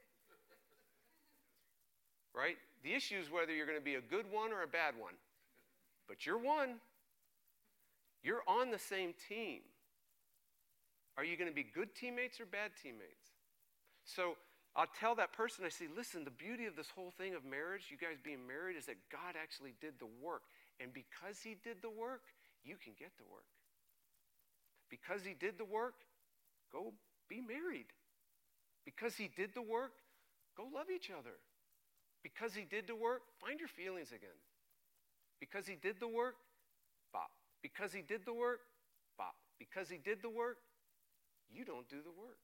Right? 2.34 2.56
The 2.82 2.94
issue 2.94 3.18
is 3.20 3.30
whether 3.30 3.52
you're 3.54 3.66
going 3.66 3.78
to 3.78 3.84
be 3.84 3.96
a 3.96 4.00
good 4.00 4.24
one 4.32 4.52
or 4.52 4.62
a 4.62 4.66
bad 4.66 4.94
one. 4.98 5.12
But 6.08 6.24
you're 6.24 6.38
one. 6.38 6.80
You're 8.22 8.42
on 8.48 8.70
the 8.70 8.78
same 8.78 9.12
team. 9.28 9.60
Are 11.18 11.24
you 11.24 11.36
going 11.36 11.50
to 11.50 11.54
be 11.54 11.62
good 11.62 11.94
teammates 11.94 12.40
or 12.40 12.46
bad 12.46 12.70
teammates? 12.82 13.36
So 14.04 14.36
I'll 14.74 14.90
tell 14.98 15.14
that 15.16 15.34
person, 15.34 15.66
I 15.66 15.68
say, 15.68 15.84
listen, 15.94 16.24
the 16.24 16.30
beauty 16.30 16.64
of 16.64 16.74
this 16.74 16.88
whole 16.88 17.12
thing 17.18 17.34
of 17.34 17.44
marriage, 17.44 17.88
you 17.90 17.98
guys 17.98 18.16
being 18.22 18.46
married, 18.46 18.76
is 18.78 18.86
that 18.86 18.96
God 19.12 19.36
actually 19.40 19.74
did 19.80 20.00
the 20.00 20.08
work. 20.22 20.42
And 20.80 20.92
because 20.94 21.44
He 21.44 21.56
did 21.62 21.82
the 21.82 21.90
work, 21.90 22.22
you 22.64 22.76
can 22.82 22.92
get 22.98 23.10
the 23.18 23.24
work. 23.30 23.48
Because 24.90 25.24
He 25.24 25.34
did 25.34 25.58
the 25.58 25.64
work, 25.64 25.94
go 26.72 26.92
be 27.28 27.40
married. 27.40 27.86
Because 28.84 29.16
He 29.16 29.30
did 29.34 29.54
the 29.54 29.62
work, 29.62 29.92
go 30.56 30.64
love 30.72 30.86
each 30.94 31.10
other. 31.10 31.36
Because 32.22 32.54
He 32.54 32.64
did 32.64 32.86
the 32.86 32.94
work, 32.94 33.22
find 33.40 33.58
your 33.58 33.68
feelings 33.68 34.08
again. 34.08 34.38
Because 35.40 35.66
He 35.66 35.76
did 35.76 35.98
the 35.98 36.08
work, 36.08 36.36
bop. 37.12 37.30
Because 37.62 37.92
He 37.92 38.02
did 38.02 38.24
the 38.24 38.34
work, 38.34 38.60
bop. 39.18 39.34
Because 39.58 39.88
He 39.88 39.98
did 39.98 40.22
the 40.22 40.30
work, 40.30 40.58
you 41.50 41.64
don't 41.64 41.88
do 41.88 42.02
the 42.02 42.10
work. 42.10 42.38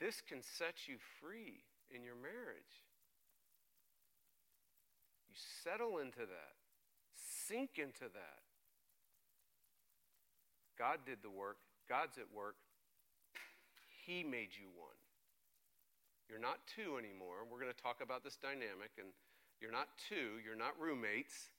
This 0.00 0.22
can 0.26 0.42
set 0.42 0.88
you 0.88 0.96
free 1.20 1.62
in 1.94 2.02
your 2.02 2.16
marriage. 2.16 2.74
You 5.28 5.34
settle 5.62 5.98
into 5.98 6.20
that, 6.20 6.54
sink 7.50 7.82
into 7.82 8.06
that. 8.14 8.40
God 10.78 11.00
did 11.04 11.18
the 11.22 11.30
work, 11.30 11.58
God's 11.88 12.16
at 12.16 12.30
work. 12.34 12.54
He 14.06 14.22
made 14.22 14.54
you 14.54 14.70
one. 14.78 14.96
You're 16.28 16.40
not 16.40 16.62
two 16.70 16.94
anymore. 16.96 17.42
We're 17.50 17.58
going 17.58 17.74
to 17.74 17.82
talk 17.82 17.98
about 18.02 18.22
this 18.22 18.36
dynamic, 18.36 18.94
and 18.98 19.08
you're 19.60 19.72
not 19.72 19.88
two, 20.08 20.38
you're 20.46 20.56
not 20.56 20.78
roommates. 20.78 21.50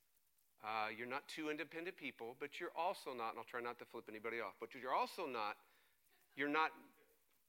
Uh, 0.64 0.94
you're 0.96 1.10
not 1.10 1.28
two 1.28 1.50
independent 1.50 1.98
people, 1.98 2.36
but 2.40 2.60
you're 2.60 2.74
also 2.78 3.18
not, 3.18 3.32
and 3.32 3.40
I'll 3.40 3.50
try 3.50 3.62
not 3.62 3.80
to 3.80 3.86
flip 3.86 4.06
anybody 4.08 4.40
off, 4.40 4.54
but 4.60 4.70
you're 4.76 4.94
also 4.94 5.26
not, 5.26 5.58
you're 6.36 6.48
not 6.48 6.70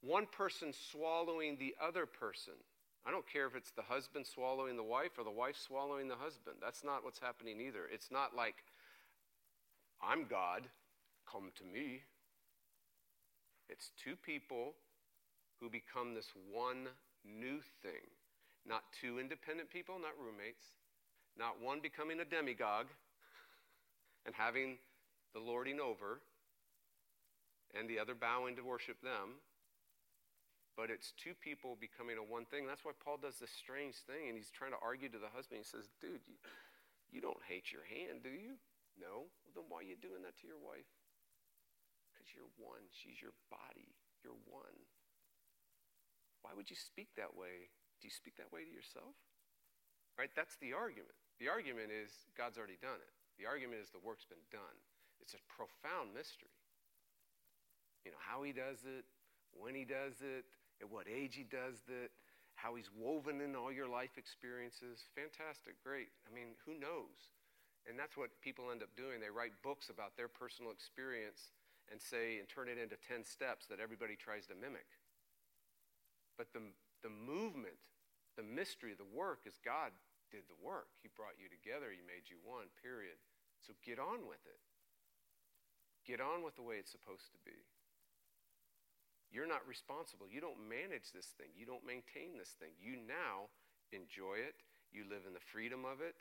one 0.01 0.25
person 0.25 0.73
swallowing 0.73 1.55
the 1.57 1.75
other 1.79 2.07
person. 2.07 2.57
I 3.05 3.11
don't 3.11 3.27
care 3.27 3.45
if 3.45 3.55
it's 3.55 3.71
the 3.71 3.81
husband 3.81 4.25
swallowing 4.25 4.77
the 4.77 4.83
wife 4.83 5.17
or 5.17 5.23
the 5.23 5.31
wife 5.31 5.57
swallowing 5.57 6.07
the 6.07 6.15
husband. 6.15 6.57
That's 6.61 6.83
not 6.83 7.03
what's 7.03 7.19
happening 7.19 7.59
either. 7.59 7.89
It's 7.91 8.11
not 8.11 8.35
like, 8.35 8.63
I'm 10.01 10.25
God, 10.25 10.63
come 11.29 11.51
to 11.57 11.65
me. 11.65 12.03
It's 13.69 13.91
two 14.01 14.15
people 14.15 14.75
who 15.59 15.69
become 15.69 16.13
this 16.13 16.31
one 16.51 16.87
new 17.25 17.59
thing. 17.81 18.07
Not 18.65 18.83
two 19.01 19.19
independent 19.19 19.69
people, 19.69 19.95
not 19.99 20.11
roommates. 20.17 20.63
Not 21.37 21.61
one 21.61 21.79
becoming 21.81 22.21
a 22.21 22.25
demagogue 22.25 22.87
and 24.25 24.33
having 24.35 24.77
the 25.33 25.39
lording 25.39 25.79
over 25.81 26.21
and 27.77 27.89
the 27.89 27.99
other 27.99 28.13
bowing 28.15 28.55
to 28.55 28.61
worship 28.61 29.01
them 29.01 29.41
but 30.73 30.89
it's 30.89 31.13
two 31.13 31.37
people 31.37 31.77
becoming 31.77 32.17
a 32.17 32.25
one 32.25 32.49
thing. 32.49 32.65
That's 32.65 32.81
why 32.81 32.97
Paul 32.97 33.21
does 33.21 33.37
this 33.37 33.53
strange 33.53 34.01
thing, 34.09 34.29
and 34.29 34.35
he's 34.37 34.49
trying 34.49 34.73
to 34.73 34.81
argue 34.81 35.09
to 35.09 35.21
the 35.21 35.29
husband. 35.29 35.61
He 35.61 35.69
says, 35.69 35.93
Dude, 36.01 36.25
you, 36.25 36.37
you 37.13 37.21
don't 37.21 37.41
hate 37.45 37.69
your 37.69 37.85
hand, 37.85 38.25
do 38.25 38.33
you? 38.33 38.57
No. 38.97 39.29
Well, 39.45 39.53
then 39.53 39.69
why 39.69 39.85
are 39.85 39.89
you 39.89 39.97
doing 39.97 40.25
that 40.25 40.37
to 40.41 40.49
your 40.49 40.61
wife? 40.61 40.89
Because 42.09 42.33
you're 42.33 42.49
one. 42.57 42.85
She's 42.89 43.21
your 43.21 43.37
body. 43.53 43.93
You're 44.25 44.37
one. 44.49 44.77
Why 46.41 46.57
would 46.57 46.69
you 46.69 46.77
speak 46.77 47.13
that 47.17 47.37
way? 47.37 47.69
Do 48.01 48.09
you 48.09 48.13
speak 48.13 48.37
that 48.41 48.51
way 48.51 48.65
to 48.65 48.73
yourself? 48.73 49.15
Right? 50.17 50.33
That's 50.33 50.57
the 50.57 50.73
argument. 50.73 51.17
The 51.37 51.49
argument 51.49 51.89
is 51.89 52.11
God's 52.37 52.57
already 52.57 52.77
done 52.81 53.01
it. 53.01 53.13
The 53.37 53.49
argument 53.49 53.81
is 53.81 53.89
the 53.89 54.03
work's 54.03 54.25
been 54.25 54.45
done. 54.53 54.77
it's 55.21 55.33
a 55.33 55.41
profound 55.49 56.13
mystery. 56.13 56.51
You 58.05 58.11
know, 58.11 58.21
how 58.21 58.43
he 58.43 58.51
does 58.51 58.83
it, 58.83 59.07
when 59.55 59.73
he 59.73 59.85
does 59.85 60.19
it, 60.19 60.45
at 60.81 60.89
what 60.89 61.07
age 61.07 61.35
he 61.35 61.43
does 61.43 61.81
that, 61.87 62.09
how 62.55 62.75
he's 62.75 62.89
woven 62.93 63.41
in 63.41 63.55
all 63.55 63.71
your 63.71 63.87
life 63.87 64.17
experiences. 64.17 65.09
Fantastic, 65.15 65.81
great. 65.83 66.09
I 66.25 66.33
mean, 66.33 66.55
who 66.65 66.73
knows? 66.73 67.33
And 67.89 67.99
that's 67.99 68.15
what 68.15 68.31
people 68.39 68.71
end 68.71 68.81
up 68.81 68.95
doing. 68.95 69.19
They 69.19 69.33
write 69.33 69.53
books 69.61 69.89
about 69.89 70.15
their 70.15 70.31
personal 70.31 70.71
experience 70.71 71.51
and 71.91 71.99
say, 71.99 72.39
and 72.39 72.47
turn 72.47 72.71
it 72.71 72.79
into 72.79 72.95
10 72.95 73.27
steps 73.27 73.67
that 73.67 73.83
everybody 73.83 74.15
tries 74.15 74.47
to 74.47 74.55
mimic. 74.55 74.87
But 76.39 76.55
the, 76.55 76.63
the 77.03 77.11
movement, 77.11 77.77
the 78.39 78.47
mystery, 78.47 78.95
the 78.95 79.09
work 79.11 79.43
is 79.43 79.59
God 79.59 79.91
did 80.31 80.47
the 80.47 80.57
work. 80.63 80.89
He 81.03 81.11
brought 81.11 81.35
you 81.35 81.51
together, 81.51 81.91
He 81.91 82.01
made 82.01 82.31
you 82.31 82.39
one, 82.41 82.71
period. 82.79 83.19
So 83.59 83.75
get 83.83 83.99
on 83.99 84.25
with 84.25 84.41
it. 84.47 84.59
Get 86.07 86.19
on 86.19 86.43
with 86.43 86.55
the 86.55 86.65
way 86.65 86.79
it's 86.79 86.91
supposed 86.91 87.31
to 87.31 87.39
be. 87.43 87.55
You're 89.33 89.49
not 89.49 89.65
responsible. 89.65 90.29
You 90.29 90.39
don't 90.39 90.61
manage 90.61 91.09
this 91.09 91.33
thing. 91.33 91.49
You 91.57 91.65
don't 91.65 91.81
maintain 91.81 92.37
this 92.37 92.53
thing. 92.61 92.77
You 92.77 93.01
now 93.01 93.49
enjoy 93.89 94.37
it. 94.37 94.61
You 94.93 95.09
live 95.09 95.25
in 95.25 95.33
the 95.33 95.41
freedom 95.41 95.89
of 95.89 96.05
it 96.05 96.13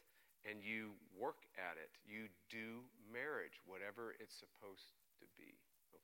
and 0.48 0.64
you 0.64 0.96
work 1.14 1.46
at 1.54 1.78
it. 1.78 1.92
You 2.02 2.26
do 2.50 2.82
marriage, 3.06 3.62
whatever 3.68 4.16
it's 4.18 4.34
supposed 4.34 4.96
to 5.20 5.26
be. 5.38 5.54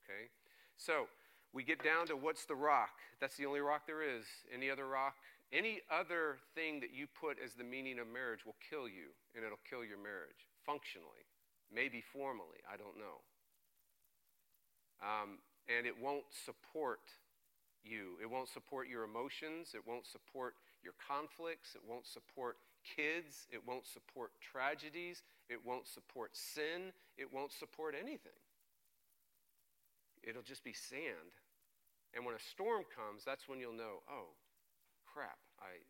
Okay? 0.04 0.30
So 0.76 1.10
we 1.52 1.64
get 1.64 1.82
down 1.82 2.06
to 2.12 2.16
what's 2.16 2.44
the 2.44 2.54
rock? 2.54 3.00
That's 3.20 3.36
the 3.36 3.46
only 3.46 3.60
rock 3.60 3.86
there 3.86 4.04
is. 4.04 4.28
Any 4.52 4.70
other 4.70 4.86
rock? 4.86 5.16
Any 5.50 5.80
other 5.88 6.38
thing 6.54 6.80
that 6.84 6.92
you 6.92 7.08
put 7.08 7.40
as 7.42 7.54
the 7.54 7.64
meaning 7.64 7.98
of 7.98 8.06
marriage 8.06 8.44
will 8.44 8.60
kill 8.60 8.84
you, 8.84 9.16
and 9.34 9.40
it'll 9.40 9.64
kill 9.64 9.80
your 9.80 9.96
marriage 9.96 10.44
functionally, 10.60 11.24
maybe 11.72 12.04
formally. 12.12 12.60
I 12.68 12.76
don't 12.76 13.00
know. 13.00 13.24
Um, 15.00 15.40
and 15.68 15.86
it 15.86 15.94
won't 16.00 16.24
support 16.32 17.00
you. 17.84 18.16
It 18.22 18.30
won't 18.30 18.48
support 18.48 18.88
your 18.88 19.04
emotions. 19.04 19.72
It 19.74 19.86
won't 19.86 20.06
support 20.06 20.54
your 20.82 20.94
conflicts. 20.96 21.74
It 21.74 21.82
won't 21.86 22.06
support 22.06 22.56
kids. 22.84 23.46
It 23.52 23.60
won't 23.66 23.86
support 23.86 24.32
tragedies. 24.40 25.22
It 25.48 25.60
won't 25.64 25.86
support 25.86 26.36
sin. 26.36 26.92
It 27.16 27.32
won't 27.32 27.52
support 27.52 27.94
anything. 27.94 28.40
It'll 30.22 30.42
just 30.42 30.64
be 30.64 30.72
sand. 30.72 31.36
And 32.14 32.24
when 32.24 32.34
a 32.34 32.40
storm 32.40 32.84
comes, 32.88 33.24
that's 33.24 33.48
when 33.48 33.60
you'll 33.60 33.76
know, 33.76 34.00
oh, 34.10 34.32
crap, 35.04 35.38
I, 35.60 35.84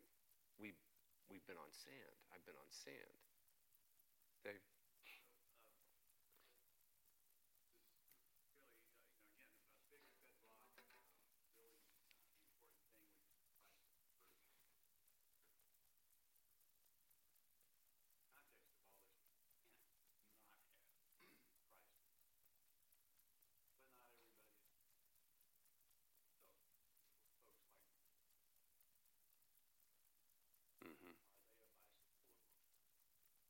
we, 0.59 0.73
we've 1.31 1.45
been 1.47 1.57
on 1.57 1.71
sand. 1.71 2.15
I've 2.35 2.45
been 2.45 2.59
on 2.59 2.69
sand. 2.69 3.15
Dave? 4.43 4.59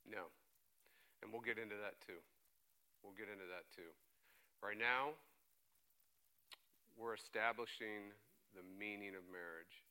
No. 0.10 0.32
And 1.30 1.38
we'll 1.38 1.46
get 1.46 1.62
into 1.62 1.78
that 1.78 2.02
too. 2.02 2.18
We'll 3.06 3.14
get 3.14 3.30
into 3.30 3.46
that 3.54 3.70
too. 3.70 3.94
Right 4.66 4.82
now, 4.82 5.14
we're 6.98 7.14
establishing 7.14 8.10
the 8.58 8.66
meaning 8.66 9.14
of 9.14 9.22
marriage. 9.30 9.86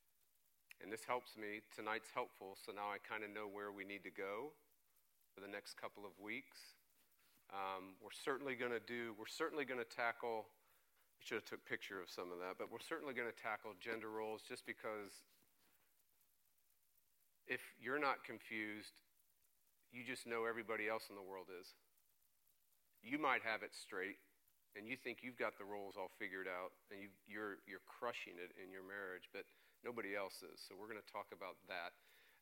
And 0.83 0.91
this 0.91 1.07
helps 1.07 1.39
me. 1.39 1.63
Tonight's 1.71 2.11
helpful, 2.11 2.59
so 2.59 2.75
now 2.75 2.91
I 2.91 2.99
kind 2.99 3.23
of 3.23 3.31
know 3.31 3.47
where 3.47 3.71
we 3.71 3.87
need 3.87 4.03
to 4.03 4.11
go 4.11 4.51
for 5.31 5.39
the 5.39 5.47
next 5.47 5.79
couple 5.79 6.03
of 6.03 6.11
weeks. 6.19 6.75
Um, 7.55 7.95
we're 8.03 8.11
certainly 8.11 8.59
going 8.59 8.75
to 8.75 8.83
do, 8.83 9.15
we're 9.15 9.31
certainly 9.31 9.63
going 9.63 9.79
to 9.79 9.87
tackle, 9.87 10.43
I 10.43 11.23
should 11.23 11.39
have 11.39 11.47
took 11.47 11.63
picture 11.63 12.03
of 12.03 12.11
some 12.11 12.35
of 12.35 12.43
that, 12.43 12.59
but 12.59 12.67
we're 12.67 12.83
certainly 12.83 13.15
going 13.15 13.31
to 13.31 13.39
tackle 13.39 13.79
gender 13.79 14.11
roles 14.11 14.43
just 14.43 14.67
because 14.67 15.23
if 17.47 17.63
you're 17.79 17.95
not 17.95 18.27
confused, 18.27 18.99
you 19.91 20.05
just 20.05 20.25
know 20.27 20.45
everybody 20.45 20.87
else 20.87 21.09
in 21.09 21.15
the 21.17 21.25
world 21.25 21.47
is. 21.49 21.73
You 23.01 23.17
might 23.17 23.41
have 23.47 23.63
it 23.63 23.71
straight, 23.73 24.19
and 24.75 24.85
you 24.85 24.99
think 24.99 25.23
you've 25.23 25.39
got 25.39 25.57
the 25.57 25.65
roles 25.65 25.95
all 25.97 26.11
figured 26.19 26.47
out, 26.47 26.75
and 26.91 26.99
you, 26.99 27.09
you're, 27.25 27.63
you're 27.65 27.83
crushing 27.87 28.37
it 28.37 28.51
in 28.59 28.69
your 28.69 28.83
marriage, 28.83 29.31
but 29.31 29.47
nobody 29.81 30.13
else 30.13 30.43
is. 30.43 30.59
So 30.59 30.75
we're 30.75 30.91
going 30.91 31.01
to 31.01 31.11
talk 31.11 31.31
about 31.31 31.57
that. 31.71 31.95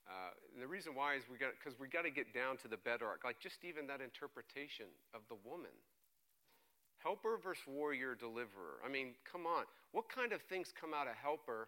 Uh, 0.08 0.32
and 0.56 0.64
the 0.64 0.68
reason 0.68 0.96
why 0.96 1.20
is 1.20 1.28
we 1.28 1.36
got 1.36 1.52
because 1.60 1.76
we 1.76 1.92
got 1.92 2.08
to 2.08 2.10
get 2.10 2.32
down 2.32 2.56
to 2.64 2.72
the 2.72 2.80
bedrock, 2.80 3.28
like 3.28 3.44
just 3.44 3.68
even 3.68 3.88
that 3.92 4.00
interpretation 4.00 4.88
of 5.12 5.20
the 5.28 5.36
woman. 5.44 5.76
Helper 7.04 7.38
versus 7.38 7.68
warrior 7.68 8.16
deliverer. 8.16 8.80
I 8.84 8.90
mean, 8.90 9.20
come 9.28 9.46
on. 9.46 9.68
What 9.92 10.08
kind 10.08 10.32
of 10.32 10.42
things 10.48 10.72
come 10.72 10.96
out 10.96 11.12
of 11.12 11.16
helper 11.20 11.68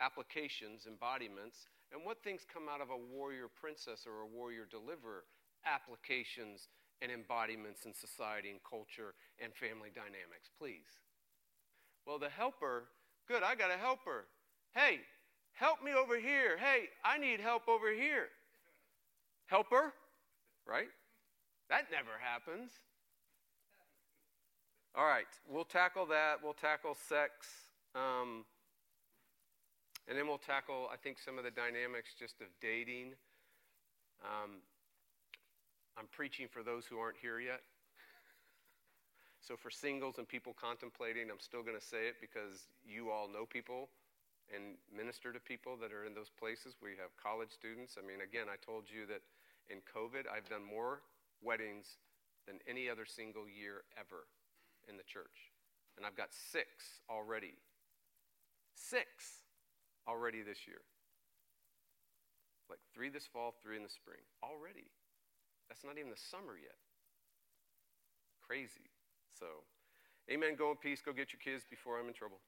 applications, 0.00 0.86
embodiments, 0.86 1.70
and 1.92 2.04
what 2.04 2.22
things 2.22 2.42
come 2.44 2.64
out 2.68 2.80
of 2.80 2.90
a 2.90 2.96
warrior 2.96 3.48
princess 3.48 4.04
or 4.06 4.20
a 4.20 4.26
warrior 4.26 4.66
deliverer? 4.70 5.24
Applications 5.64 6.68
and 7.02 7.10
embodiments 7.10 7.84
in 7.84 7.94
society 7.94 8.50
and 8.50 8.60
culture 8.68 9.14
and 9.38 9.54
family 9.54 9.90
dynamics, 9.94 10.50
please. 10.58 11.00
Well, 12.06 12.18
the 12.18 12.28
helper, 12.28 12.84
good, 13.26 13.42
I 13.42 13.54
got 13.54 13.70
a 13.70 13.76
helper. 13.76 14.26
Hey, 14.74 15.00
help 15.52 15.82
me 15.82 15.92
over 15.92 16.18
here. 16.18 16.56
Hey, 16.58 16.88
I 17.04 17.18
need 17.18 17.40
help 17.40 17.68
over 17.68 17.92
here. 17.92 18.28
Helper, 19.46 19.92
right? 20.66 20.88
That 21.70 21.86
never 21.90 22.16
happens. 22.20 22.70
All 24.94 25.06
right, 25.06 25.26
we'll 25.48 25.64
tackle 25.64 26.06
that. 26.06 26.36
We'll 26.42 26.54
tackle 26.54 26.94
sex. 26.94 27.32
Um, 27.94 28.44
and 30.08 30.16
then 30.16 30.26
we'll 30.26 30.40
tackle, 30.40 30.88
I 30.88 30.96
think, 30.96 31.20
some 31.20 31.36
of 31.36 31.44
the 31.44 31.52
dynamics 31.52 32.16
just 32.18 32.40
of 32.40 32.48
dating. 32.64 33.12
Um, 34.24 34.64
I'm 36.00 36.08
preaching 36.08 36.48
for 36.48 36.64
those 36.64 36.88
who 36.88 36.96
aren't 36.96 37.20
here 37.20 37.38
yet. 37.38 37.60
So, 39.44 39.54
for 39.54 39.68
singles 39.68 40.16
and 40.16 40.26
people 40.26 40.56
contemplating, 40.56 41.28
I'm 41.30 41.40
still 41.40 41.62
going 41.62 41.76
to 41.76 41.84
say 41.84 42.08
it 42.08 42.16
because 42.20 42.72
you 42.80 43.10
all 43.12 43.28
know 43.28 43.44
people 43.44 43.92
and 44.48 44.80
minister 44.88 45.32
to 45.32 45.40
people 45.40 45.76
that 45.76 45.92
are 45.92 46.08
in 46.08 46.16
those 46.16 46.32
places. 46.32 46.80
We 46.80 46.96
have 46.96 47.12
college 47.20 47.52
students. 47.52 48.00
I 48.00 48.02
mean, 48.04 48.24
again, 48.24 48.48
I 48.48 48.56
told 48.56 48.88
you 48.88 49.04
that 49.12 49.20
in 49.68 49.84
COVID, 49.84 50.24
I've 50.24 50.48
done 50.48 50.64
more 50.64 51.04
weddings 51.44 52.00
than 52.48 52.56
any 52.64 52.88
other 52.88 53.04
single 53.04 53.44
year 53.44 53.84
ever 53.92 54.24
in 54.88 54.96
the 54.96 55.04
church. 55.04 55.52
And 56.00 56.06
I've 56.08 56.16
got 56.16 56.32
six 56.32 57.04
already. 57.12 57.60
Six 58.72 59.47
already 60.06 60.42
this 60.42 60.66
year. 60.66 60.84
Like 62.68 62.80
three 62.94 63.08
this 63.08 63.26
fall, 63.26 63.54
three 63.62 63.76
in 63.76 63.82
the 63.82 63.88
spring. 63.88 64.20
Already. 64.44 64.92
That's 65.68 65.84
not 65.84 65.98
even 65.98 66.10
the 66.10 66.20
summer 66.20 66.56
yet. 66.60 66.76
Crazy. 68.44 68.92
So, 69.28 69.64
amen. 70.30 70.56
Go 70.56 70.70
in 70.70 70.76
peace. 70.76 71.00
Go 71.04 71.12
get 71.12 71.32
your 71.32 71.40
kids 71.40 71.64
before 71.68 71.98
I'm 71.98 72.08
in 72.08 72.14
trouble. 72.14 72.40